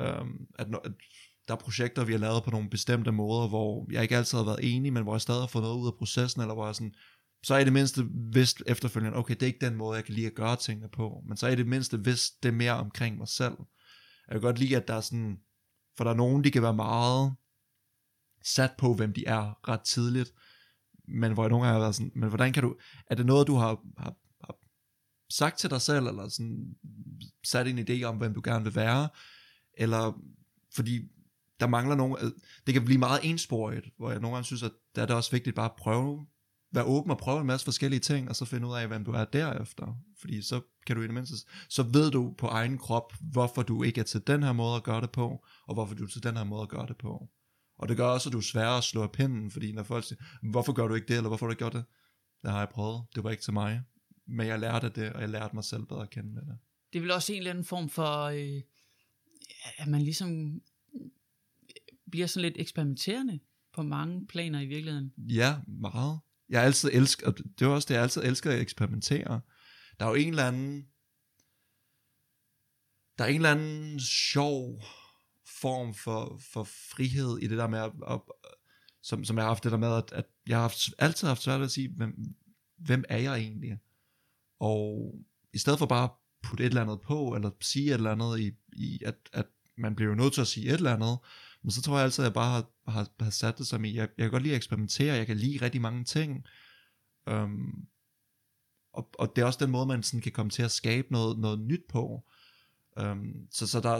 Øhm, 0.00 0.46
at, 0.58 0.70
når, 0.70 0.80
at 0.84 0.92
der 1.50 1.56
er 1.56 1.60
projekter, 1.60 2.04
vi 2.04 2.12
har 2.12 2.18
lavet 2.18 2.44
på 2.44 2.50
nogle 2.50 2.70
bestemte 2.70 3.12
måder, 3.12 3.48
hvor 3.48 3.86
jeg 3.92 4.02
ikke 4.02 4.16
altid 4.16 4.38
har 4.38 4.44
været 4.44 4.74
enig, 4.74 4.92
men 4.92 5.02
hvor 5.02 5.14
jeg 5.14 5.20
stadig 5.20 5.40
har 5.40 5.46
fået 5.46 5.62
noget 5.62 5.80
ud 5.80 5.86
af 5.86 5.94
processen, 5.98 6.40
eller 6.40 6.54
hvor 6.54 6.66
jeg 6.66 6.74
sådan, 6.74 6.94
så 7.42 7.54
er 7.54 7.58
i 7.58 7.64
det 7.64 7.72
mindste 7.72 8.08
vidst 8.32 8.62
efterfølgende, 8.66 9.18
okay, 9.18 9.34
det 9.34 9.42
er 9.42 9.46
ikke 9.46 9.66
den 9.66 9.76
måde, 9.76 9.96
jeg 9.96 10.04
kan 10.04 10.14
lide 10.14 10.26
at 10.26 10.34
gøre 10.34 10.56
tingene 10.56 10.88
på, 10.88 11.22
men 11.28 11.36
så 11.36 11.46
er 11.46 11.50
i 11.50 11.56
det 11.56 11.66
mindste 11.66 12.04
vidst 12.04 12.42
det 12.42 12.54
mere 12.54 12.72
omkring 12.72 13.18
mig 13.18 13.28
selv. 13.28 13.54
Jeg 14.28 14.34
kan 14.34 14.40
godt 14.40 14.58
lide, 14.58 14.76
at 14.76 14.88
der 14.88 14.94
er 14.94 15.00
sådan, 15.00 15.38
for 15.96 16.04
der 16.04 16.10
er 16.10 16.16
nogen, 16.16 16.44
de 16.44 16.50
kan 16.50 16.62
være 16.62 16.74
meget 16.74 17.34
sat 18.44 18.72
på, 18.78 18.94
hvem 18.94 19.12
de 19.12 19.26
er 19.26 19.68
ret 19.68 19.80
tidligt, 19.80 20.32
men 21.08 21.32
hvor 21.32 21.42
jeg 21.42 21.50
nogle 21.50 21.66
gange 21.66 21.74
har 21.74 21.80
været 21.80 21.94
sådan, 21.94 22.12
men 22.14 22.28
hvordan 22.28 22.52
kan 22.52 22.62
du, 22.62 22.76
er 23.06 23.14
det 23.14 23.26
noget, 23.26 23.46
du 23.46 23.54
har, 23.54 23.80
har, 23.98 24.14
har 24.44 24.56
sagt 25.30 25.58
til 25.58 25.70
dig 25.70 25.80
selv, 25.80 26.06
eller 26.06 26.28
sådan 26.28 26.74
sat 27.44 27.66
en 27.66 27.78
idé 27.78 28.02
om, 28.02 28.16
hvem 28.16 28.34
du 28.34 28.40
gerne 28.44 28.64
vil 28.64 28.74
være, 28.74 29.08
eller 29.78 30.22
fordi 30.74 31.00
der 31.60 31.66
mangler 31.66 31.96
nogen, 31.96 32.32
det 32.66 32.74
kan 32.74 32.84
blive 32.84 32.98
meget 32.98 33.20
ensporet, 33.22 33.84
hvor 33.96 34.10
jeg 34.10 34.20
nogle 34.20 34.34
gange 34.34 34.44
synes, 34.44 34.62
at 34.62 34.72
der 34.94 35.02
er 35.02 35.06
det 35.06 35.16
også 35.16 35.30
vigtigt 35.30 35.56
bare 35.56 35.70
at 35.70 35.76
prøve, 35.78 36.26
være 36.72 36.84
åben 36.84 37.10
og 37.10 37.18
prøve 37.18 37.40
en 37.40 37.46
masse 37.46 37.64
forskellige 37.64 38.00
ting, 38.00 38.28
og 38.28 38.36
så 38.36 38.44
finde 38.44 38.66
ud 38.66 38.74
af, 38.74 38.88
hvem 38.88 39.04
du 39.04 39.12
er 39.12 39.24
derefter. 39.24 39.96
fordi 40.20 40.42
så 40.42 40.60
kan 40.86 40.96
du 40.96 41.02
i 41.02 41.06
det 41.06 41.14
mindste, 41.14 41.36
så 41.68 41.82
ved 41.82 42.10
du 42.10 42.34
på 42.38 42.46
egen 42.46 42.78
krop, 42.78 43.12
hvorfor 43.20 43.62
du 43.62 43.82
ikke 43.82 44.00
er 44.00 44.04
til 44.04 44.26
den 44.26 44.42
her 44.42 44.52
måde 44.52 44.76
at 44.76 44.82
gøre 44.82 45.00
det 45.00 45.10
på, 45.10 45.44
og 45.66 45.74
hvorfor 45.74 45.94
du 45.94 46.04
er 46.04 46.08
til 46.08 46.22
den 46.22 46.36
her 46.36 46.44
måde 46.44 46.62
at 46.62 46.68
gøre 46.68 46.86
det 46.86 46.96
på. 46.96 47.28
Og 47.78 47.88
det 47.88 47.96
gør 47.96 48.06
også, 48.06 48.28
at 48.28 48.32
du 48.32 48.38
er 48.38 48.42
sværere 48.42 48.76
at 48.76 48.84
slå 48.84 49.02
af 49.02 49.12
pinden, 49.12 49.50
fordi 49.50 49.72
når 49.72 49.82
folk 49.82 50.04
siger, 50.04 50.22
hvorfor 50.50 50.72
gør 50.72 50.88
du 50.88 50.94
ikke 50.94 51.08
det, 51.08 51.16
eller 51.16 51.28
hvorfor 51.28 51.46
har 51.46 51.48
du 51.48 51.52
ikke 51.52 51.58
gjort 51.58 51.72
det? 51.72 51.84
Det 52.42 52.50
har 52.50 52.58
jeg 52.58 52.68
prøvet, 52.68 53.04
det 53.14 53.24
var 53.24 53.30
ikke 53.30 53.42
til 53.42 53.52
mig. 53.52 53.82
Men 54.26 54.46
jeg 54.46 54.58
lærte 54.58 54.88
det, 54.88 55.12
og 55.12 55.20
jeg 55.20 55.28
lærte 55.28 55.54
mig 55.54 55.64
selv 55.64 55.86
bedre 55.86 56.02
at 56.02 56.10
kende 56.10 56.32
med 56.32 56.42
det. 56.42 56.58
Det 56.92 56.98
er 56.98 57.02
vel 57.02 57.10
også 57.10 57.32
en 57.32 57.38
eller 57.38 57.50
anden 57.50 57.64
form 57.64 57.88
for, 57.88 58.24
øh, 58.24 58.62
at 59.76 59.88
man 59.88 60.02
ligesom 60.02 60.60
bliver 62.10 62.26
sådan 62.26 62.42
lidt 62.42 62.60
eksperimenterende 62.60 63.40
på 63.72 63.82
mange 63.82 64.26
planer 64.26 64.60
i 64.60 64.66
virkeligheden. 64.66 65.12
Ja, 65.18 65.56
meget. 65.66 66.20
Jeg 66.48 66.64
altid 66.64 66.90
elsker, 66.92 67.26
og 67.26 67.38
det 67.58 67.66
var 67.66 67.72
også 67.72 67.86
det, 67.86 67.94
jeg 67.94 68.02
altid 68.02 68.22
elsker 68.22 68.50
at 68.50 68.60
eksperimentere. 68.60 69.40
Der 69.98 70.06
er 70.06 70.08
jo 70.08 70.14
en 70.14 70.28
eller 70.28 70.46
anden, 70.46 70.86
der 73.18 73.24
er 73.24 73.28
en 73.28 73.36
eller 73.36 73.50
anden 73.50 74.00
sjov 74.00 74.82
form 75.60 75.94
for, 75.94 76.40
for 76.52 76.64
frihed 76.64 77.38
i 77.38 77.46
det 77.46 77.58
der 77.58 77.68
med 77.68 77.78
at, 77.78 77.92
at 78.08 78.20
som, 79.02 79.24
som 79.24 79.36
jeg 79.36 79.44
har 79.44 79.50
haft 79.50 79.64
det 79.64 79.72
der 79.72 79.78
med, 79.78 79.96
at, 79.96 80.12
at 80.12 80.26
jeg 80.46 80.56
har 80.56 80.62
haft, 80.62 80.94
altid 80.98 81.28
haft 81.28 81.42
svært 81.42 81.60
ved 81.60 81.66
at 81.66 81.72
sige, 81.72 81.88
hvem, 81.96 82.34
hvem 82.76 83.04
er 83.08 83.18
jeg 83.18 83.38
egentlig? 83.38 83.78
Og 84.60 85.14
i 85.52 85.58
stedet 85.58 85.78
for 85.78 85.86
bare 85.86 86.04
at 86.04 86.10
putte 86.42 86.64
et 86.64 86.68
eller 86.68 86.82
andet 86.82 87.00
på, 87.00 87.34
eller 87.34 87.50
sige 87.60 87.86
et 87.86 87.94
eller 87.94 88.12
andet 88.12 88.40
i, 88.40 88.52
i 88.72 89.00
at, 89.04 89.16
at 89.32 89.46
man 89.78 89.96
bliver 89.96 90.08
jo 90.08 90.14
nødt 90.14 90.32
til 90.32 90.40
at 90.40 90.46
sige 90.46 90.66
et 90.66 90.74
eller 90.74 90.94
andet, 90.94 91.18
men 91.62 91.70
så 91.70 91.82
tror 91.82 91.96
jeg 91.96 92.04
altid, 92.04 92.24
at 92.24 92.26
jeg 92.26 92.34
bare 92.34 92.50
har, 92.50 92.90
har, 92.90 93.08
har 93.20 93.30
sat 93.30 93.58
det 93.58 93.66
som 93.66 93.84
i, 93.84 93.94
jeg, 93.94 94.08
jeg 94.18 94.24
kan 94.24 94.30
godt 94.30 94.42
lide 94.42 94.54
at 94.54 94.56
eksperimentere, 94.56 95.16
jeg 95.16 95.26
kan 95.26 95.36
lide 95.36 95.64
rigtig 95.64 95.80
mange 95.80 96.04
ting, 96.04 96.44
um, 97.30 97.86
og, 98.92 99.10
og 99.18 99.32
det 99.36 99.42
er 99.42 99.46
også 99.46 99.64
den 99.64 99.70
måde, 99.70 99.86
man 99.86 100.02
sådan 100.02 100.20
kan 100.20 100.32
komme 100.32 100.50
til 100.50 100.62
at 100.62 100.70
skabe 100.70 101.12
noget, 101.12 101.38
noget 101.38 101.60
nyt 101.60 101.82
på. 101.88 102.24
Um, 103.02 103.34
så, 103.50 103.66
så 103.66 103.80
der 103.80 103.88
har 103.88 103.96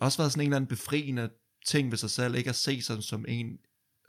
også 0.00 0.18
været 0.18 0.32
sådan 0.32 0.40
en 0.40 0.40
eller 0.40 0.56
anden 0.56 0.68
befriende 0.68 1.30
ting 1.66 1.90
ved 1.90 1.98
sig 1.98 2.10
selv, 2.10 2.34
ikke 2.34 2.50
at 2.50 2.56
se 2.56 2.82
sig 2.82 3.02
som 3.02 3.24
en, 3.28 3.58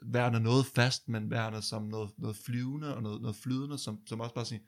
værende 0.01 0.39
noget 0.39 0.65
fast, 0.65 1.09
men 1.09 1.31
værende 1.31 1.61
som 1.61 1.83
noget, 1.83 2.11
noget 2.17 2.35
flyvende 2.35 2.95
og 2.95 3.03
noget, 3.03 3.21
noget 3.21 3.35
flydende, 3.35 3.77
som, 3.77 4.07
som 4.07 4.19
også 4.19 4.35
bare 4.35 4.45
siger, 4.45 4.61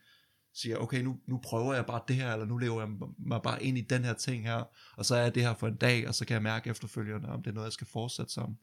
siger, 0.55 0.77
okay, 0.77 1.01
nu, 1.01 1.19
nu 1.27 1.39
prøver 1.43 1.73
jeg 1.73 1.85
bare 1.85 2.01
det 2.07 2.15
her, 2.15 2.33
eller 2.33 2.45
nu 2.45 2.57
lever 2.57 2.81
jeg 2.81 2.89
mig 3.17 3.41
bare 3.41 3.63
ind 3.63 3.77
i 3.77 3.81
den 3.81 4.03
her 4.03 4.13
ting 4.13 4.43
her, 4.43 4.63
og 4.97 5.05
så 5.05 5.15
er 5.15 5.21
jeg 5.21 5.35
det 5.35 5.43
her 5.43 5.53
for 5.53 5.67
en 5.67 5.75
dag, 5.75 6.07
og 6.07 6.15
så 6.15 6.25
kan 6.25 6.33
jeg 6.33 6.43
mærke 6.43 6.69
efterfølgende, 6.69 7.29
om 7.29 7.43
det 7.43 7.49
er 7.49 7.53
noget, 7.53 7.65
jeg 7.65 7.73
skal 7.73 7.87
fortsætte 7.87 8.33
som. 8.33 8.57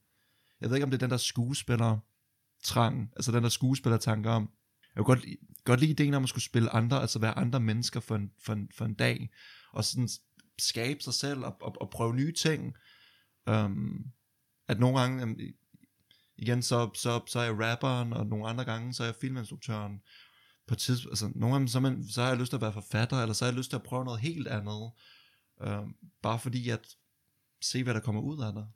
Jeg 0.60 0.70
ved 0.70 0.76
ikke, 0.76 0.84
om 0.84 0.90
det 0.90 0.96
er 0.96 1.06
den 1.06 1.10
der 1.10 1.16
skuespiller 1.16 1.98
trang, 2.62 3.10
altså 3.16 3.32
den 3.32 3.42
der 3.42 3.48
skuespiller 3.48 3.98
tanke 3.98 4.30
om, 4.30 4.50
jeg 4.96 5.04
kunne 5.04 5.16
godt, 5.16 5.26
godt 5.64 5.80
lide 5.80 5.90
ideen 5.90 6.14
om 6.14 6.22
at 6.22 6.28
skulle 6.28 6.44
spille 6.44 6.70
andre, 6.70 7.00
altså 7.00 7.18
være 7.18 7.38
andre 7.38 7.60
mennesker 7.60 8.00
for 8.00 8.16
en, 8.16 8.30
for 8.44 8.52
en, 8.52 8.68
for 8.74 8.84
en 8.84 8.94
dag, 8.94 9.30
og 9.72 9.84
sådan 9.84 10.08
skabe 10.58 11.02
sig 11.02 11.14
selv 11.14 11.44
og, 11.44 11.56
og, 11.60 11.74
og 11.80 11.90
prøve 11.90 12.14
nye 12.14 12.32
ting. 12.32 12.76
Um, 13.46 14.04
at 14.68 14.80
nogle 14.80 15.00
gange, 15.00 15.36
igen, 16.36 16.62
så, 16.62 16.90
så, 16.94 17.20
så 17.26 17.38
er 17.38 17.44
jeg 17.44 17.58
rapperen, 17.58 18.12
og 18.12 18.26
nogle 18.26 18.48
andre 18.48 18.64
gange, 18.64 18.94
så 18.94 19.02
er 19.02 19.06
jeg 19.06 19.16
filminstruktøren. 19.20 20.00
På 20.66 20.74
tids, 20.74 21.06
altså, 21.06 21.30
nogle 21.34 21.54
gange, 21.54 21.68
så, 21.68 21.80
man, 21.80 22.08
så 22.08 22.22
har 22.22 22.28
jeg 22.28 22.38
lyst 22.38 22.50
til 22.50 22.56
at 22.56 22.62
være 22.62 22.72
forfatter, 22.72 23.22
eller 23.22 23.32
så 23.32 23.44
har 23.44 23.52
jeg 23.52 23.58
lyst 23.58 23.70
til 23.70 23.76
at 23.76 23.82
prøve 23.82 24.04
noget 24.04 24.20
helt 24.20 24.48
andet. 24.48 24.90
Øh, 25.62 25.82
bare 26.22 26.38
fordi 26.38 26.68
at 26.68 26.96
se, 27.62 27.82
hvad 27.82 27.94
der 27.94 28.00
kommer 28.00 28.20
ud 28.20 28.42
af 28.42 28.52
det. 28.52 28.66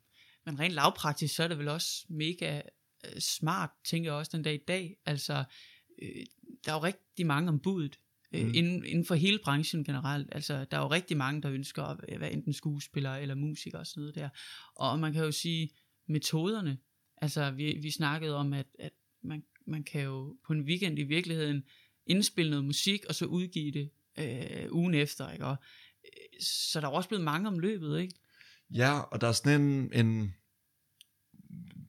Men 0.47 0.59
rent 0.59 0.75
lavpraktisk, 0.75 1.35
så 1.35 1.43
er 1.43 1.49
det 1.49 1.59
vel 1.59 1.69
også 1.69 2.07
mega 2.09 2.63
øh, 3.05 3.21
smart, 3.21 3.71
tænker 3.85 4.11
jeg 4.11 4.19
også 4.19 4.37
den 4.37 4.43
dag 4.43 4.55
i 4.55 4.65
dag. 4.69 4.97
Altså, 5.07 5.45
øh, 6.03 6.27
der 6.65 6.73
er 6.73 6.77
jo 6.77 6.83
rigtig 6.83 7.27
mange 7.27 7.49
om 7.49 7.61
budet, 7.61 7.99
øh, 8.33 8.47
mm. 8.47 8.55
inden, 8.55 8.85
inden 8.85 9.05
for 9.05 9.15
hele 9.15 9.39
branchen 9.45 9.85
generelt. 9.85 10.29
Altså, 10.33 10.65
der 10.71 10.77
er 10.77 10.81
jo 10.81 10.91
rigtig 10.91 11.17
mange, 11.17 11.43
der 11.43 11.51
ønsker 11.51 11.83
at 11.83 12.21
være 12.21 12.33
enten 12.33 12.53
skuespiller 12.53 13.15
eller 13.15 13.35
musiker 13.35 13.79
og 13.79 13.87
sådan 13.87 14.01
noget 14.01 14.15
der. 14.15 14.29
Og 14.77 14.99
man 14.99 15.13
kan 15.13 15.25
jo 15.25 15.33
sige, 15.33 15.71
metoderne, 16.09 16.79
Altså, 17.17 17.51
vi, 17.51 17.79
vi 17.83 17.91
snakkede 17.91 18.37
om, 18.37 18.53
at, 18.53 18.67
at 18.79 18.93
man, 19.23 19.43
man 19.67 19.85
kan 19.85 20.03
jo 20.03 20.37
på 20.47 20.53
en 20.53 20.61
weekend 20.61 20.99
i 20.99 21.03
virkeligheden 21.03 21.65
indspille 22.07 22.51
noget 22.51 22.65
musik, 22.65 23.05
og 23.09 23.15
så 23.15 23.25
udgive 23.25 23.73
det 23.73 23.91
øh, 24.19 24.73
ugen 24.73 24.95
efter, 24.95 25.31
ikke? 25.31 25.45
Og, 25.47 25.57
øh, 26.05 26.41
så 26.41 26.81
der 26.81 26.87
er 26.87 26.91
også 26.91 27.09
blevet 27.09 27.25
mange 27.25 27.49
om 27.49 27.59
løbet, 27.59 28.01
ikke? 28.01 28.15
Ja, 28.71 29.01
og 29.01 29.21
der 29.21 29.29
er 29.29 29.33
sådan 29.33 29.61
en, 29.61 29.93
en 29.93 30.35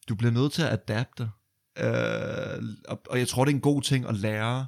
du 0.10 0.16
bliver 0.16 0.32
nødt 0.32 0.54
til 0.54 0.62
at 0.62 0.74
adapte, 0.74 1.30
øh, 1.78 2.63
og, 2.88 3.02
og 3.10 3.20
jeg 3.20 3.28
tror, 3.28 3.46
det 3.46 3.52
er 3.52 3.56
en 3.56 3.62
god 3.62 3.82
ting 3.82 4.06
at 4.06 4.16
lære 4.16 4.68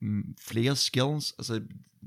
mm, 0.00 0.36
flere 0.40 0.76
skills, 0.76 1.34
altså 1.38 1.62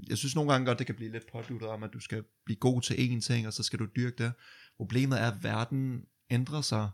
jeg 0.08 0.18
synes 0.18 0.36
nogle 0.36 0.52
gange 0.52 0.66
godt, 0.66 0.80
det 0.80 0.86
kan 0.86 0.96
blive 0.96 1.12
lidt 1.12 1.32
påduttet 1.32 1.70
om, 1.70 1.84
at 1.84 1.94
du 1.94 2.00
skal 2.00 2.24
blive 2.46 2.58
god 2.58 2.82
til 2.82 2.94
én 2.94 3.22
ting, 3.22 3.48
og 3.48 3.54
så 3.54 3.64
skal 3.64 3.80
du 3.80 3.88
dyrke 3.96 4.24
det. 4.24 4.34
Problemet 4.78 5.22
er, 5.22 5.32
at 5.32 5.44
verden 5.44 6.06
ændrer 6.30 6.62
sig 6.62 6.90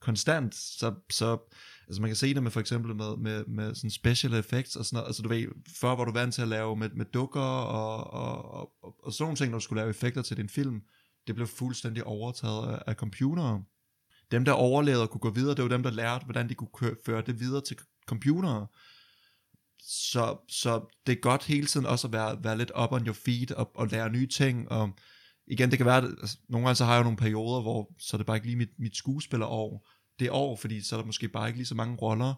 konstant, 0.00 0.54
så, 0.54 0.94
så 1.10 1.38
altså 1.86 2.00
man 2.00 2.10
kan 2.10 2.16
se 2.16 2.34
det 2.34 2.42
med 2.42 2.50
for 2.50 2.60
eksempel 2.60 2.94
med, 2.96 3.16
med, 3.16 3.44
med 3.44 3.74
sådan 3.74 3.90
special 3.90 4.34
effects 4.34 4.76
og 4.76 4.84
sådan 4.84 4.96
noget, 4.96 5.06
altså 5.06 5.22
du 5.22 5.28
ved, 5.28 5.46
før 5.80 5.94
var 5.94 6.04
du 6.04 6.12
vant 6.12 6.34
til 6.34 6.42
at 6.42 6.48
lave 6.48 6.76
med, 6.76 6.90
med 6.90 7.04
dukker 7.04 7.40
og, 7.40 8.12
og, 8.12 8.54
og, 8.54 8.72
og, 8.82 8.96
og 9.04 9.12
sådan 9.12 9.24
nogle 9.24 9.36
ting, 9.36 9.50
når 9.50 9.58
du 9.58 9.64
skulle 9.64 9.80
lave 9.80 9.90
effekter 9.90 10.22
til 10.22 10.36
din 10.36 10.48
film, 10.48 10.82
det 11.26 11.34
blev 11.34 11.46
fuldstændig 11.46 12.04
overtaget 12.04 12.68
af, 12.68 12.82
af 12.86 12.94
computere. 12.94 13.64
Dem, 14.30 14.44
der 14.44 14.52
overlevede 14.52 15.02
og 15.02 15.10
kunne 15.10 15.20
gå 15.20 15.30
videre, 15.30 15.54
det 15.54 15.62
var 15.62 15.68
dem, 15.68 15.82
der 15.82 15.90
lærte, 15.90 16.24
hvordan 16.24 16.48
de 16.48 16.54
kunne 16.54 16.70
køre, 16.74 16.94
føre 17.06 17.22
det 17.22 17.40
videre 17.40 17.60
til 17.60 17.76
computere. 18.06 18.66
Så, 19.82 20.36
så 20.48 20.86
det 21.06 21.12
er 21.12 21.20
godt 21.20 21.44
hele 21.44 21.66
tiden 21.66 21.86
også 21.86 22.06
at 22.06 22.12
være, 22.12 22.44
være 22.44 22.58
lidt 22.58 22.72
up 22.82 22.92
on 22.92 23.06
your 23.06 23.14
feet 23.24 23.52
og, 23.52 23.70
og 23.76 23.86
lære 23.86 24.10
nye 24.10 24.26
ting, 24.26 24.70
og 24.70 24.90
igen, 25.46 25.70
det 25.70 25.78
kan 25.78 25.86
være, 25.86 26.02
altså, 26.02 26.38
nogle 26.48 26.66
gange 26.66 26.76
så 26.76 26.84
har 26.84 26.92
jeg 26.92 26.98
jo 26.98 27.04
nogle 27.04 27.16
perioder, 27.16 27.62
hvor 27.62 27.92
så 27.98 28.16
er 28.16 28.18
det 28.18 28.26
bare 28.26 28.36
ikke 28.36 28.46
lige 28.46 28.56
mit, 28.56 28.78
mit 28.78 28.96
skuespillerår, 28.96 29.88
det 30.18 30.30
år, 30.30 30.56
fordi 30.56 30.80
så 30.80 30.96
er 30.96 31.00
der 31.00 31.06
måske 31.06 31.28
bare 31.28 31.48
ikke 31.48 31.58
lige 31.58 31.66
så 31.66 31.74
mange 31.74 31.96
roller, 31.96 32.34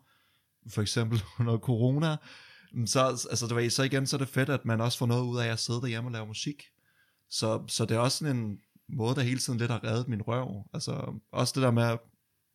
for 0.69 0.83
eksempel 0.83 1.23
under 1.41 1.59
corona, 1.59 2.17
så, 2.87 3.27
altså, 3.31 3.47
det 3.47 3.57
var, 3.57 3.69
så 3.69 3.83
igen, 3.83 4.07
så 4.07 4.17
er 4.17 4.19
det 4.19 4.29
fedt, 4.29 4.49
at 4.49 4.65
man 4.65 4.81
også 4.81 4.99
får 4.99 5.07
noget 5.07 5.23
ud 5.23 5.39
af 5.39 5.47
at 5.49 5.59
sidde 5.59 5.81
derhjemme 5.81 6.09
og 6.09 6.13
lave 6.13 6.27
musik. 6.27 6.63
Så, 7.31 7.65
så 7.69 7.85
det 7.85 7.95
er 7.95 7.99
også 7.99 8.19
sådan 8.19 8.37
en 8.37 8.59
måde, 8.89 9.15
der 9.15 9.23
hele 9.23 9.39
tiden 9.41 9.59
lidt 9.59 9.71
har 9.71 9.85
reddet 9.85 10.09
min 10.09 10.23
røv. 10.23 10.69
Altså, 10.75 11.21
også 11.33 11.53
det 11.55 11.63
der 11.63 11.71
med, 11.71 11.83
at 11.83 11.99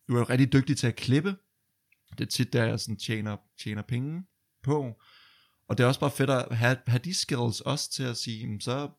du 0.08 0.16
er 0.16 0.30
rigtig 0.30 0.52
dygtig 0.52 0.76
til 0.76 0.86
at 0.86 0.96
klippe. 0.96 1.36
Det 2.10 2.20
er 2.20 2.28
tit, 2.28 2.52
der 2.52 2.64
jeg 2.64 2.80
sådan 2.80 2.96
tjener, 2.96 3.36
tjener 3.62 3.82
penge 3.82 4.24
på. 4.62 5.00
Og 5.68 5.78
det 5.78 5.84
er 5.84 5.88
også 5.88 6.00
bare 6.00 6.10
fedt 6.10 6.30
at 6.30 6.56
have, 6.56 6.76
have 6.86 7.00
de 7.04 7.14
skills 7.14 7.60
også 7.60 7.90
til 7.90 8.02
at 8.02 8.16
sige, 8.16 8.60
så 8.60 8.90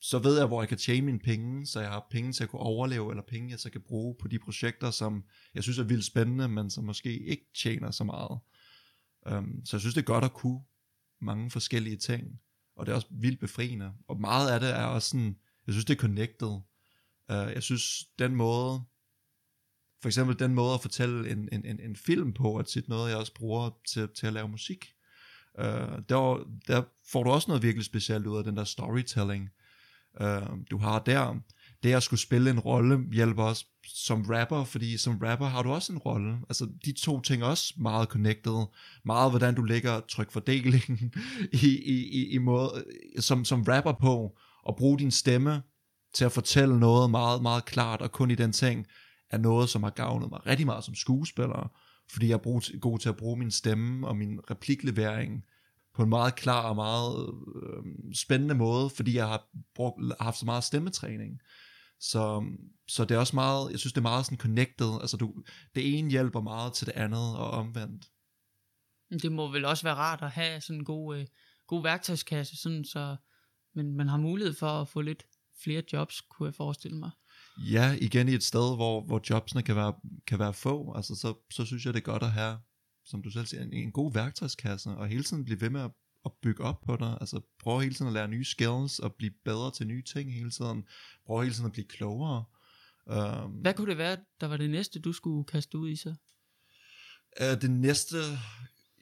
så 0.00 0.18
ved 0.18 0.38
jeg, 0.38 0.46
hvor 0.46 0.62
jeg 0.62 0.68
kan 0.68 0.78
tjene 0.78 1.06
mine 1.06 1.18
penge, 1.18 1.66
så 1.66 1.80
jeg 1.80 1.90
har 1.90 2.06
penge 2.10 2.32
til 2.32 2.42
at 2.42 2.48
kunne 2.48 2.60
overleve, 2.60 3.10
eller 3.10 3.22
penge, 3.22 3.50
jeg 3.50 3.60
så 3.60 3.70
kan 3.70 3.80
bruge 3.80 4.16
på 4.20 4.28
de 4.28 4.38
projekter, 4.38 4.90
som 4.90 5.24
jeg 5.54 5.62
synes 5.62 5.78
er 5.78 5.84
vildt 5.84 6.04
spændende, 6.04 6.48
men 6.48 6.70
som 6.70 6.84
måske 6.84 7.18
ikke 7.18 7.46
tjener 7.62 7.90
så 7.90 8.04
meget. 8.04 8.38
Um, 9.32 9.62
så 9.64 9.76
jeg 9.76 9.80
synes, 9.80 9.94
det 9.94 10.00
er 10.00 10.06
godt 10.06 10.24
at 10.24 10.32
kunne 10.32 10.60
mange 11.20 11.50
forskellige 11.50 11.96
ting, 11.96 12.40
og 12.76 12.86
det 12.86 12.92
er 12.92 12.96
også 12.96 13.08
vildt 13.10 13.40
befriende. 13.40 13.92
Og 14.08 14.20
meget 14.20 14.50
af 14.50 14.60
det 14.60 14.70
er 14.70 14.84
også 14.84 15.08
sådan, 15.08 15.36
jeg 15.66 15.72
synes, 15.72 15.84
det 15.84 15.94
er 15.94 16.00
connected. 16.00 16.60
Uh, 17.28 17.52
jeg 17.54 17.62
synes, 17.62 18.04
den 18.18 18.34
måde, 18.34 18.82
for 20.02 20.08
eksempel 20.08 20.38
den 20.38 20.54
måde 20.54 20.74
at 20.74 20.80
fortælle 20.80 21.30
en, 21.30 21.48
en, 21.52 21.66
en, 21.66 21.80
en 21.80 21.96
film 21.96 22.32
på, 22.32 22.56
at 22.56 22.66
tit 22.66 22.88
noget, 22.88 23.10
jeg 23.10 23.18
også 23.18 23.34
bruger 23.34 23.70
til, 23.88 24.08
til 24.08 24.26
at 24.26 24.32
lave 24.32 24.48
musik. 24.48 24.92
Uh, 25.58 25.64
der, 26.08 26.48
der 26.66 26.82
får 27.12 27.22
du 27.22 27.30
også 27.30 27.50
noget 27.50 27.62
virkelig 27.62 27.84
specielt 27.84 28.26
ud 28.26 28.38
af 28.38 28.44
den 28.44 28.56
der 28.56 28.64
storytelling 28.64 29.50
øh, 30.20 30.42
du 30.70 30.78
har 30.78 30.98
der. 30.98 31.34
Det 31.82 31.92
at 31.92 32.02
skulle 32.02 32.20
spille 32.20 32.50
en 32.50 32.60
rolle 32.60 32.98
hjælper 33.12 33.42
også 33.42 33.64
som 33.86 34.22
rapper, 34.22 34.64
fordi 34.64 34.96
som 34.96 35.18
rapper 35.18 35.46
har 35.46 35.62
du 35.62 35.70
også 35.70 35.92
en 35.92 35.98
rolle. 35.98 36.36
Altså 36.48 36.68
de 36.84 36.92
to 36.92 37.20
ting 37.20 37.42
er 37.42 37.46
også 37.46 37.74
meget 37.76 38.08
connected. 38.08 38.66
Meget 39.04 39.32
hvordan 39.32 39.54
du 39.54 39.62
lægger 39.62 40.00
trykfordelingen 40.00 41.14
i, 41.52 41.66
i, 41.66 42.08
i, 42.08 42.28
i 42.30 42.38
måde, 42.38 42.84
øh, 43.16 43.22
som, 43.22 43.44
som 43.44 43.62
rapper 43.62 43.92
på, 43.92 44.38
og 44.64 44.76
bruge 44.76 44.98
din 44.98 45.10
stemme 45.10 45.62
til 46.14 46.24
at 46.24 46.32
fortælle 46.32 46.80
noget 46.80 47.10
meget, 47.10 47.42
meget 47.42 47.64
klart, 47.64 48.02
og 48.02 48.12
kun 48.12 48.30
i 48.30 48.34
den 48.34 48.52
ting, 48.52 48.86
er 49.30 49.38
noget, 49.38 49.68
som 49.68 49.82
har 49.82 49.90
gavnet 49.90 50.30
mig 50.30 50.46
rigtig 50.46 50.66
meget 50.66 50.84
som 50.84 50.94
skuespiller, 50.94 51.72
fordi 52.10 52.28
jeg 52.28 52.34
er 52.34 52.78
god 52.78 52.98
til 52.98 53.08
at 53.08 53.16
bruge 53.16 53.38
min 53.38 53.50
stemme 53.50 54.06
og 54.06 54.16
min 54.16 54.40
repliklevering 54.50 55.44
på 55.98 56.02
en 56.02 56.08
meget 56.08 56.34
klar 56.34 56.68
og 56.68 56.76
meget 56.76 57.34
øh, 57.62 58.14
spændende 58.14 58.54
måde, 58.54 58.90
fordi 58.90 59.16
jeg 59.16 59.28
har 59.28 59.48
brugt, 59.74 60.00
haft 60.20 60.38
så 60.38 60.44
meget 60.44 60.64
stemmetræning. 60.64 61.40
Så, 62.00 62.44
så 62.88 63.04
det 63.04 63.14
er 63.14 63.18
også 63.18 63.36
meget, 63.36 63.70
jeg 63.70 63.78
synes 63.78 63.92
det 63.92 64.00
er 64.00 64.10
meget 64.12 64.24
sådan 64.24 64.38
connected, 64.38 64.98
altså 65.00 65.16
du, 65.16 65.34
det 65.74 65.98
ene 65.98 66.10
hjælper 66.10 66.40
meget 66.40 66.72
til 66.72 66.86
det 66.86 66.92
andet 66.92 67.36
og 67.36 67.50
omvendt. 67.50 68.06
Det 69.22 69.32
må 69.32 69.52
vel 69.52 69.64
også 69.64 69.82
være 69.82 69.94
rart 69.94 70.22
at 70.22 70.30
have 70.30 70.60
sådan 70.60 70.80
en 70.80 70.84
god, 70.84 71.16
øh, 71.16 71.26
god 71.66 71.82
værktøjskasse, 71.82 72.56
sådan 72.56 72.84
så 72.84 73.16
men 73.74 73.96
man 73.96 74.08
har 74.08 74.16
mulighed 74.16 74.54
for 74.54 74.66
at 74.66 74.88
få 74.88 75.00
lidt 75.00 75.26
flere 75.64 75.82
jobs, 75.92 76.20
kunne 76.20 76.46
jeg 76.46 76.54
forestille 76.54 76.98
mig. 76.98 77.10
Ja, 77.70 77.96
igen 78.00 78.28
i 78.28 78.34
et 78.34 78.42
sted, 78.42 78.76
hvor, 78.76 79.06
hvor 79.06 79.20
jobsene 79.30 79.62
kan 79.62 79.76
være, 79.76 79.94
kan 80.26 80.38
være 80.38 80.54
få, 80.54 80.92
altså 80.96 81.14
så, 81.14 81.34
så 81.52 81.64
synes 81.64 81.86
jeg 81.86 81.94
det 81.94 82.00
er 82.00 82.12
godt 82.12 82.22
at 82.22 82.32
have 82.32 82.58
som 83.08 83.22
du 83.22 83.30
selv 83.30 83.46
siger, 83.46 83.62
en, 83.62 83.72
en 83.72 83.92
god 83.92 84.12
værktøjskasse, 84.12 84.90
og 84.90 85.08
hele 85.08 85.24
tiden 85.24 85.44
blive 85.44 85.60
ved 85.60 85.70
med 85.70 85.80
at, 85.80 85.90
at 86.24 86.32
bygge 86.42 86.64
op 86.64 86.80
på 86.80 86.96
det. 86.96 87.18
Altså 87.20 87.40
prøv 87.58 87.80
hele 87.80 87.94
tiden 87.94 88.06
at 88.06 88.12
lære 88.12 88.28
nye 88.28 88.44
skills 88.44 88.98
og 88.98 89.14
blive 89.14 89.32
bedre 89.44 89.70
til 89.70 89.86
nye 89.86 90.02
ting 90.02 90.34
hele 90.34 90.50
tiden. 90.50 90.84
Prøv 91.26 91.42
hele 91.42 91.54
tiden 91.54 91.66
at 91.66 91.72
blive 91.72 91.86
klogere. 91.86 92.44
Um, 93.06 93.50
Hvad 93.50 93.74
kunne 93.74 93.90
det 93.90 93.98
være, 93.98 94.16
der 94.40 94.46
var 94.46 94.56
det 94.56 94.70
næste, 94.70 95.00
du 95.00 95.12
skulle 95.12 95.44
kaste 95.44 95.78
ud 95.78 95.90
i 95.90 95.96
så? 95.96 96.14
Uh, 97.40 97.60
det 97.60 97.70
næste, 97.70 98.16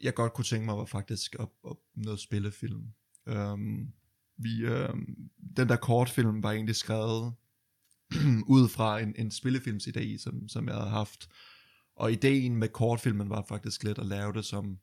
jeg 0.02 0.14
godt 0.14 0.32
kunne 0.32 0.44
tænke 0.44 0.64
mig, 0.64 0.76
var 0.76 0.84
faktisk 0.84 1.36
op, 1.38 1.52
op 1.62 1.78
noget 1.94 2.20
spillefilm. 2.20 2.82
Um, 3.26 3.92
vi, 4.38 4.68
um, 4.68 5.06
den 5.56 5.68
der 5.68 5.76
kortfilm 5.76 6.42
var 6.42 6.52
egentlig 6.52 6.76
skrevet 6.76 7.34
ud 8.56 8.68
fra 8.68 9.00
en, 9.00 9.14
en 9.18 9.30
spillefilmsidé, 9.30 10.18
som, 10.18 10.48
som 10.48 10.66
jeg 10.68 10.74
havde 10.74 10.90
haft. 10.90 11.28
Og 11.96 12.12
ideen 12.12 12.56
med 12.56 12.68
kortfilmen 12.68 13.30
var 13.30 13.42
faktisk 13.48 13.84
lidt 13.84 13.98
at 13.98 14.06
lave 14.06 14.32
det 14.32 14.44
som, 14.44 14.78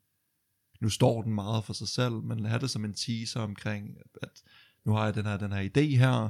nu 0.82 0.89
står 0.89 1.21
den 1.21 1.34
meget 1.34 1.65
for 1.65 1.73
sig 1.73 1.88
selv, 1.88 2.13
men 2.13 2.45
have 2.45 2.60
det 2.60 2.69
som 2.69 2.86
en 2.86 2.93
teaser 2.93 3.39
omkring, 3.39 3.97
at 4.21 4.43
nu 4.86 4.91
har 4.91 5.06
jeg 5.06 5.15
den 5.15 5.26
her, 5.26 5.38
den 5.38 5.52
her 5.52 5.69
idé 5.69 5.97
her, 5.97 6.30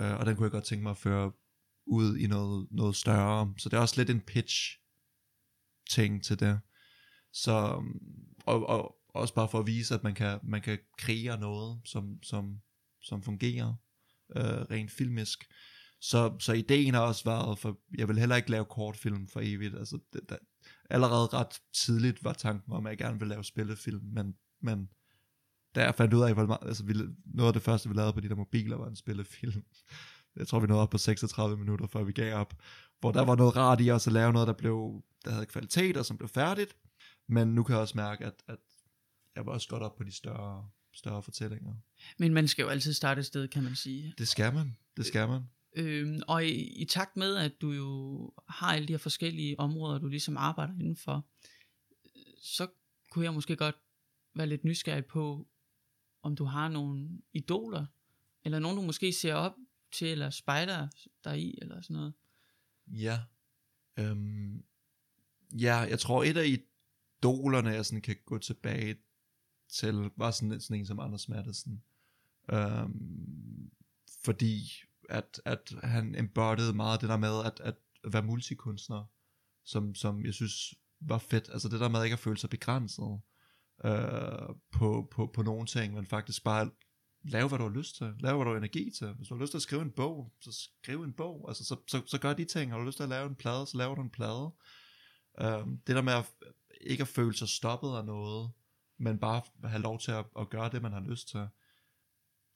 øh, 0.00 0.18
og 0.18 0.26
den 0.26 0.36
kunne 0.36 0.44
jeg 0.44 0.52
godt 0.52 0.64
tænke 0.64 0.82
mig 0.82 0.90
at 0.90 0.96
føre 0.96 1.32
ud 1.86 2.16
i 2.16 2.26
noget, 2.26 2.66
noget 2.70 2.96
større. 2.96 3.54
Så 3.58 3.68
det 3.68 3.76
er 3.76 3.80
også 3.80 4.00
lidt 4.00 4.10
en 4.10 4.20
pitch 4.20 4.78
ting 5.90 6.24
til 6.24 6.40
det. 6.40 6.60
Så, 7.32 7.82
og, 8.46 8.66
og 8.68 8.96
også 9.08 9.34
bare 9.34 9.48
for 9.48 9.58
at 9.58 9.66
vise, 9.66 9.94
at 9.94 10.04
man 10.04 10.14
kan, 10.14 10.38
man 10.42 10.62
kan 10.62 10.78
kreere 10.98 11.40
noget, 11.40 11.80
som, 11.84 12.22
som, 12.22 12.60
som 13.02 13.22
fungerer 13.22 13.74
øh, 14.36 14.42
rent 14.44 14.90
filmisk. 14.90 15.44
Så, 16.00 16.36
så 16.38 16.52
ideen 16.52 16.94
har 16.94 17.00
også 17.00 17.24
været, 17.24 17.58
for 17.58 17.78
jeg 17.98 18.08
vil 18.08 18.18
heller 18.18 18.36
ikke 18.36 18.50
lave 18.50 18.64
kortfilm 18.64 19.28
for 19.28 19.40
evigt. 19.44 19.74
Altså, 19.74 19.98
det, 20.12 20.20
der, 20.28 20.36
allerede 20.90 21.26
ret 21.26 21.60
tidligt 21.74 22.24
var 22.24 22.32
tanken 22.32 22.72
om, 22.72 22.86
at 22.86 22.90
jeg 22.90 22.98
gerne 22.98 23.18
ville 23.18 23.34
lave 23.34 23.44
spillefilm, 23.44 24.02
men, 24.04 24.34
men 24.62 24.88
da 25.74 25.84
jeg 25.84 25.94
fandt 25.94 26.14
ud 26.14 26.22
af, 26.22 26.34
hvor 26.34 26.46
meget, 26.46 26.58
altså 26.62 26.84
vi, 26.84 26.94
noget 27.24 27.48
af 27.48 27.52
det 27.52 27.62
første, 27.62 27.88
vi 27.88 27.94
lavede 27.94 28.12
på 28.12 28.20
de 28.20 28.28
der 28.28 28.34
mobiler, 28.34 28.76
var 28.76 28.88
en 28.88 28.96
spillefilm. 28.96 29.64
Jeg 30.36 30.48
tror, 30.48 30.60
vi 30.60 30.66
nåede 30.66 30.82
op 30.82 30.90
på 30.90 30.98
36 30.98 31.56
minutter, 31.56 31.86
før 31.86 32.02
vi 32.02 32.12
gav 32.12 32.34
op. 32.34 32.54
Hvor 33.00 33.12
der 33.12 33.24
var 33.24 33.36
noget 33.36 33.56
rart 33.56 33.80
i 33.80 33.88
også 33.88 34.10
at 34.10 34.14
lave 34.14 34.32
noget, 34.32 34.48
der, 34.48 34.54
blev, 34.54 35.04
der 35.24 35.30
havde 35.30 35.46
kvalitet, 35.46 35.96
og 35.96 36.06
som 36.06 36.18
blev 36.18 36.28
færdigt. 36.28 36.76
Men 37.28 37.48
nu 37.48 37.62
kan 37.62 37.72
jeg 37.72 37.80
også 37.80 37.96
mærke, 37.96 38.24
at, 38.24 38.42
at 38.48 38.58
jeg 39.36 39.46
var 39.46 39.52
også 39.52 39.68
godt 39.68 39.82
op 39.82 39.96
på 39.96 40.04
de 40.04 40.12
større, 40.12 40.68
større 40.94 41.22
fortællinger. 41.22 41.74
Men 42.18 42.34
man 42.34 42.48
skal 42.48 42.62
jo 42.62 42.68
altid 42.68 42.92
starte 42.92 43.18
et 43.18 43.26
sted, 43.26 43.48
kan 43.48 43.62
man 43.62 43.74
sige. 43.74 44.14
Det 44.18 44.28
skal 44.28 44.54
man. 44.54 44.76
Det 44.96 45.06
skal 45.06 45.28
man. 45.28 45.42
Øhm, 45.76 46.20
og 46.28 46.46
i, 46.46 46.82
i 46.82 46.84
takt 46.84 47.16
med, 47.16 47.36
at 47.36 47.60
du 47.60 47.72
jo 47.72 48.32
har 48.48 48.74
alle 48.74 48.88
de 48.88 48.92
her 48.92 48.98
forskellige 48.98 49.60
områder, 49.60 49.98
du 49.98 50.08
ligesom 50.08 50.36
arbejder 50.36 50.72
indenfor, 50.72 51.26
så 52.42 52.68
kunne 53.10 53.24
jeg 53.24 53.34
måske 53.34 53.56
godt 53.56 53.76
være 54.34 54.46
lidt 54.46 54.64
nysgerrig 54.64 55.06
på, 55.06 55.48
om 56.22 56.36
du 56.36 56.44
har 56.44 56.68
nogle 56.68 57.08
idoler, 57.32 57.86
eller 58.44 58.58
nogen 58.58 58.76
du 58.76 58.82
måske 58.82 59.12
ser 59.12 59.34
op 59.34 59.54
til, 59.92 60.08
eller 60.08 60.30
spejder 60.30 60.88
dig 61.24 61.42
i, 61.42 61.58
eller 61.62 61.80
sådan 61.80 61.94
noget. 61.94 62.12
Ja. 62.86 63.20
Øhm, 63.96 64.64
ja, 65.52 65.76
jeg 65.76 65.98
tror 65.98 66.24
et 66.24 66.36
af 66.36 66.46
idolerne, 66.46 67.70
jeg 67.70 67.86
sådan 67.86 68.02
kan 68.02 68.16
gå 68.24 68.38
tilbage 68.38 68.96
til, 69.68 70.10
var 70.16 70.30
sådan, 70.30 70.60
sådan 70.60 70.80
en 70.80 70.86
som 70.86 71.00
Anders 71.00 71.28
Madsen. 71.28 71.82
Øhm, 72.52 73.70
fordi 74.24 74.85
at, 75.08 75.40
at 75.44 75.74
han 75.82 76.14
embodied 76.14 76.72
meget 76.72 77.00
det 77.00 77.08
der 77.08 77.16
med 77.16 77.44
at, 77.44 77.60
at 77.60 77.74
være 78.12 78.22
multikunstner, 78.22 79.04
som, 79.64 79.94
som 79.94 80.24
jeg 80.24 80.34
synes 80.34 80.74
var 81.00 81.18
fedt. 81.18 81.50
Altså 81.52 81.68
det 81.68 81.80
der 81.80 81.88
med 81.88 82.04
ikke 82.04 82.14
at 82.14 82.20
føle 82.20 82.38
sig 82.38 82.50
begrænset 82.50 83.20
øh, 83.84 84.54
på, 84.72 85.08
på, 85.10 85.30
på 85.34 85.42
nogle 85.42 85.66
ting, 85.66 85.94
men 85.94 86.06
faktisk 86.06 86.44
bare 86.44 86.70
lave, 87.22 87.48
hvad 87.48 87.58
du 87.58 87.64
har 87.64 87.76
lyst 87.76 87.96
til. 87.96 88.14
Lave, 88.20 88.36
hvad 88.36 88.44
du 88.44 88.50
har 88.50 88.58
energi 88.58 88.90
til. 88.98 89.12
Hvis 89.12 89.28
du 89.28 89.34
har 89.34 89.40
lyst 89.40 89.50
til 89.50 89.58
at 89.58 89.62
skrive 89.62 89.82
en 89.82 89.90
bog, 89.90 90.32
så 90.40 90.52
skriv 90.52 91.02
en 91.02 91.12
bog. 91.12 91.44
Altså, 91.48 91.64
så, 91.64 91.76
så, 91.88 92.02
så 92.06 92.18
gør 92.20 92.32
de 92.32 92.44
ting. 92.44 92.70
Har 92.70 92.78
du 92.78 92.84
lyst 92.84 92.96
til 92.96 93.02
at 93.02 93.08
lave 93.08 93.26
en 93.26 93.34
plade, 93.34 93.66
så 93.66 93.78
laver 93.78 93.94
du 93.94 94.02
en 94.02 94.10
plade. 94.10 94.50
Øh, 95.40 95.66
det 95.86 95.96
der 95.96 96.02
med 96.02 96.12
at, 96.12 96.24
ikke 96.80 97.02
at 97.02 97.08
føle 97.08 97.36
sig 97.36 97.48
stoppet 97.48 97.96
af 97.96 98.04
noget, 98.04 98.50
men 98.98 99.18
bare 99.18 99.42
have 99.64 99.82
lov 99.82 99.98
til 99.98 100.10
at, 100.10 100.24
at 100.38 100.50
gøre 100.50 100.70
det, 100.70 100.82
man 100.82 100.92
har 100.92 101.00
lyst 101.00 101.28
til 101.28 101.48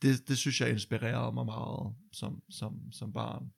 det, 0.03 0.29
det 0.29 0.39
synes 0.39 0.61
jeg 0.61 0.71
inspirerede 0.71 1.33
mig 1.33 1.47
meget 1.47 1.95
som, 2.13 2.43
som, 2.51 2.93
som 2.93 3.13
barn. 3.13 3.53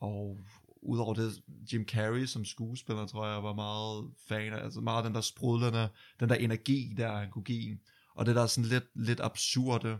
Og 0.00 0.38
udover 0.82 1.14
det, 1.14 1.42
Jim 1.72 1.88
Carrey 1.88 2.26
som 2.26 2.44
skuespiller, 2.44 3.06
tror 3.06 3.26
jeg, 3.26 3.42
var 3.42 3.54
meget 3.54 4.10
fan 4.28 4.52
af, 4.52 4.64
altså 4.64 4.80
meget 4.80 5.04
den 5.04 5.14
der 5.14 5.20
sprudlende, 5.20 5.88
den 6.20 6.28
der 6.28 6.34
energi, 6.34 6.94
der 6.96 7.16
han 7.16 7.30
kunne 7.30 7.44
give. 7.44 7.78
Og 8.14 8.26
det 8.26 8.36
der 8.36 8.46
sådan 8.46 8.68
lidt, 8.68 8.84
lidt 8.94 9.20
absurde 9.20 9.98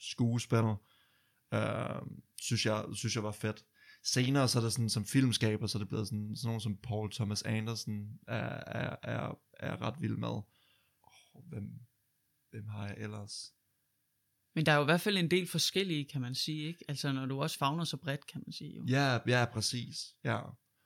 skuespil, 0.00 0.64
øh, 1.54 2.02
synes, 2.40 2.66
jeg, 2.66 2.84
synes 2.92 3.14
jeg 3.14 3.24
var 3.24 3.32
fedt. 3.32 3.64
Senere 4.04 4.48
så 4.48 4.58
er 4.58 4.62
det 4.62 4.72
sådan, 4.72 4.88
som 4.88 5.04
filmskaber, 5.04 5.66
så 5.66 5.78
er 5.78 5.80
det 5.80 5.88
blevet 5.88 6.08
sådan, 6.08 6.36
sådan 6.36 6.48
nogen 6.48 6.60
som 6.60 6.76
Paul 6.76 7.12
Thomas 7.12 7.42
Anderson 7.42 8.18
er, 8.28 8.62
er, 8.66 8.96
er, 9.02 9.38
er 9.52 9.82
ret 9.82 10.00
vild 10.00 10.16
med. 10.16 10.28
Oh, 11.02 11.48
hvem, 11.48 11.70
hvem 12.50 12.68
har 12.68 12.86
jeg 12.86 12.96
ellers? 12.98 13.54
Men 14.54 14.66
der 14.66 14.72
er 14.72 14.76
jo 14.76 14.82
i 14.82 14.84
hvert 14.84 15.00
fald 15.00 15.16
en 15.16 15.30
del 15.30 15.46
forskellige, 15.46 16.04
kan 16.04 16.20
man 16.20 16.34
sige, 16.34 16.68
ikke? 16.68 16.84
Altså 16.88 17.12
når 17.12 17.26
du 17.26 17.42
også 17.42 17.58
fagner 17.58 17.84
så 17.84 17.96
bredt, 17.96 18.26
kan 18.26 18.42
man 18.46 18.52
sige. 18.52 18.76
Jo. 18.76 18.84
Ja, 18.88 19.18
ja, 19.26 19.44
præcis. 19.44 20.14
Ja. 20.24 20.40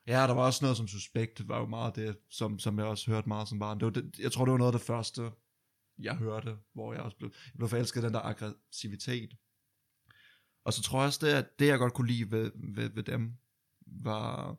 Ja, 0.07 0.27
der 0.27 0.35
var 0.35 0.47
også 0.47 0.65
noget 0.65 0.77
som 0.77 0.89
Suspekt, 0.89 1.49
var 1.49 1.59
jo 1.59 1.67
meget 1.67 1.97
det, 1.97 2.17
som, 2.31 2.59
som 2.59 2.79
jeg 2.79 2.87
også 2.87 3.11
hørte 3.11 3.29
meget 3.29 3.49
som 3.49 3.59
barn. 3.59 3.81
Det 3.81 3.85
var 3.85 3.91
det, 3.91 4.19
jeg 4.19 4.33
tror, 4.33 4.45
det 4.45 4.53
var 4.53 4.59
noget 4.59 4.73
af 4.73 4.79
det 4.79 4.87
første, 4.87 5.31
jeg 5.99 6.17
hørte, 6.17 6.57
hvor 6.73 6.93
jeg 6.93 7.03
også 7.03 7.17
blev, 7.17 7.31
jeg 7.47 7.53
blev 7.57 7.69
forelsket 7.69 8.03
den 8.03 8.15
der 8.15 8.21
aggressivitet. 8.21 9.37
Og 10.65 10.73
så 10.73 10.83
tror 10.83 10.99
jeg 10.99 11.07
også, 11.07 11.27
det, 11.27 11.33
at 11.33 11.59
det 11.59 11.67
jeg 11.67 11.79
godt 11.79 11.95
kunne 11.95 12.09
lide 12.09 12.31
ved, 12.31 12.51
ved, 12.55 12.91
ved 12.91 13.03
dem, 13.03 13.37
var 13.87 14.57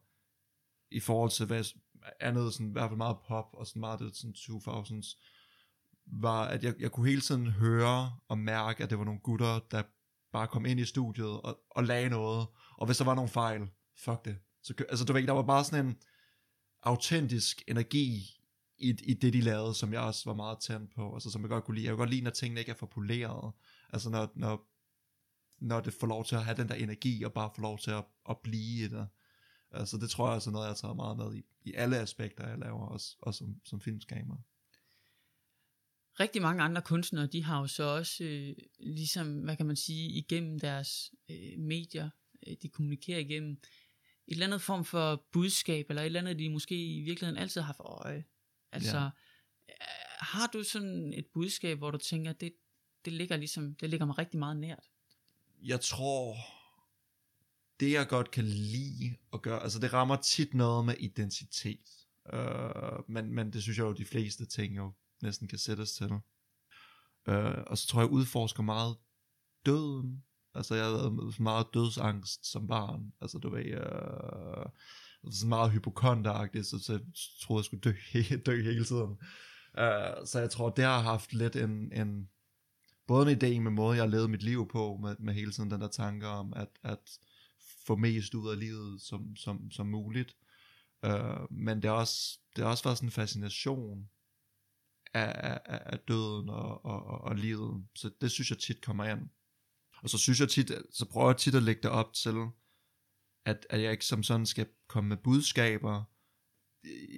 i 0.91 1.00
forhold 1.00 1.30
til 1.30 1.46
hvad 1.46 1.63
andet, 2.20 2.54
sådan, 2.54 2.70
i 2.70 2.72
hvert 2.72 2.89
fald 2.89 2.98
meget 2.98 3.18
pop, 3.28 3.50
og 3.54 3.68
sådan 3.68 3.80
meget 3.80 4.00
det 4.00 4.15
sådan 4.15 4.36
2000's, 4.38 5.18
var, 6.06 6.46
at 6.46 6.63
jeg, 6.63 6.74
jeg 6.80 6.91
kunne 6.91 7.10
hele 7.10 7.22
tiden 7.22 7.48
høre 7.48 8.13
og 8.28 8.38
mærke, 8.38 8.84
at 8.84 8.89
det 8.89 8.98
var 8.98 9.06
nogle 9.06 9.20
gutter, 9.20 9.60
der 9.72 9.84
bare 10.32 10.48
kom 10.48 10.65
ind 10.65 10.80
i 10.80 10.86
studiet 10.86 11.41
og, 11.41 11.60
og 11.70 11.84
lagde 11.84 12.10
noget. 12.10 12.48
Og 12.78 12.86
hvis 12.86 12.98
der 12.98 13.06
var 13.06 13.15
nogle 13.15 13.30
fejl, 13.30 13.62
fuck 13.98 14.26
det. 14.26 14.38
Så, 14.63 14.74
altså 14.89 15.06
du 15.06 15.13
ved, 15.13 15.28
der 15.28 15.34
var 15.34 15.44
bare 15.44 15.63
sådan 15.63 15.86
en 15.86 15.98
autentisk 16.84 17.63
energi 17.68 18.36
i, 18.78 18.89
i 18.89 19.13
det, 19.13 19.34
de 19.34 19.41
lavede, 19.41 19.74
som 19.74 19.94
jeg 19.94 20.02
også 20.02 20.30
var 20.30 20.36
meget 20.36 20.60
tændt 20.60 20.96
på, 20.96 21.13
altså 21.13 21.32
som 21.32 21.41
jeg 21.41 21.50
godt 21.50 21.63
kunne 21.63 21.76
lide. 21.76 21.86
Jeg 21.86 21.91
kunne 21.91 22.02
godt 22.02 22.10
lide, 22.10 22.22
når 22.22 22.32
tingene 22.32 22.60
ikke 22.60 22.72
er 22.72 22.76
for 22.76 22.86
poleret. 22.86 23.54
Altså 23.94 24.10
når, 24.10 24.32
når, 24.36 24.68
når 25.60 25.80
det 25.80 25.94
får 25.94 26.08
lov 26.08 26.26
til 26.26 26.36
at 26.36 26.46
have 26.46 26.58
den 26.58 26.70
der 26.70 26.76
energi, 26.76 27.24
og 27.24 27.34
bare 27.34 27.52
får 27.56 27.62
lov 27.62 27.80
til 27.80 27.91
at, 27.91 28.06
at 28.30 28.38
blive 28.44 28.86
i 28.86 28.88
det. 28.88 29.08
Altså 29.72 29.98
det 29.98 30.10
tror 30.10 30.26
jeg 30.26 30.32
er 30.32 30.34
altså 30.34 30.52
noget, 30.52 30.68
jeg 30.68 30.76
tager 30.76 30.94
meget 30.94 31.18
med 31.18 31.36
i, 31.36 31.44
i 31.62 31.74
alle 31.74 31.98
aspekter, 31.98 32.48
jeg 32.48 32.58
laver, 32.58 32.86
også, 32.86 33.15
også 33.22 33.38
som, 33.38 33.56
som 33.63 33.82
filmskamer 33.82 34.36
rigtig 36.19 36.41
mange 36.41 36.63
andre 36.63 36.82
kunstnere, 36.82 37.28
de 37.28 37.43
har 37.43 37.60
jo 37.60 37.67
så 37.67 37.84
også, 37.84 38.23
øh, 38.23 38.56
ligesom, 38.80 39.39
hvad 39.39 39.58
kan 39.58 39.65
man 39.65 39.75
sige, 39.75 40.10
igennem 40.10 40.60
deres 40.60 41.12
øh, 41.30 41.60
medier, 41.60 42.10
øh, 42.47 42.56
de 42.62 42.69
kommunikerer 42.69 43.19
igennem, 43.19 43.51
et 43.51 44.32
eller 44.32 44.45
andet 44.45 44.62
form 44.62 44.86
for 44.86 45.28
budskab, 45.32 45.86
eller 45.89 46.01
et 46.01 46.06
eller 46.06 46.19
andet, 46.19 46.39
de 46.39 46.49
måske 46.49 46.86
i 46.86 47.01
virkeligheden 47.01 47.41
altid 47.41 47.62
har 47.62 47.73
for 47.73 47.84
øje. 47.84 48.25
Altså, 48.71 48.97
ja. 48.97 49.06
Øh, 49.69 49.75
har 50.19 50.47
du 50.47 50.63
sådan 50.63 51.13
et 51.13 51.25
budskab, 51.34 51.78
hvor 51.78 51.91
du 51.91 51.97
tænker, 51.97 52.34
det, 52.34 52.54
det 53.06 53.13
ligger 53.13 53.38
ligesom, 53.38 53.75
det 53.75 53.89
ligger 53.89 54.06
mig 54.06 54.17
rigtig 54.17 54.39
meget 54.39 54.58
nært? 54.58 54.84
Jeg 55.63 55.82
tror, 55.82 56.38
det 57.80 57.91
jeg 57.91 58.08
godt 58.08 58.32
kan 58.32 58.45
lide 58.45 59.15
at 59.34 59.41
gøre, 59.41 59.63
altså 59.63 59.80
det 59.80 59.93
rammer 59.93 60.15
tit 60.15 60.54
noget 60.54 60.86
med 60.86 60.95
identitet. 60.99 61.89
Uh, 62.34 63.10
men, 63.10 63.34
men 63.34 63.54
det 63.54 63.63
synes 63.63 63.78
jeg 63.78 63.84
jo, 63.84 63.93
de 63.93 64.06
fleste 64.06 64.45
ting 64.45 64.78
jo 64.78 64.93
næsten 65.21 65.47
kan 65.47 65.58
sættes 65.58 65.91
til. 65.91 66.12
Øh, 67.28 67.63
og 67.67 67.78
så 67.78 67.88
tror 67.88 68.01
jeg, 68.01 68.08
jeg 68.08 68.13
udforsker 68.13 68.63
meget 68.63 68.97
døden. 69.65 70.24
Altså 70.53 70.76
jeg 70.76 70.86
havde 70.86 71.34
meget 71.39 71.68
dødsangst 71.74 72.51
som 72.51 72.68
barn. 72.68 73.13
Altså 73.22 73.38
du 73.38 73.49
ved, 73.49 73.66
øh, 73.66 74.66
så 75.32 75.47
meget 75.47 75.72
hypokonteragtigt, 75.72 76.66
så, 76.66 76.80
så 76.80 76.93
jeg 76.93 77.01
troede, 77.41 77.59
jeg 77.59 77.66
skulle 77.66 77.82
dø, 77.82 77.93
dø 78.51 78.63
hele 78.63 78.86
tiden. 78.86 79.18
Uh, 79.78 80.26
så 80.26 80.39
jeg 80.39 80.49
tror, 80.49 80.70
det 80.70 80.84
har 80.84 81.01
haft 81.01 81.34
lidt 81.34 81.55
en, 81.55 81.91
en 81.93 82.30
både 83.07 83.32
en 83.32 83.38
idé 83.38 83.59
med 83.59 83.72
måde, 83.72 83.95
jeg 83.95 84.03
har 84.03 84.09
levet 84.09 84.30
mit 84.30 84.43
liv 84.43 84.68
på, 84.68 84.97
med, 85.01 85.16
med 85.20 85.34
hele 85.34 85.51
tiden 85.51 85.72
den 85.72 85.82
der 85.82 85.88
tanke 85.88 86.28
om, 86.28 86.53
at, 86.55 86.70
at 86.84 86.99
få 87.86 87.95
mest 87.95 88.36
ud 88.36 88.51
af 88.51 88.59
livet 88.59 89.01
som, 89.01 89.36
som, 89.36 89.72
som 89.72 89.88
muligt. 89.88 90.36
Uh, 91.07 91.51
men 91.51 91.82
det 91.82 91.89
har 91.89 91.97
også, 91.97 92.39
det 92.55 92.63
har 92.63 92.72
også 92.72 92.84
været 92.84 92.97
sådan 92.97 93.07
en 93.07 93.11
fascination 93.11 94.09
af, 95.16 95.59
af, 95.66 95.82
af 95.86 95.99
døden 95.99 96.49
og, 96.49 96.86
og, 96.86 97.05
og, 97.05 97.22
og 97.22 97.36
livet. 97.36 97.86
Så 97.95 98.09
det 98.22 98.32
synes 98.32 98.49
jeg 98.49 98.59
tit 98.59 98.82
kommer 98.82 99.05
ind. 99.05 99.30
Og 100.03 100.09
så 100.09 100.18
synes 100.18 100.39
jeg 100.39 100.49
tit, 100.49 100.72
så 100.93 101.05
prøver 101.05 101.30
jeg 101.30 101.38
tit 101.38 101.55
at 101.55 101.63
lægge 101.63 101.82
det 101.82 101.91
op 101.91 102.13
til, 102.13 102.36
at, 103.45 103.66
at 103.70 103.82
jeg 103.82 103.91
ikke 103.91 104.05
som 104.05 104.24
sådan 104.24 104.45
skal 104.45 104.68
komme 104.88 105.07
med 105.07 105.18
budskaber. 105.18 106.03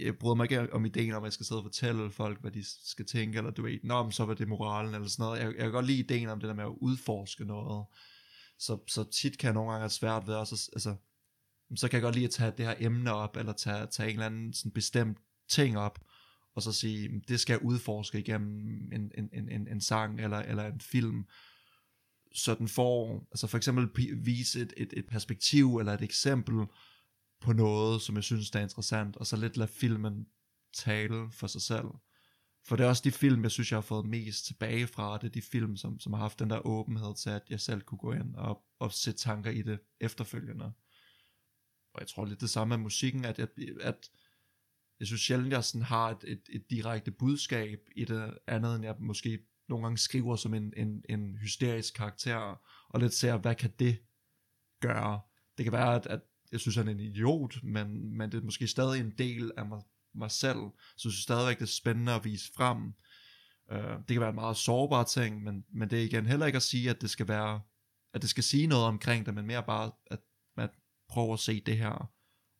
jeg 0.02 0.18
bryder 0.18 0.36
mig 0.36 0.44
ikke 0.44 0.74
om 0.74 0.86
ideen 0.86 1.14
om, 1.14 1.24
at 1.24 1.28
jeg 1.28 1.34
skal 1.34 1.46
sidde 1.46 1.60
og 1.60 1.66
fortælle 1.66 2.12
folk, 2.12 2.42
hvad 2.42 2.52
de 2.52 2.64
skal 2.90 3.06
tænke, 3.06 3.38
eller 3.38 3.52
du 3.52 3.62
ved, 3.62 3.80
nå, 3.84 4.04
men 4.04 4.12
så 4.12 4.26
var 4.26 4.34
det 4.34 4.48
moralen, 4.48 4.96
eller 4.96 5.08
sådan 5.08 5.24
noget. 5.24 5.40
Jeg, 5.40 5.48
jeg 5.48 5.64
kan 5.64 5.72
godt 5.72 5.86
lide 5.86 6.00
ideen 6.00 6.30
om 6.30 6.40
det 6.40 6.48
der 6.48 6.56
med 6.56 6.64
at 6.64 6.78
udforske 6.82 7.46
noget. 7.46 7.86
Så, 8.60 8.80
så 8.88 9.04
tit 9.12 9.38
kan 9.38 9.48
jeg 9.48 9.54
nogle 9.54 9.72
gange 9.72 9.82
have 9.82 9.90
svært 9.90 10.28
ved 10.28 10.36
også, 10.36 10.70
altså, 10.74 10.96
så 11.76 11.88
kan 11.88 11.98
jeg 11.98 12.02
godt 12.02 12.16
lide 12.16 12.26
at 12.26 12.32
tage 12.32 12.54
det 12.58 12.66
her 12.66 12.76
emne 12.80 13.14
op, 13.14 13.38
eller 13.38 13.54
tage, 13.54 13.88
tage 13.88 14.10
en 14.10 14.16
eller 14.16 14.26
anden 14.26 14.54
sådan 14.54 14.72
bestemt 14.72 15.18
ting 15.50 15.78
op, 15.78 16.00
og 16.58 16.64
så 16.64 16.72
sige, 16.72 17.22
det 17.28 17.40
skal 17.40 17.54
jeg 17.54 17.64
udforske 17.64 18.20
igennem 18.20 18.92
en, 18.94 19.12
en, 19.18 19.30
en, 19.34 19.50
en, 19.50 19.68
en 19.68 19.82
sang, 19.82 20.22
eller, 20.22 20.38
eller 20.38 20.66
en 20.66 20.82
film, 20.82 21.26
så 22.34 22.56
den 22.56 22.68
får, 22.68 23.28
altså 23.32 23.48
for 23.48 23.58
eksempel 23.58 23.90
vise 24.26 24.62
et, 24.62 24.74
et, 24.78 24.94
et 24.98 25.08
perspektiv, 25.08 25.78
eller 25.78 25.94
et 25.94 26.02
eksempel, 26.02 26.66
på 27.42 27.54
noget, 27.54 28.02
som 28.02 28.16
jeg 28.16 28.24
synes 28.24 28.52
der 28.52 28.60
er 28.60 28.64
interessant, 28.64 29.18
og 29.18 29.28
så 29.28 29.36
lidt 29.36 29.58
lade 29.58 29.72
filmen 29.72 30.28
tale 30.74 31.32
for 31.32 31.48
sig 31.48 31.62
selv. 31.62 31.88
For 32.66 32.76
det 32.76 32.84
er 32.84 32.88
også 32.88 33.02
de 33.06 33.12
film, 33.12 33.44
jeg 33.44 33.52
synes, 33.52 33.72
jeg 33.72 33.78
har 33.78 33.82
fået 33.82 34.06
mest 34.06 34.46
tilbage 34.46 34.88
fra. 34.88 35.18
Det 35.18 35.24
er 35.24 35.32
de 35.32 35.42
film, 35.42 35.78
som, 35.78 36.00
som 36.00 36.14
har 36.14 36.20
haft 36.20 36.40
den 36.40 36.50
der 36.50 36.68
åbenhed 36.68 37.16
til, 37.16 37.30
at 37.30 37.44
jeg 37.50 37.60
selv 37.60 37.82
kunne 37.82 37.98
gå 37.98 38.14
ind 38.14 38.36
og, 38.36 38.62
og 38.80 38.94
sætte 38.94 39.20
tanker 39.20 39.52
i 39.52 39.62
det 39.62 39.80
efterfølgende. 40.00 40.66
Og 41.94 42.00
jeg 42.00 42.08
tror 42.08 42.26
lidt 42.26 42.42
det 42.42 42.50
samme 42.50 42.78
med 42.78 42.84
musikken, 42.84 43.26
at 43.26 43.40
jeg, 43.40 43.48
at 43.82 44.10
jeg 45.00 45.08
synes 45.08 45.22
sjældent, 45.22 45.54
jeg 45.54 45.64
sådan 45.64 45.82
har 45.86 46.10
et, 46.10 46.24
et, 46.28 46.42
et 46.50 46.70
direkte 46.70 47.12
budskab 47.12 47.80
i 47.96 48.06
det 48.06 48.38
andet, 48.48 48.76
end 48.76 48.84
jeg 48.84 48.96
måske 49.00 49.40
nogle 49.70 49.86
gange 49.86 49.98
skriver 49.98 50.36
som 50.36 50.54
en, 50.54 50.74
en, 50.78 51.04
en 51.10 51.38
hysterisk 51.38 51.94
karakter, 51.94 52.62
og 52.90 53.00
lidt 53.00 53.14
ser, 53.14 53.38
hvad 53.38 53.56
kan 53.56 53.72
det 53.80 53.98
gøre? 54.82 55.22
Det 55.58 55.66
kan 55.66 55.74
være, 55.74 55.96
at, 55.96 56.06
at 56.06 56.22
jeg 56.52 56.60
synes, 56.60 56.76
han 56.76 56.88
er 56.88 56.92
en 56.92 57.00
idiot, 57.00 57.64
men, 57.64 58.18
men 58.18 58.32
det 58.32 58.38
er 58.38 58.46
måske 58.46 58.68
stadig 58.68 59.00
en 59.00 59.14
del 59.18 59.52
af 59.58 59.66
mig, 59.66 59.82
mig 60.14 60.32
selv, 60.32 60.60
så 60.98 61.08
jeg 61.08 61.12
synes 61.12 61.16
stadigvæk, 61.16 61.56
det 61.60 61.64
er 61.64 61.68
spændende 61.68 62.14
at 62.14 62.26
vise 62.26 62.52
frem. 62.56 62.94
Uh, 63.72 63.78
det 63.78 64.08
kan 64.08 64.20
være 64.20 64.30
en 64.30 64.36
meget 64.36 64.58
sårbar 64.58 65.04
ting, 65.04 65.44
men, 65.44 65.66
men 65.74 65.90
det 65.90 66.00
er 66.00 66.04
igen 66.04 66.26
heller 66.26 66.46
ikke 66.46 66.56
at 66.56 66.64
sige, 66.64 66.90
at 66.90 67.02
det 67.02 67.10
skal 67.10 67.28
være, 67.28 67.62
at 68.14 68.22
det 68.22 68.30
skal 68.30 68.44
sige 68.44 68.68
noget 68.68 68.86
omkring 68.86 69.26
det, 69.26 69.34
men 69.34 69.48
mere 69.48 69.64
bare, 69.64 69.92
at 70.06 70.20
man 70.58 70.70
prøver 71.10 71.34
at 71.34 71.40
se 71.40 71.62
det 71.66 71.78
her, 71.78 72.12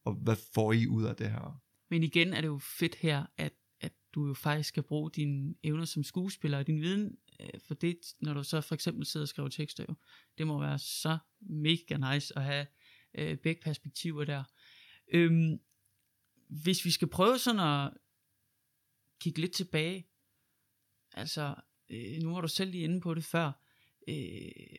og 0.06 0.14
hvad 0.14 0.36
får 0.54 0.74
I 0.74 0.88
ud 0.88 1.04
af 1.04 1.16
det 1.16 1.30
her? 1.32 1.62
Men 1.90 2.04
igen 2.04 2.34
er 2.34 2.42
det 2.42 2.48
jo 2.48 2.58
fedt 2.58 2.96
her, 2.96 3.26
at, 3.38 3.54
at 3.80 3.94
du 4.14 4.28
jo 4.28 4.34
faktisk 4.34 4.70
skal 4.70 4.84
bruge 4.84 5.12
dine 5.12 5.56
evner 5.64 5.86
som 5.86 6.04
skuespiller, 6.04 6.58
og 6.58 6.68
din 6.68 6.82
viden 6.82 7.18
øh, 7.40 7.60
for 7.68 7.74
det, 7.74 7.98
når 8.20 8.34
du 8.34 8.44
så 8.44 8.62
for 8.62 8.76
eksempel 8.76 9.06
sidder 9.06 9.24
og 9.24 9.28
skriver 9.28 9.50
tekster 9.50 9.86
jo, 9.90 9.96
det 10.38 10.48
må 10.48 10.60
være 10.60 10.80
så 10.80 11.18
mega 11.40 12.14
nice 12.14 12.38
at 12.38 12.44
have 12.44 12.68
øh, 13.18 13.38
begge 13.38 13.62
perspektiver 13.62 14.26
der. 14.26 14.44
Øhm, 15.14 15.60
hvis 16.50 16.86
vi 16.86 16.92
skal 16.92 17.08
prøve 17.08 17.40
sådan 17.40 17.60
at 17.60 17.94
kigge 19.22 19.42
lidt 19.42 19.54
tilbage, 19.54 20.08
altså 21.14 21.56
øh, 21.90 22.22
nu 22.22 22.34
var 22.34 22.42
du 22.42 22.48
selv 22.48 22.72
lige 22.72 22.84
inde 22.84 23.02
på 23.02 23.14
det 23.14 23.24
før, 23.24 23.52
øh, 24.08 24.16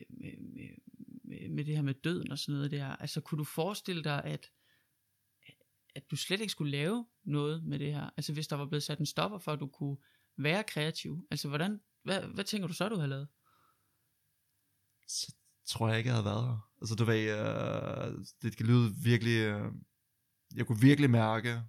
med, 0.09 0.37
med, 0.37 0.69
med, 1.23 1.49
med 1.49 1.65
det 1.65 1.75
her 1.75 1.81
med 1.81 1.93
døden 1.93 2.31
og 2.31 2.39
sådan 2.39 2.55
noget 2.55 2.71
der, 2.71 2.85
altså 2.85 3.21
kunne 3.21 3.39
du 3.39 3.43
forestille 3.43 4.03
dig, 4.03 4.23
at 4.23 4.51
at 5.95 6.11
du 6.11 6.15
slet 6.15 6.41
ikke 6.41 6.51
skulle 6.51 6.71
lave 6.71 7.05
noget 7.23 7.63
med 7.63 7.79
det 7.79 7.93
her? 7.93 8.09
Altså 8.17 8.33
hvis 8.33 8.47
der 8.47 8.55
var 8.55 8.65
blevet 8.65 8.83
sat 8.83 8.99
en 8.99 9.05
stopper 9.05 9.37
for, 9.37 9.51
at 9.53 9.59
du 9.59 9.67
kunne 9.67 9.97
være 10.37 10.63
kreativ, 10.63 11.27
altså 11.31 11.47
hvordan, 11.47 11.81
hvad, 12.03 12.21
hvad 12.21 12.43
tænker 12.43 12.67
du 12.67 12.73
så, 12.73 12.89
du 12.89 12.95
har 12.95 13.07
lavet? 13.07 13.27
Så 15.07 15.35
tror 15.65 15.89
jeg 15.89 15.97
ikke, 15.97 16.07
jeg 16.07 16.15
havde 16.15 16.25
været 16.25 16.47
her. 16.47 16.69
Altså 16.81 16.95
du 16.95 17.03
ved, 17.03 17.23
øh, 17.39 18.25
det 18.41 18.57
kan 18.57 18.65
lyde 18.65 18.95
virkelig, 19.03 19.37
øh, 19.37 19.71
jeg 20.55 20.67
kunne 20.67 20.81
virkelig 20.81 21.09
mærke, 21.09 21.61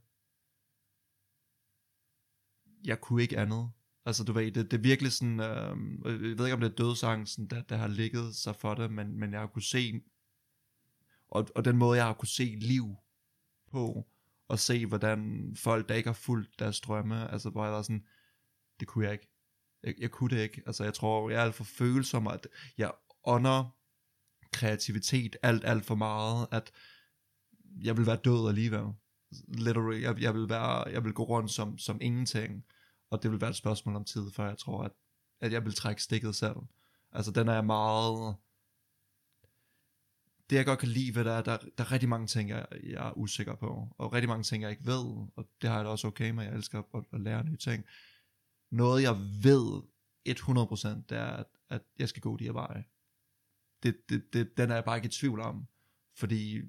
jeg 2.85 3.01
kunne 3.01 3.23
ikke 3.23 3.39
andet. 3.39 3.71
Altså 4.05 4.25
du 4.25 4.33
ved, 4.33 4.53
det, 4.53 4.71
det 4.71 4.77
er 4.77 4.83
virkelig 4.83 5.13
sådan, 5.13 5.41
øh, 5.41 5.77
jeg 6.05 6.39
ved 6.39 6.47
ikke 6.47 6.55
om 6.55 6.61
det 6.61 6.71
er 6.71 6.77
dødsangsten, 6.77 7.47
der, 7.47 7.63
der 7.63 7.77
har 7.77 7.89
ligget 7.89 8.37
sig 8.37 8.57
for 8.57 8.75
det, 8.75 8.93
men, 8.93 9.19
men 9.19 9.33
jeg 9.33 9.41
har 9.41 9.47
kunne 9.47 9.63
se, 9.63 10.01
og, 11.29 11.49
og 11.55 11.65
den 11.65 11.77
måde 11.77 11.97
jeg 11.97 12.07
har 12.07 12.15
kunne 12.15 12.29
se 12.29 12.45
liv 12.45 12.97
på, 13.71 14.07
og 14.49 14.59
se 14.59 14.87
hvordan 14.87 15.53
folk, 15.59 15.89
der 15.89 15.95
ikke 15.95 16.09
har 16.09 16.15
fulgt 16.15 16.59
deres 16.59 16.81
drømme, 16.81 17.31
altså 17.33 17.51
hvor 17.51 17.65
jeg 17.65 17.73
var 17.73 17.83
sådan, 17.83 18.07
det 18.81 18.89
kunne 18.89 19.05
jeg 19.05 19.13
ikke. 19.13 19.29
Jeg, 19.83 19.95
jeg 19.99 20.11
kunne 20.11 20.37
det 20.37 20.43
ikke. 20.43 20.63
Altså 20.67 20.85
jeg 20.85 20.95
tror, 20.95 21.31
jeg 21.31 21.41
er 21.41 21.45
alt 21.45 21.55
for 21.55 21.65
følsom, 21.65 22.27
at 22.27 22.47
jeg 22.79 22.93
ånder 23.25 23.77
kreativitet 24.53 25.37
alt, 25.43 25.65
alt 25.65 25.85
for 25.85 25.95
meget, 25.95 26.47
at 26.51 26.73
jeg 27.85 27.97
vil 27.97 28.07
være 28.07 28.17
død 28.17 28.49
alligevel. 28.49 28.87
Literally, 29.49 30.03
jeg, 30.03 30.23
jeg, 30.23 30.35
vil 30.35 30.49
være, 30.49 30.89
jeg 30.89 31.05
vil 31.05 31.13
gå 31.13 31.25
rundt 31.25 31.51
som, 31.51 31.79
som 31.79 31.99
ingenting, 32.01 32.65
og 33.11 33.23
det 33.23 33.31
vil 33.31 33.41
være 33.41 33.51
et 33.51 33.57
spørgsmål 33.57 33.97
om 33.97 34.05
tid, 34.05 34.31
før 34.31 34.49
jeg 34.49 34.59
tror, 34.59 34.83
at, 34.83 34.93
at 35.41 35.53
jeg 35.53 35.65
vil 35.65 35.75
trække 35.75 36.03
stikket 36.03 36.35
selv. 36.35 36.57
Altså 37.13 37.31
den 37.31 37.49
er 37.49 37.55
jeg 37.55 37.65
meget... 37.65 38.37
Det 40.51 40.57
jeg 40.57 40.67
godt 40.67 40.79
kan 40.79 40.89
lide 40.89 41.15
ved 41.15 41.25
det 41.25 41.33
er, 41.33 41.43
der, 41.43 41.59
der 41.79 41.85
er 41.85 41.93
rigtig 41.93 42.09
mange 42.09 42.27
ting, 42.27 42.51
jeg, 42.51 42.67
jeg 42.83 43.09
er 43.09 43.19
usikker 43.19 43.55
på, 43.55 43.89
og 43.99 44.13
rigtig 44.13 44.29
mange 44.29 44.43
ting, 44.43 44.63
jeg 44.63 44.71
ikke 44.71 44.87
ved, 44.87 45.29
og 45.37 45.49
det 45.63 45.71
har 45.71 45.77
jeg 45.77 45.85
da 45.85 45.91
også 45.91 46.07
okay 46.07 46.31
med, 46.31 46.45
jeg 46.45 46.55
elsker 46.55 46.83
at, 46.95 47.05
at 47.13 47.21
lære 47.21 47.45
nye 47.45 47.57
ting. 47.57 47.85
Noget 48.71 49.03
jeg 49.03 49.17
ved 49.43 49.83
100% 50.29 50.89
det 51.09 51.19
er, 51.19 51.27
at, 51.27 51.47
at 51.71 51.83
jeg 51.99 52.09
skal 52.09 52.23
gå 52.23 52.37
de 52.37 52.45
her 52.45 52.53
veje. 52.53 52.85
Det, 53.83 53.97
det, 54.09 54.25
det, 54.33 54.57
den 54.57 54.71
er 54.71 54.75
jeg 54.75 54.85
bare 54.85 54.97
ikke 54.97 55.07
i 55.07 55.11
tvivl 55.11 55.41
om, 55.41 55.67
fordi 56.17 56.61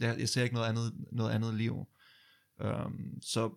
jeg, 0.00 0.18
jeg 0.18 0.28
ser 0.28 0.42
ikke 0.42 0.54
noget 0.54 0.68
andet, 0.68 1.06
noget 1.12 1.30
andet 1.30 1.54
liv. 1.54 1.86
Um, 2.64 3.18
så 3.22 3.54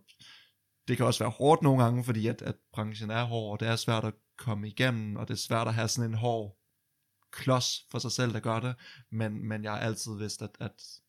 det 0.88 0.98
kan 0.98 1.06
også 1.06 1.24
være 1.24 1.32
hårdt 1.32 1.62
nogle 1.62 1.84
gange, 1.84 2.04
fordi 2.04 2.28
at, 2.28 2.42
at 2.42 2.56
branchen 2.74 3.10
er 3.10 3.24
hård, 3.24 3.52
og 3.52 3.60
det 3.60 3.68
er 3.68 3.76
svært 3.76 4.06
at 4.06 4.14
komme 4.38 4.68
igennem, 4.68 5.16
og 5.16 5.28
det 5.28 5.34
er 5.34 5.38
svært 5.38 5.68
at 5.68 5.74
have 5.74 5.88
sådan 5.88 6.10
en 6.10 6.18
hård 6.18 6.61
klods 7.32 7.86
for 7.92 8.00
sig 8.00 8.12
selv, 8.12 8.34
der 8.34 8.40
gør 8.40 8.60
det, 8.60 8.76
men, 9.10 9.48
men 9.48 9.64
jeg 9.64 9.72
har 9.72 9.80
altid 9.80 10.18
vidst, 10.18 10.42
at, 10.42 10.58
at 10.60 11.02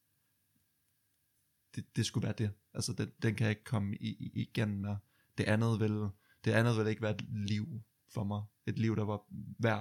det, 1.75 1.97
det 1.97 2.07
skulle 2.07 2.25
være 2.25 2.35
det. 2.39 2.51
Altså, 2.75 2.93
det, 2.93 3.23
den 3.23 3.35
kan 3.35 3.45
jeg 3.45 3.51
ikke 3.51 3.65
komme 3.65 3.97
i, 3.97 4.09
i, 4.09 4.33
igen 4.35 4.81
med. 4.81 4.97
Det 5.39 5.45
andet 5.45 5.81
vil, 5.81 6.09
det 6.45 6.53
andet 6.53 6.77
vil 6.77 6.87
ikke 6.87 7.03
være 7.03 7.15
et 7.15 7.25
liv 7.29 7.83
for 8.09 8.25
mig. 8.25 8.43
Et 8.67 8.79
liv, 8.79 8.97
der 8.97 9.05
var 9.05 9.27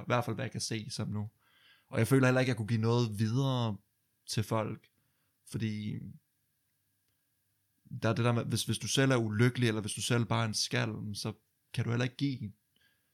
i 0.01 0.05
hvert 0.05 0.25
fald, 0.25 0.35
hvad 0.35 0.45
jeg 0.45 0.51
kan 0.51 0.61
se 0.61 0.89
som 0.89 1.07
nu. 1.07 1.29
Og 1.89 1.99
jeg 1.99 2.07
føler 2.07 2.27
heller 2.27 2.39
ikke, 2.39 2.49
at 2.49 2.53
jeg 2.53 2.57
kunne 2.57 2.67
give 2.67 2.81
noget 2.81 3.19
videre 3.19 3.77
til 4.27 4.43
folk, 4.43 4.89
fordi 5.47 5.99
der 8.01 8.09
er 8.09 8.13
det 8.13 8.25
der 8.25 8.31
med, 8.31 8.45
hvis, 8.45 8.65
hvis 8.65 8.77
du 8.77 8.87
selv 8.87 9.11
er 9.11 9.17
ulykkelig, 9.17 9.67
eller 9.67 9.81
hvis 9.81 9.93
du 9.93 10.01
selv 10.01 10.25
bare 10.25 10.43
er 10.43 10.47
en 10.47 10.53
skal, 10.53 10.95
så 11.13 11.33
kan 11.73 11.83
du 11.83 11.89
heller 11.89 12.03
ikke 12.03 12.17
give. 12.17 12.51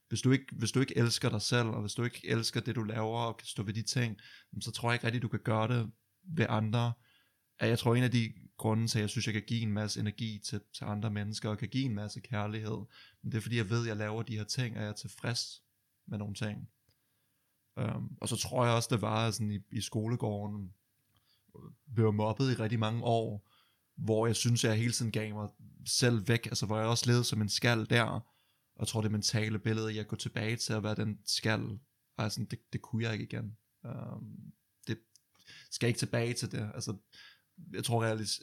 Hvis 0.08 0.20
du, 0.20 0.30
ikke, 0.30 0.46
hvis 0.52 0.72
du 0.72 0.80
ikke 0.80 0.98
elsker 0.98 1.28
dig 1.28 1.42
selv, 1.42 1.68
og 1.68 1.80
hvis 1.80 1.94
du 1.94 2.04
ikke 2.04 2.20
elsker 2.24 2.60
det, 2.60 2.76
du 2.76 2.82
laver, 2.82 3.18
og 3.18 3.36
kan 3.36 3.46
stå 3.46 3.62
ved 3.62 3.74
de 3.74 3.82
ting, 3.82 4.16
så 4.60 4.70
tror 4.70 4.90
jeg 4.90 4.94
ikke 4.94 5.06
rigtig, 5.06 5.22
du 5.22 5.28
kan 5.28 5.40
gøre 5.44 5.68
det 5.68 5.90
ved 6.22 6.46
andre. 6.48 6.92
Jeg 7.60 7.78
tror, 7.78 7.94
en 7.94 8.02
af 8.02 8.10
de 8.10 8.32
grunde 8.56 8.86
til, 8.86 8.98
at 8.98 9.02
jeg 9.02 9.10
synes, 9.10 9.26
jeg 9.26 9.34
kan 9.34 9.42
give 9.46 9.60
en 9.60 9.72
masse 9.72 10.00
energi 10.00 10.40
til, 10.44 10.60
til 10.76 10.84
andre 10.84 11.10
mennesker, 11.10 11.48
og 11.48 11.58
kan 11.58 11.68
give 11.68 11.84
en 11.84 11.94
masse 11.94 12.20
kærlighed, 12.20 12.78
det 13.24 13.34
er 13.34 13.40
fordi, 13.40 13.56
jeg 13.56 13.70
ved, 13.70 13.82
at 13.82 13.88
jeg 13.88 13.96
laver 13.96 14.22
de 14.22 14.36
her 14.36 14.44
ting, 14.44 14.76
og 14.76 14.82
jeg 14.82 14.88
er 14.88 14.94
tilfreds 14.94 15.62
med 16.06 16.18
nogle 16.18 16.34
ting. 16.34 16.68
Um, 17.76 18.16
og 18.20 18.28
så 18.28 18.36
tror 18.36 18.64
jeg 18.64 18.74
også, 18.74 18.88
det 18.92 19.02
var 19.02 19.30
sådan 19.30 19.50
i, 19.50 19.58
i 19.72 19.80
skolegården, 19.80 20.72
blev 21.94 22.12
mobbet 22.12 22.50
i 22.50 22.54
rigtig 22.54 22.78
mange 22.78 23.04
år, 23.04 23.48
hvor 23.96 24.26
jeg 24.26 24.36
synes, 24.36 24.64
jeg 24.64 24.76
hele 24.76 24.92
tiden 24.92 25.12
gav 25.12 25.34
mig 25.34 25.48
selv 25.86 26.28
væk, 26.28 26.46
altså 26.46 26.66
hvor 26.66 26.78
jeg 26.78 26.86
også 26.86 27.06
levede 27.06 27.24
som 27.24 27.42
en 27.42 27.48
skal 27.48 27.90
der, 27.90 28.20
og 28.78 28.82
jeg 28.82 28.88
tror 28.88 29.00
det 29.00 29.12
mentale 29.12 29.58
billede, 29.58 29.96
jeg 29.96 30.06
går 30.06 30.16
tilbage 30.16 30.56
til 30.56 30.72
at 30.72 30.82
være 30.82 30.94
den 30.94 31.20
skal, 31.24 31.78
og 32.16 32.32
sådan, 32.32 32.46
det, 32.46 32.72
det 32.72 32.82
kunne 32.82 33.04
jeg 33.04 33.12
ikke 33.12 33.24
igen. 33.24 33.56
Um, 33.84 34.52
det 34.86 34.98
skal 35.70 35.86
ikke 35.86 35.98
tilbage 35.98 36.34
til 36.34 36.52
det, 36.52 36.70
altså 36.74 36.96
jeg 37.72 37.84
tror 37.84 38.04
realis, 38.04 38.40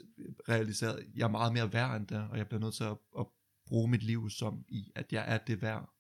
realiseret, 0.50 1.08
jeg 1.16 1.24
er 1.24 1.32
meget 1.32 1.54
mere 1.54 1.74
værd 1.74 1.96
end 1.96 2.08
det, 2.08 2.18
og 2.18 2.38
jeg 2.38 2.48
bliver 2.48 2.62
nødt 2.62 2.76
til 2.76 2.84
at, 2.84 2.98
at 3.20 3.26
bruge 3.66 3.90
mit 3.90 4.04
liv 4.04 4.30
som 4.30 4.66
i, 4.68 4.92
at 4.96 5.14
jeg 5.14 5.34
er 5.34 5.38
det 5.38 5.62
værd. 5.62 5.94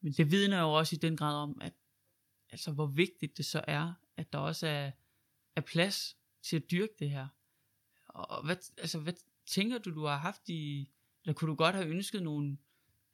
Men 0.00 0.12
det 0.12 0.30
vidner 0.30 0.60
jo 0.60 0.72
også 0.72 0.96
i 0.96 0.98
den 0.98 1.16
grad 1.16 1.34
om, 1.34 1.58
at 1.60 1.72
altså 2.50 2.72
hvor 2.72 2.86
vigtigt 2.86 3.36
det 3.36 3.44
så 3.44 3.64
er, 3.68 3.92
at 4.16 4.32
der 4.32 4.38
også 4.38 4.66
er, 4.66 4.90
er 5.56 5.60
plads 5.60 6.16
til 6.42 6.56
at 6.56 6.70
dyrke 6.70 6.94
det 6.98 7.10
her. 7.10 7.28
Og 8.06 8.44
hvad, 8.44 8.56
altså, 8.78 8.98
hvad 8.98 9.12
tænker 9.46 9.78
du, 9.78 9.94
du 9.94 10.04
har 10.04 10.16
haft 10.16 10.48
i, 10.48 10.90
eller 11.24 11.34
kunne 11.34 11.50
du 11.50 11.54
godt 11.54 11.74
have 11.74 11.88
ønsket 11.88 12.22
nogle 12.22 12.58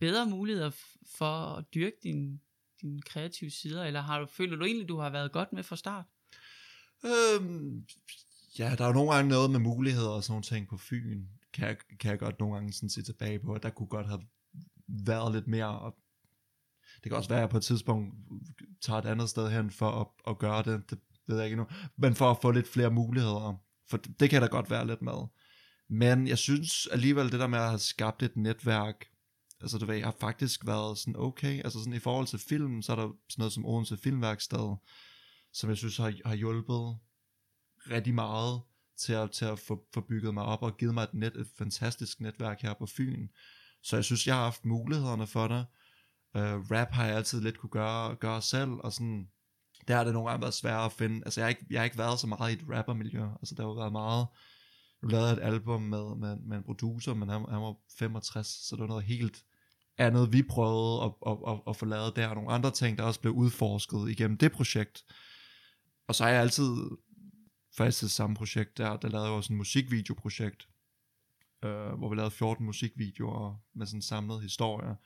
bedre 0.01 0.27
muligheder 0.27 0.71
for 1.19 1.57
at 1.57 1.65
dyrke 1.75 1.97
din, 2.03 2.41
din 2.83 3.03
kreative 3.03 3.51
sider, 3.51 3.85
eller 3.85 4.01
har 4.01 4.21
du, 4.21 4.27
føler 4.27 4.57
du 4.57 4.65
egentlig, 4.65 4.89
du 4.89 4.99
har 4.99 5.11
været 5.11 5.33
godt 5.33 5.53
med 5.53 5.63
fra 5.63 5.77
start? 5.77 6.05
Øhm, 7.05 7.87
ja, 8.59 8.75
der 8.79 8.85
er 8.85 8.89
jo 8.89 8.95
nogle 8.95 9.13
gange 9.13 9.29
noget 9.29 9.51
med 9.51 9.61
muligheder 9.61 10.09
og 10.09 10.25
sådan 10.25 10.33
nogle 10.33 10.43
ting 10.43 10.69
på 10.69 10.77
Fyn, 10.77 11.25
kan 11.53 11.69
jeg, 11.69 11.77
kan 12.01 12.11
jeg 12.11 12.19
godt 12.19 12.41
nogle 12.41 12.55
gange 12.55 12.73
sådan 12.73 12.91
se 12.91 13.03
tilbage 13.03 13.39
på, 13.39 13.53
at 13.53 13.63
der 13.63 13.71
kunne 13.71 13.89
godt 13.89 14.07
have 14.07 14.23
været 14.89 15.33
lidt 15.33 15.47
mere 15.47 15.93
det 17.03 17.11
kan 17.11 17.17
også 17.17 17.29
være, 17.29 17.39
at 17.39 17.43
jeg 17.43 17.51
på 17.51 17.57
et 17.57 17.63
tidspunkt 17.63 18.15
tager 18.81 18.99
et 18.99 19.07
andet 19.07 19.29
sted 19.29 19.51
hen 19.51 19.71
for 19.71 19.91
at, 19.91 20.07
at 20.33 20.39
gøre 20.39 20.63
det. 20.63 20.91
Det 20.91 20.99
ved 21.27 21.37
jeg 21.37 21.45
ikke 21.45 21.57
nu. 21.57 21.67
Men 21.97 22.15
for 22.15 22.31
at 22.31 22.39
få 22.43 22.51
lidt 22.51 22.69
flere 22.69 22.91
muligheder. 22.91 23.61
For 23.91 23.97
det, 23.97 24.21
det 24.21 24.31
kan 24.31 24.43
der 24.43 24.49
godt 24.49 24.71
være 24.71 24.87
lidt 24.87 25.03
med. 25.03 25.27
Men 25.89 26.29
jeg 26.29 26.39
synes 26.39 26.87
alligevel, 26.87 27.33
det 27.33 27.41
der 27.41 27.47
med 27.47 27.59
at 27.59 27.69
have 27.69 27.79
skabt 27.79 28.23
et 28.23 28.37
netværk, 28.37 29.10
altså 29.61 29.79
det 29.79 29.89
ved, 29.89 29.95
jeg 29.95 30.05
har 30.05 30.17
faktisk 30.21 30.67
været 30.67 30.99
sådan 30.99 31.17
okay, 31.17 31.63
altså 31.65 31.79
sådan 31.79 31.93
i 31.93 31.99
forhold 31.99 32.27
til 32.27 32.39
film, 32.39 32.83
så 32.83 32.93
er 32.93 32.97
der 32.97 33.03
sådan 33.03 33.41
noget 33.41 33.53
som 33.53 33.67
Odense 33.67 33.97
Filmværksted, 33.97 34.77
som 35.53 35.71
jeg 35.71 35.77
synes 35.77 35.97
har, 35.97 36.13
har 36.25 36.35
hjulpet 36.35 36.99
rigtig 37.91 38.15
meget 38.15 38.61
til 38.99 39.13
at, 39.13 39.31
til 39.31 39.45
at 39.45 39.59
få, 39.59 39.89
få 39.95 40.01
bygget 40.01 40.35
mig 40.35 40.45
op 40.45 40.63
og 40.63 40.77
givet 40.77 40.95
mig 40.95 41.03
et, 41.03 41.15
net, 41.15 41.37
et 41.37 41.49
fantastisk 41.59 42.21
netværk 42.21 42.63
her 42.63 42.75
på 42.75 42.87
Fyn. 42.87 43.29
Så 43.83 43.97
jeg 43.97 44.05
synes, 44.05 44.27
jeg 44.27 44.35
har 44.35 44.43
haft 44.43 44.65
mulighederne 44.65 45.27
for 45.27 45.49
det. 45.49 45.67
Uh, 46.35 46.71
rap 46.71 46.91
har 46.91 47.07
jeg 47.07 47.17
altid 47.17 47.41
lidt 47.41 47.59
kunne 47.59 47.71
gøre, 47.71 48.15
gøre 48.15 48.43
selv, 48.43 48.71
og 48.71 48.93
sådan, 48.93 49.29
der 49.89 49.97
har 49.97 50.05
det 50.05 50.13
nogle 50.13 50.29
gange 50.29 50.43
været 50.43 50.55
svært 50.55 50.85
at 50.85 50.93
finde, 50.93 51.23
altså 51.25 51.41
jeg 51.41 51.45
har 51.45 51.49
ikke, 51.49 51.67
jeg 51.71 51.81
har 51.81 51.85
ikke 51.85 51.99
været 51.99 52.19
så 52.19 52.27
meget 52.27 52.51
i 52.51 52.55
et 52.55 52.65
rappermiljø, 52.71 53.23
altså 53.23 53.55
der 53.55 53.67
har 53.67 53.75
været 53.75 53.93
meget, 53.93 54.27
nu 55.03 55.09
lavede 55.09 55.33
et 55.33 55.43
album 55.43 55.83
med, 55.83 56.17
med, 56.17 56.37
med 56.37 56.57
en 56.57 56.63
producer, 56.63 57.15
men 57.15 57.29
han, 57.29 57.45
han 57.49 57.61
var 57.61 57.77
65, 57.99 58.47
så 58.47 58.77
det 58.77 58.81
var 58.81 58.89
noget 58.89 59.05
helt 59.05 59.45
andet, 60.01 60.33
vi 60.33 60.43
prøvede 60.43 61.03
at, 61.05 61.13
at, 61.27 61.39
at, 61.49 61.61
at 61.69 61.77
få 61.77 61.87
lavet 61.87 62.17
der, 62.17 62.29
og 62.29 62.35
nogle 62.35 62.53
andre 62.53 62.71
ting, 62.71 62.99
der 62.99 63.05
også 63.05 63.21
blev 63.21 63.33
udforsket 63.33 64.11
igennem 64.11 64.39
det 64.39 64.53
projekt. 64.53 65.05
Og 66.09 66.15
så 66.15 66.25
har 66.25 66.31
jeg 66.31 66.41
altid 66.41 66.77
faktisk 67.77 68.03
det 68.03 68.11
samme 68.11 68.37
projekt 68.37 68.79
der, 68.79 68.97
der 68.97 69.09
lavede 69.09 69.27
jeg 69.27 69.35
også 69.35 69.53
en 69.53 69.57
musikvideoprojekt, 69.57 70.69
øh, 71.65 71.93
hvor 71.93 72.09
vi 72.09 72.17
lavede 72.17 72.31
14 72.31 72.67
musikvideoer 72.67 73.63
med 73.75 73.87
sådan 73.87 73.99
en 73.99 74.03
samlet 74.03 74.43
historie. 74.43 74.97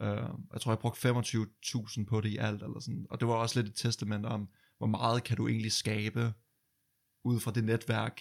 Øh, 0.00 0.28
jeg 0.52 0.60
tror, 0.60 0.72
jeg 0.72 0.78
brugte 0.78 1.08
25.000 1.08 2.04
på 2.04 2.20
det 2.20 2.28
i 2.28 2.36
alt, 2.36 2.62
eller 2.62 2.80
sådan. 2.80 3.06
og 3.10 3.20
det 3.20 3.28
var 3.28 3.34
også 3.34 3.60
lidt 3.60 3.72
et 3.72 3.76
testament 3.76 4.26
om, 4.26 4.48
hvor 4.78 4.86
meget 4.86 5.24
kan 5.24 5.36
du 5.36 5.48
egentlig 5.48 5.72
skabe 5.72 6.32
ud 7.24 7.40
fra 7.40 7.50
det 7.50 7.64
netværk, 7.64 8.20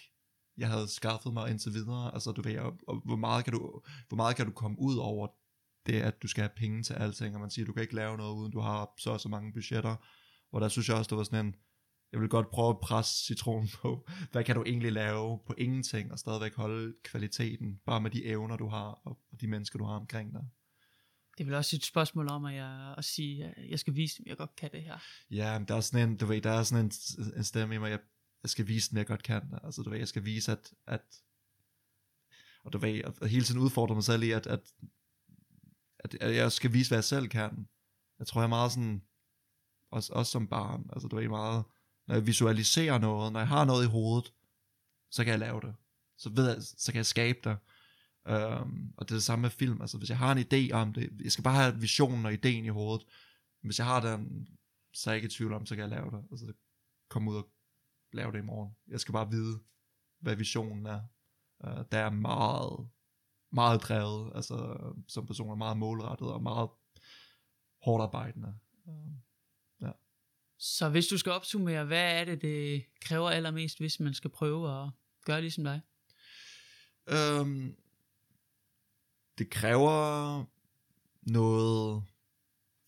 jeg 0.58 0.70
havde 0.70 0.88
skaffet 0.88 1.34
mig 1.34 1.50
indtil 1.50 1.74
videre, 1.74 2.14
altså 2.14 2.32
du 2.32 2.42
ved, 2.42 2.58
og, 2.58 2.80
og 2.88 3.02
hvor, 3.06 3.16
meget 3.16 3.44
kan 3.46 3.54
du, 3.54 3.82
hvor 4.08 4.16
meget 4.16 4.36
kan 4.36 4.46
du 4.46 4.52
komme 4.52 4.80
ud 4.80 4.98
over 4.98 5.28
det, 5.88 6.02
at 6.02 6.22
du 6.22 6.28
skal 6.28 6.42
have 6.42 6.52
penge 6.56 6.84
til 6.84 6.94
alting, 6.94 7.36
og 7.36 7.42
man 7.42 7.50
siger, 7.50 7.66
du 7.66 7.74
kan 7.74 7.82
ikke 7.82 7.96
lave 7.96 8.18
noget, 8.18 8.36
uden 8.36 8.52
du 8.52 8.60
har 8.60 8.94
så 9.00 9.12
og 9.12 9.20
så 9.20 9.30
mange 9.30 9.54
budgetter, 9.54 9.96
hvor 10.50 10.60
der 10.60 10.68
synes 10.68 10.90
jeg 10.90 10.98
også, 10.98 11.10
det 11.10 11.18
var 11.18 11.24
sådan 11.24 11.46
en, 11.46 11.56
jeg 12.12 12.22
vil 12.22 12.30
godt 12.30 12.50
prøve 12.50 12.70
at 12.70 12.80
presse 12.80 13.26
citronen 13.26 13.70
på, 13.74 14.08
hvad 14.32 14.44
kan 14.44 14.56
du 14.56 14.64
egentlig 14.64 14.92
lave 14.92 15.40
på 15.48 15.54
ingenting, 15.58 16.12
og 16.12 16.20
stadigvæk 16.20 16.56
holde 16.56 16.94
kvaliteten, 17.04 17.80
bare 17.86 18.02
med 18.02 18.12
de 18.12 18.26
evner, 18.26 18.58
du 18.58 18.68
har, 18.68 19.02
og 19.06 19.20
de 19.42 19.48
mennesker, 19.48 19.80
du 19.80 19.86
har 19.86 19.96
omkring 19.96 20.34
dig. 20.34 20.44
Det 21.38 21.44
er 21.44 21.46
vel 21.46 21.56
også 21.56 21.76
et 21.76 21.86
spørgsmål 21.86 22.28
om, 22.28 22.46
at 22.46 22.56
jeg, 22.56 22.96
at 22.98 23.06
sige, 23.06 23.46
at 23.46 23.70
jeg 23.70 23.80
skal 23.80 23.96
vise 23.96 24.18
dem, 24.18 24.24
at 24.26 24.30
jeg 24.30 24.38
godt 24.38 24.56
kan 24.56 24.72
det 24.72 24.84
her. 24.84 24.98
Ja, 25.32 25.60
men 25.60 25.68
der 25.68 25.76
er 25.76 25.82
sådan 25.82 26.10
en, 26.10 26.18
du 26.18 26.26
ved, 26.26 26.42
der 26.42 26.52
er 26.52 26.64
sådan 26.64 26.86
en, 26.86 26.92
en 27.38 27.44
stemme 27.44 27.76
i 27.76 27.78
mig, 27.78 27.90
jeg, 27.90 28.00
jeg 28.44 28.50
skal 28.50 28.68
vise 28.68 28.90
dem, 28.90 28.98
jeg 28.98 29.06
godt 29.06 29.24
kan 29.24 29.42
det. 29.42 29.60
Altså, 29.64 29.82
du 29.82 29.90
ved, 29.90 29.98
jeg 29.98 30.08
skal 30.08 30.26
vise, 30.26 30.52
at, 30.52 30.74
at 30.88 31.02
og 32.68 32.74
du 32.74 32.78
ved, 32.78 33.02
at 33.22 33.30
hele 33.30 33.46
tiden 33.46 33.62
udfordre 33.62 33.96
mig 33.96 34.04
selv 34.04 34.24
i, 34.24 34.32
at, 34.32 34.48
at, 34.48 34.60
at, 36.00 36.16
at 36.16 36.36
jeg 36.36 36.52
skal 36.52 36.74
vise, 36.74 36.90
hvad 36.90 36.98
jeg 36.98 37.04
selv 37.04 37.28
kan. 37.28 37.68
Jeg 38.20 38.28
tror, 38.28 38.42
jeg 38.42 38.46
er 38.46 38.50
meget 38.50 38.72
sådan, 38.72 39.02
også, 39.92 40.14
også 40.14 40.32
som 40.32 40.48
barn, 40.48 40.90
altså 40.94 41.08
det 41.08 41.16
var 41.16 41.30
meget, 41.30 41.64
når 42.08 42.16
jeg 42.16 42.28
visualiserer 42.28 42.98
noget, 42.98 43.34
når 43.34 43.40
jeg 43.40 43.48
har 43.48 43.66
noget 43.66 43.86
i 43.86 43.90
hovedet, 43.90 44.34
så 45.12 45.24
kan 45.24 45.32
jeg 45.32 45.40
lave 45.40 45.62
det. 45.62 45.76
Så 46.18 46.30
ved 46.30 46.50
jeg, 46.50 46.58
så 46.62 46.92
kan 46.92 46.98
jeg 46.98 47.06
skabe 47.06 47.40
det. 47.44 47.58
Um, 48.30 48.94
og 48.98 49.06
det 49.06 49.12
er 49.12 49.16
det 49.16 49.24
samme 49.24 49.42
med 49.42 49.50
film, 49.50 49.82
altså 49.82 49.98
hvis 49.98 50.10
jeg 50.10 50.18
har 50.18 50.32
en 50.32 50.38
idé 50.38 50.74
om 50.74 50.94
det, 50.94 51.22
jeg 51.24 51.32
skal 51.32 51.44
bare 51.44 51.64
have 51.64 51.80
visionen 51.80 52.26
og 52.26 52.34
ideen 52.34 52.66
i 52.66 52.68
hovedet, 52.68 53.08
hvis 53.62 53.80
jeg 53.80 53.88
har 53.88 54.00
den, 54.00 54.48
så 54.94 55.10
er 55.10 55.14
jeg 55.14 55.18
ikke 55.18 55.34
i 55.34 55.38
tvivl 55.38 55.54
om, 55.54 55.66
så 55.66 55.76
kan 55.76 55.82
jeg 55.82 55.90
lave 55.90 56.12
det, 56.12 56.26
altså 56.32 56.54
komme 57.10 57.32
ud 57.32 57.36
og 57.36 57.50
lave 58.14 58.32
det 58.32 58.38
i 58.38 58.46
morgen. 58.46 58.76
Jeg 58.88 59.00
skal 59.00 59.14
bare 59.14 59.30
vide, 59.30 59.60
hvad 60.20 60.36
visionen 60.36 60.86
er. 60.86 61.02
Uh, 61.64 61.84
der 61.92 61.98
er 61.98 62.10
meget, 62.10 62.90
meget 63.52 63.82
drevet, 63.82 64.32
altså 64.36 64.78
som 65.08 65.26
person 65.26 65.50
er 65.50 65.56
meget 65.56 65.78
målrettet 65.78 66.28
og 66.28 66.44
meget 66.44 66.70
hårdt 67.82 68.02
arbejdende. 68.02 68.54
Uh, 68.86 69.12
ja. 69.82 69.92
Så 70.60 70.90
hvis 70.90 71.08
du 71.08 71.18
skal 71.18 71.32
opsummere, 71.32 71.86
hvad 71.86 72.22
er 72.22 72.26
det, 72.26 72.42
det 72.42 72.86
kræver 73.02 73.30
allermest, 73.30 73.80
hvis 73.80 74.00
man 74.00 74.14
skal 74.14 74.30
prøve 74.30 74.84
at 74.84 74.90
gøre 75.26 75.42
ligesom 75.42 75.64
dig? 75.64 75.82
Um, 77.42 77.76
det 79.38 79.50
kræver 79.50 80.44
noget, 81.22 82.04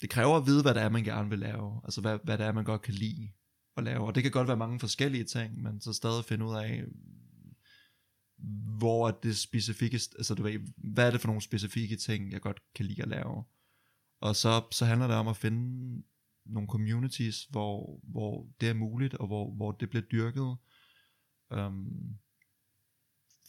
det 0.01 0.10
kræver 0.10 0.38
at 0.38 0.45
vide, 0.45 0.62
hvad 0.62 0.74
det 0.74 0.82
er, 0.82 0.89
man 0.89 1.03
gerne 1.03 1.30
vil 1.30 1.39
lave, 1.39 1.82
altså 1.84 2.01
hvad, 2.01 2.20
hvad 2.24 2.38
det 2.38 2.45
er, 2.45 2.51
man 2.51 2.64
godt 2.64 2.82
kan 2.82 2.93
lide 2.93 3.32
at 3.78 3.84
lave, 3.84 4.07
og 4.07 4.16
det 4.16 4.24
kan 4.24 4.32
godt 4.32 4.47
være 4.47 4.57
mange 4.57 4.80
forskellige 4.80 5.24
ting, 5.24 5.62
men 5.62 5.82
så 5.82 5.93
stadig 5.93 6.26
finde 6.26 6.45
ud 6.45 6.55
af, 6.55 6.84
hvor 8.78 9.08
er 9.08 9.12
det 9.12 9.38
specifikke, 9.38 9.96
altså 9.96 10.36
du 10.36 10.44
ved, 10.44 10.60
hvad 10.78 11.08
er 11.08 11.12
det 11.12 11.22
for 11.22 11.28
nogle 11.28 11.42
specifikke 11.42 11.96
ting, 11.96 12.32
jeg 12.32 12.42
godt 12.42 12.62
kan 12.76 12.86
lide 12.86 13.02
at 13.02 13.08
lave, 13.08 13.44
og 14.20 14.36
så, 14.36 14.64
så 14.72 14.86
handler 14.86 15.08
det 15.08 15.16
om 15.16 15.28
at 15.28 15.38
finde 15.38 16.04
nogle 16.46 16.70
communities, 16.70 17.44
hvor, 17.44 18.00
hvor 18.04 18.48
det 18.62 18.70
er 18.70 18.74
muligt, 18.74 19.14
og 19.14 19.28
hvor, 19.28 19.52
hvor 19.52 19.72
det 19.72 19.90
bliver 19.90 20.04
dyrket, 20.04 20.58
um, 21.50 22.18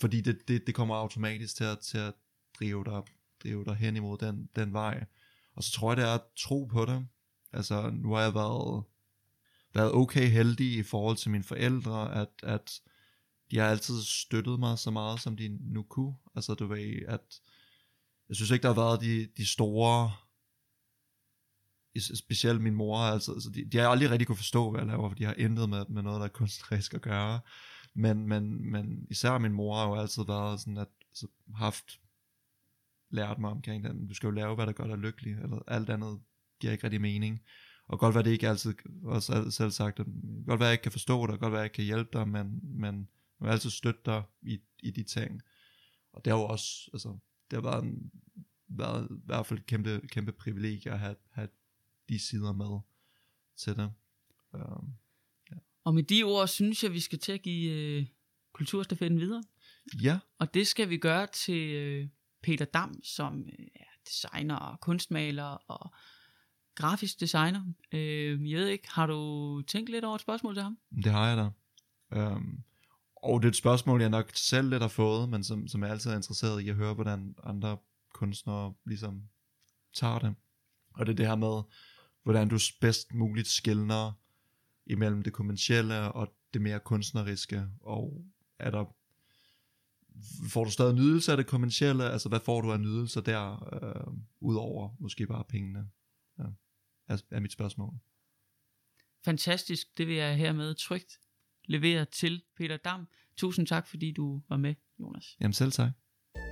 fordi 0.00 0.20
det, 0.20 0.48
det, 0.48 0.66
det 0.66 0.74
kommer 0.74 0.94
automatisk 0.94 1.56
til 1.56 1.64
at, 1.64 1.78
til 1.78 1.98
at 1.98 2.14
drive 2.58 2.84
dig, 2.84 3.02
drive 3.42 3.64
dig 3.64 3.74
hen 3.74 3.96
imod 3.96 4.18
den, 4.18 4.48
den 4.56 4.72
vej. 4.72 5.04
Og 5.54 5.64
så 5.64 5.72
tror 5.72 5.90
jeg, 5.90 5.96
det 5.96 6.04
er 6.04 6.14
at 6.14 6.22
tro 6.36 6.64
på 6.64 6.84
det. 6.84 7.06
Altså, 7.52 7.90
nu 7.90 8.12
har 8.12 8.22
jeg 8.22 8.34
været, 8.34 8.84
været 9.74 9.92
okay 9.92 10.28
heldig 10.28 10.72
i 10.72 10.82
forhold 10.82 11.16
til 11.16 11.30
mine 11.30 11.44
forældre, 11.44 12.14
at, 12.14 12.28
at 12.42 12.80
de 13.50 13.58
har 13.58 13.66
altid 13.66 14.02
støttet 14.02 14.60
mig 14.60 14.78
så 14.78 14.90
meget, 14.90 15.20
som 15.20 15.36
de 15.36 15.58
nu 15.60 15.82
kunne. 15.82 16.14
Altså, 16.34 16.54
du 16.54 16.66
ved, 16.66 17.02
at 17.08 17.40
jeg 18.28 18.36
synes 18.36 18.50
ikke, 18.50 18.62
der 18.62 18.74
har 18.74 18.80
været 18.80 19.00
de, 19.00 19.28
de 19.36 19.46
store, 19.46 20.12
specielt 22.14 22.60
min 22.60 22.74
mor, 22.74 22.98
altså, 22.98 23.32
altså 23.32 23.50
de, 23.50 23.64
de 23.64 23.78
har 23.78 23.88
aldrig 23.88 24.10
rigtig 24.10 24.26
kunne 24.26 24.36
forstå, 24.36 24.70
hvad 24.70 24.80
jeg 24.80 24.86
laver, 24.86 25.08
for 25.08 25.14
de 25.14 25.24
har 25.24 25.34
intet 25.34 25.68
med, 25.68 25.84
med 25.88 26.02
noget, 26.02 26.18
der 26.18 26.24
er 26.24 26.30
kunstnerisk 26.30 26.94
at 26.94 27.02
gøre. 27.02 27.40
Men, 27.94 28.28
men, 28.28 28.70
men 28.70 29.06
især 29.10 29.38
min 29.38 29.52
mor 29.52 29.76
har 29.76 29.88
jo 29.88 29.94
altid 29.94 30.24
været 30.26 30.60
sådan, 30.60 30.78
at 30.78 30.88
altså, 31.10 31.26
haft 31.54 32.00
lært 33.10 33.38
mig 33.38 33.50
omkring 33.50 33.84
den. 33.84 34.08
Du 34.08 34.14
skal 34.14 34.26
jo 34.26 34.30
lave, 34.30 34.54
hvad 34.54 34.66
der 34.66 34.72
gør 34.72 34.86
dig 34.86 34.98
lykkelig, 34.98 35.32
eller 35.32 35.58
alt 35.66 35.90
andet 35.90 36.20
giver 36.60 36.72
ikke 36.72 36.84
rigtig 36.84 37.00
mening. 37.00 37.40
Og 37.88 37.98
godt 37.98 38.14
være 38.14 38.24
det 38.24 38.30
ikke 38.30 38.48
altid, 38.48 38.74
også 39.04 39.50
selv 39.50 39.70
sagt, 39.70 40.00
at 40.00 40.06
godt 40.46 40.60
være 40.60 40.66
jeg 40.66 40.74
ikke 40.74 40.82
kan 40.82 40.92
forstå 40.92 41.26
dig, 41.26 41.38
godt 41.38 41.52
være 41.52 41.60
jeg 41.60 41.66
ikke 41.66 41.74
kan 41.74 41.84
hjælpe 41.84 42.10
dig, 42.12 42.28
men, 42.28 42.60
men 42.62 43.08
jeg 43.40 43.46
vil 43.46 43.52
altid 43.52 43.70
støtte 43.70 44.00
dig 44.04 44.22
i, 44.42 44.60
i 44.82 44.90
de 44.90 45.02
ting. 45.02 45.42
Og 46.12 46.24
det 46.24 46.32
har 46.32 46.40
jo 46.40 46.46
også, 46.46 46.90
altså, 46.92 47.18
det 47.50 47.56
har 47.56 47.70
været, 47.70 47.84
en, 47.84 48.10
været 48.68 49.08
i 49.10 49.14
hvert 49.24 49.46
fald 49.46 49.58
et 49.58 49.66
kæmpe, 49.66 50.00
kæmpe 50.08 50.32
privilegie 50.32 50.92
at 50.92 50.98
have, 50.98 51.16
have 51.30 51.48
de 52.08 52.18
sider 52.18 52.52
med 52.52 52.80
til 53.56 53.76
det. 53.76 53.92
Um, 54.52 54.94
ja. 55.50 55.56
Og 55.84 55.94
med 55.94 56.02
de 56.02 56.22
ord, 56.22 56.48
synes 56.48 56.84
jeg, 56.84 56.92
vi 56.92 57.00
skal 57.00 57.18
til 57.18 57.32
at 57.32 57.42
give 57.42 57.72
øh, 57.72 58.06
kulturstafetten 58.52 59.20
videre. 59.20 59.42
Ja. 60.02 60.18
Og 60.38 60.54
det 60.54 60.66
skal 60.66 60.90
vi 60.90 60.96
gøre 60.96 61.26
til 61.26 61.70
øh, 61.70 62.08
Peter 62.42 62.64
Dam, 62.64 63.02
som 63.04 63.48
øh, 63.58 63.66
er 63.74 63.84
designer 64.06 64.56
og 64.56 64.80
kunstmaler 64.80 65.44
og 65.44 65.92
grafisk 66.74 67.20
designer. 67.20 67.64
Øh, 67.92 68.50
jeg 68.50 68.58
ved 68.58 68.66
ikke, 68.68 68.90
har 68.90 69.06
du 69.06 69.62
tænkt 69.66 69.90
lidt 69.90 70.04
over 70.04 70.14
et 70.14 70.20
spørgsmål 70.20 70.54
til 70.54 70.62
ham? 70.62 70.78
Det 71.04 71.12
har 71.12 71.28
jeg 71.28 71.36
da. 71.36 71.50
Um, 72.22 72.64
og 73.22 73.42
det 73.42 73.48
er 73.48 73.50
et 73.50 73.56
spørgsmål, 73.56 74.00
jeg 74.00 74.10
nok 74.10 74.30
selv 74.34 74.70
lidt 74.70 74.82
har 74.82 74.88
fået, 74.88 75.28
men 75.28 75.44
som, 75.44 75.68
som 75.68 75.82
jeg 75.82 75.90
altid 75.90 76.10
er 76.10 76.16
interesseret 76.16 76.60
i 76.62 76.68
at 76.68 76.76
høre, 76.76 76.94
hvordan 76.94 77.34
andre 77.44 77.76
kunstnere 78.14 78.74
ligesom 78.86 79.22
tager 79.94 80.18
det. 80.18 80.34
Og 80.94 81.06
det 81.06 81.12
er 81.12 81.16
det 81.16 81.26
her 81.26 81.36
med, 81.36 81.62
hvordan 82.22 82.48
du 82.48 82.58
bedst 82.80 83.14
muligt 83.14 83.48
skældner 83.48 84.12
imellem 84.86 85.22
det 85.22 85.32
kommercielle 85.32 86.12
og 86.12 86.34
det 86.54 86.62
mere 86.62 86.80
kunstneriske, 86.80 87.66
og 87.80 88.24
er 88.58 88.70
der 88.70 88.84
får 90.48 90.64
du 90.64 90.70
stadig 90.70 90.94
nydelse 90.94 91.30
af 91.30 91.36
det 91.36 91.46
kommercielle? 91.46 92.10
Altså, 92.10 92.28
hvad 92.28 92.40
får 92.40 92.60
du 92.60 92.72
af 92.72 92.80
nydelser 92.80 93.20
der, 93.20 93.68
øh, 93.82 94.14
udover 94.40 94.96
måske 95.00 95.26
bare 95.26 95.44
pengene? 95.48 95.88
Ja, 96.38 96.44
er, 97.08 97.22
er 97.30 97.40
mit 97.40 97.52
spørgsmål. 97.52 97.94
Fantastisk, 99.24 99.98
det 99.98 100.06
vil 100.06 100.16
jeg 100.16 100.36
hermed 100.36 100.74
trygt 100.74 101.18
levere 101.70 102.04
til 102.04 102.42
Peter 102.56 102.76
Dam. 102.76 103.08
Tusind 103.36 103.66
tak, 103.66 103.86
fordi 103.86 104.12
du 104.12 104.42
var 104.48 104.56
med, 104.56 104.74
Jonas. 105.00 105.36
Jamen 105.40 105.52
selv 105.52 105.72
tak. 105.72 105.90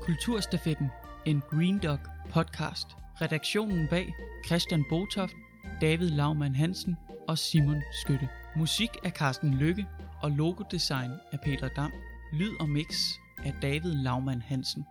Kulturstafetten, 0.03 0.89
en 1.27 1.41
Green 1.51 1.79
Dog 1.79 1.99
podcast. 2.31 2.87
Redaktionen 3.21 3.89
bag 3.89 4.14
Christian 4.47 4.85
Botoft, 4.91 5.35
David 5.81 6.11
Laumann 6.11 6.55
Hansen 6.55 6.97
og 7.29 7.39
Simon 7.39 7.83
Skytte. 8.03 8.29
Musik 8.57 8.91
af 9.05 9.11
Carsten 9.11 9.55
Lykke 9.55 9.87
og 10.23 10.31
logodesign 10.31 11.11
af 11.33 11.41
Peter 11.41 11.69
Dam. 11.69 11.93
Lyd 12.33 12.53
og 12.61 12.69
mix 12.69 13.09
af 13.45 13.53
David 13.62 13.95
Laumann 13.95 14.43
Hansen. 14.43 14.85